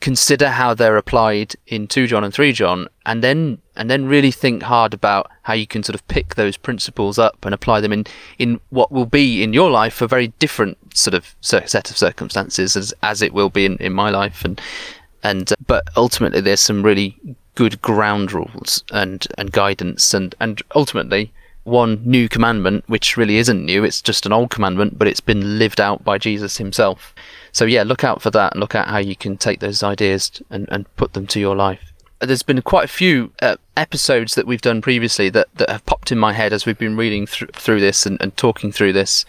consider 0.00 0.48
how 0.48 0.72
they're 0.72 0.96
applied 0.96 1.54
in 1.66 1.86
2 1.86 2.06
John 2.06 2.24
and 2.24 2.32
3 2.32 2.52
John, 2.52 2.88
and 3.04 3.22
then 3.22 3.58
and 3.76 3.90
then 3.90 4.06
really 4.06 4.30
think 4.30 4.62
hard 4.62 4.92
about 4.92 5.30
how 5.42 5.54
you 5.54 5.66
can 5.66 5.82
sort 5.82 5.94
of 5.94 6.06
pick 6.08 6.34
those 6.34 6.56
principles 6.56 7.18
up 7.18 7.44
and 7.44 7.54
apply 7.54 7.80
them 7.80 7.92
in 7.92 8.06
in 8.38 8.60
what 8.70 8.90
will 8.90 9.06
be 9.06 9.42
in 9.42 9.52
your 9.52 9.70
life 9.70 10.02
a 10.02 10.08
very 10.08 10.28
different 10.38 10.76
sort 10.94 11.14
of 11.14 11.34
set 11.40 11.90
of 11.90 11.98
circumstances 11.98 12.76
as 12.76 12.94
as 13.02 13.22
it 13.22 13.32
will 13.32 13.50
be 13.50 13.66
in, 13.66 13.76
in 13.78 13.92
my 13.92 14.10
life. 14.10 14.44
And 14.44 14.60
and 15.22 15.52
uh, 15.52 15.56
but 15.66 15.84
ultimately 15.96 16.40
there's 16.40 16.60
some 16.60 16.82
really 16.82 17.18
good 17.54 17.80
ground 17.82 18.32
rules 18.32 18.84
and 18.92 19.26
and 19.36 19.52
guidance 19.52 20.14
and 20.14 20.34
and 20.40 20.62
ultimately 20.74 21.32
one 21.64 22.00
new 22.04 22.28
commandment 22.28 22.82
which 22.86 23.16
really 23.16 23.36
isn't 23.36 23.64
new 23.64 23.84
it's 23.84 24.00
just 24.00 24.24
an 24.24 24.32
old 24.32 24.50
commandment 24.50 24.98
but 24.98 25.06
it's 25.06 25.20
been 25.20 25.58
lived 25.58 25.80
out 25.80 26.02
by 26.04 26.16
Jesus 26.16 26.56
himself 26.56 27.14
so 27.52 27.64
yeah 27.64 27.82
look 27.82 28.04
out 28.04 28.22
for 28.22 28.30
that 28.30 28.52
and 28.52 28.60
look 28.60 28.74
at 28.74 28.88
how 28.88 28.98
you 28.98 29.16
can 29.16 29.36
take 29.36 29.60
those 29.60 29.82
ideas 29.82 30.42
and 30.50 30.68
and 30.70 30.94
put 30.96 31.12
them 31.12 31.26
to 31.26 31.40
your 31.40 31.56
life 31.56 31.90
there's 32.20 32.42
been 32.42 32.60
quite 32.62 32.84
a 32.84 32.88
few 32.88 33.32
uh, 33.40 33.56
episodes 33.76 34.34
that 34.34 34.46
we've 34.46 34.60
done 34.60 34.82
previously 34.82 35.30
that, 35.30 35.48
that 35.54 35.70
have 35.70 35.84
popped 35.86 36.12
in 36.12 36.18
my 36.18 36.34
head 36.34 36.52
as 36.52 36.66
we've 36.66 36.78
been 36.78 36.96
reading 36.96 37.26
thr- 37.26 37.46
through 37.54 37.80
this 37.80 38.04
and, 38.04 38.20
and 38.20 38.36
talking 38.36 38.70
through 38.70 38.92
this. 38.92 39.24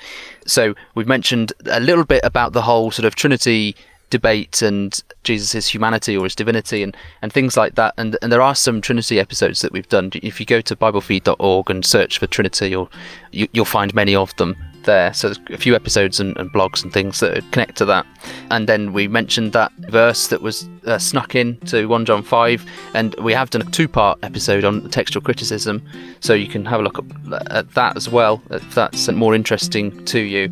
So 0.45 0.75
we've 0.93 1.07
mentioned 1.07 1.53
a 1.67 1.79
little 1.79 2.03
bit 2.03 2.21
about 2.23 2.51
the 2.51 2.63
whole 2.63 2.91
sort 2.91 3.05
of 3.05 3.15
Trinity 3.15 3.75
debate 4.11 4.61
and 4.61 5.01
Jesus' 5.23 5.67
humanity 5.67 6.15
or 6.15 6.25
his 6.25 6.35
divinity 6.35 6.83
and, 6.83 6.95
and 7.23 7.33
things 7.33 7.57
like 7.57 7.73
that. 7.75 7.95
And 7.97 8.17
and 8.21 8.31
there 8.31 8.41
are 8.41 8.53
some 8.53 8.81
Trinity 8.81 9.19
episodes 9.19 9.61
that 9.61 9.71
we've 9.71 9.89
done. 9.89 10.11
If 10.13 10.39
you 10.39 10.45
go 10.45 10.61
to 10.61 10.75
BibleFeed.org 10.75 11.69
and 11.71 11.83
search 11.83 12.19
for 12.19 12.27
Trinity, 12.27 12.69
you'll 12.69 12.91
you, 13.31 13.47
you'll 13.53 13.65
find 13.65 13.93
many 13.95 14.13
of 14.13 14.35
them. 14.35 14.55
there. 14.83 15.13
So 15.13 15.29
there's 15.29 15.39
a 15.53 15.57
few 15.57 15.75
episodes 15.75 16.19
and, 16.19 16.35
and 16.37 16.51
blogs 16.51 16.83
and 16.83 16.91
things 16.91 17.19
that 17.19 17.43
connect 17.51 17.77
to 17.77 17.85
that. 17.85 18.05
And 18.49 18.67
then 18.67 18.93
we 18.93 19.07
mentioned 19.07 19.53
that 19.53 19.71
verse 19.89 20.27
that 20.27 20.41
was 20.41 20.67
uh, 20.85 20.97
snuck 20.97 21.35
in 21.35 21.57
to 21.67 21.87
1 21.87 22.05
John 22.05 22.23
5, 22.23 22.65
and 22.95 23.15
we 23.21 23.33
have 23.33 23.51
done 23.51 23.61
a 23.61 23.69
two 23.69 23.87
part 23.87 24.17
episode 24.23 24.63
on 24.63 24.89
textual 24.89 25.21
criticism, 25.21 25.83
so 26.19 26.33
you 26.33 26.47
can 26.47 26.65
have 26.65 26.79
a 26.79 26.83
look 26.83 26.97
at, 26.97 27.51
at 27.51 27.73
that 27.75 27.95
as 27.95 28.09
well 28.09 28.41
if 28.49 28.73
that's 28.73 29.07
more 29.09 29.35
interesting 29.35 30.03
to 30.05 30.19
you. 30.19 30.51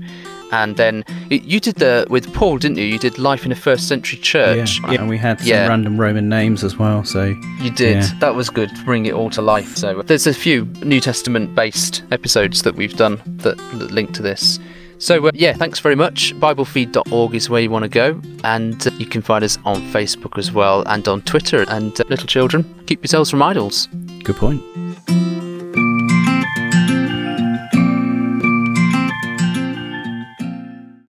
And 0.51 0.77
then 0.77 1.03
you 1.29 1.59
did 1.59 1.75
the 1.75 2.05
with 2.09 2.33
Paul, 2.33 2.57
didn't 2.57 2.77
you? 2.77 2.85
You 2.85 2.99
did 2.99 3.17
life 3.19 3.45
in 3.45 3.51
a 3.51 3.55
first 3.55 3.87
century 3.87 4.19
church. 4.19 4.79
Yeah, 4.81 4.91
and 5.01 5.09
we 5.09 5.17
had 5.17 5.39
some 5.39 5.47
Yeah. 5.47 5.67
random 5.67 5.99
Roman 5.99 6.27
names 6.29 6.63
as 6.63 6.77
well. 6.77 7.03
So 7.03 7.35
You 7.61 7.69
did. 7.71 7.97
Yeah. 8.03 8.09
That 8.19 8.35
was 8.35 8.49
good. 8.49 8.69
to 8.75 8.83
Bring 8.83 9.05
it 9.05 9.13
all 9.13 9.29
to 9.31 9.41
life. 9.41 9.75
So 9.75 10.01
there's 10.01 10.27
a 10.27 10.33
few 10.33 10.65
New 10.83 10.99
Testament 10.99 11.53
based 11.55 12.03
episodes 12.11 12.63
that 12.63 12.75
we've 12.75 12.95
done 12.95 13.21
that, 13.43 13.57
that 13.57 13.91
link 13.91 14.13
to 14.13 14.21
this. 14.23 14.59
So 15.01 15.27
uh, 15.27 15.31
yeah, 15.33 15.53
thanks 15.53 15.79
very 15.79 15.95
much. 15.95 16.33
BibleFeed.org 16.41 17.33
is 17.33 17.49
where 17.49 17.61
you 17.61 17.69
want 17.69 17.83
to 17.83 17.89
go, 17.89 18.19
and 18.43 18.85
uh, 18.85 18.91
you 18.97 19.05
can 19.05 19.21
find 19.21 19.45
us 19.45 19.57
on 19.63 19.77
Facebook 19.93 20.37
as 20.37 20.51
well 20.51 20.83
and 20.87 21.07
on 21.07 21.21
Twitter. 21.21 21.63
And 21.69 21.97
uh, 22.01 22.03
little 22.09 22.27
children, 22.27 22.65
keep 22.85 23.01
yourselves 23.01 23.29
from 23.29 23.41
idols. 23.41 23.87
good 24.25 24.35
point. 24.35 24.61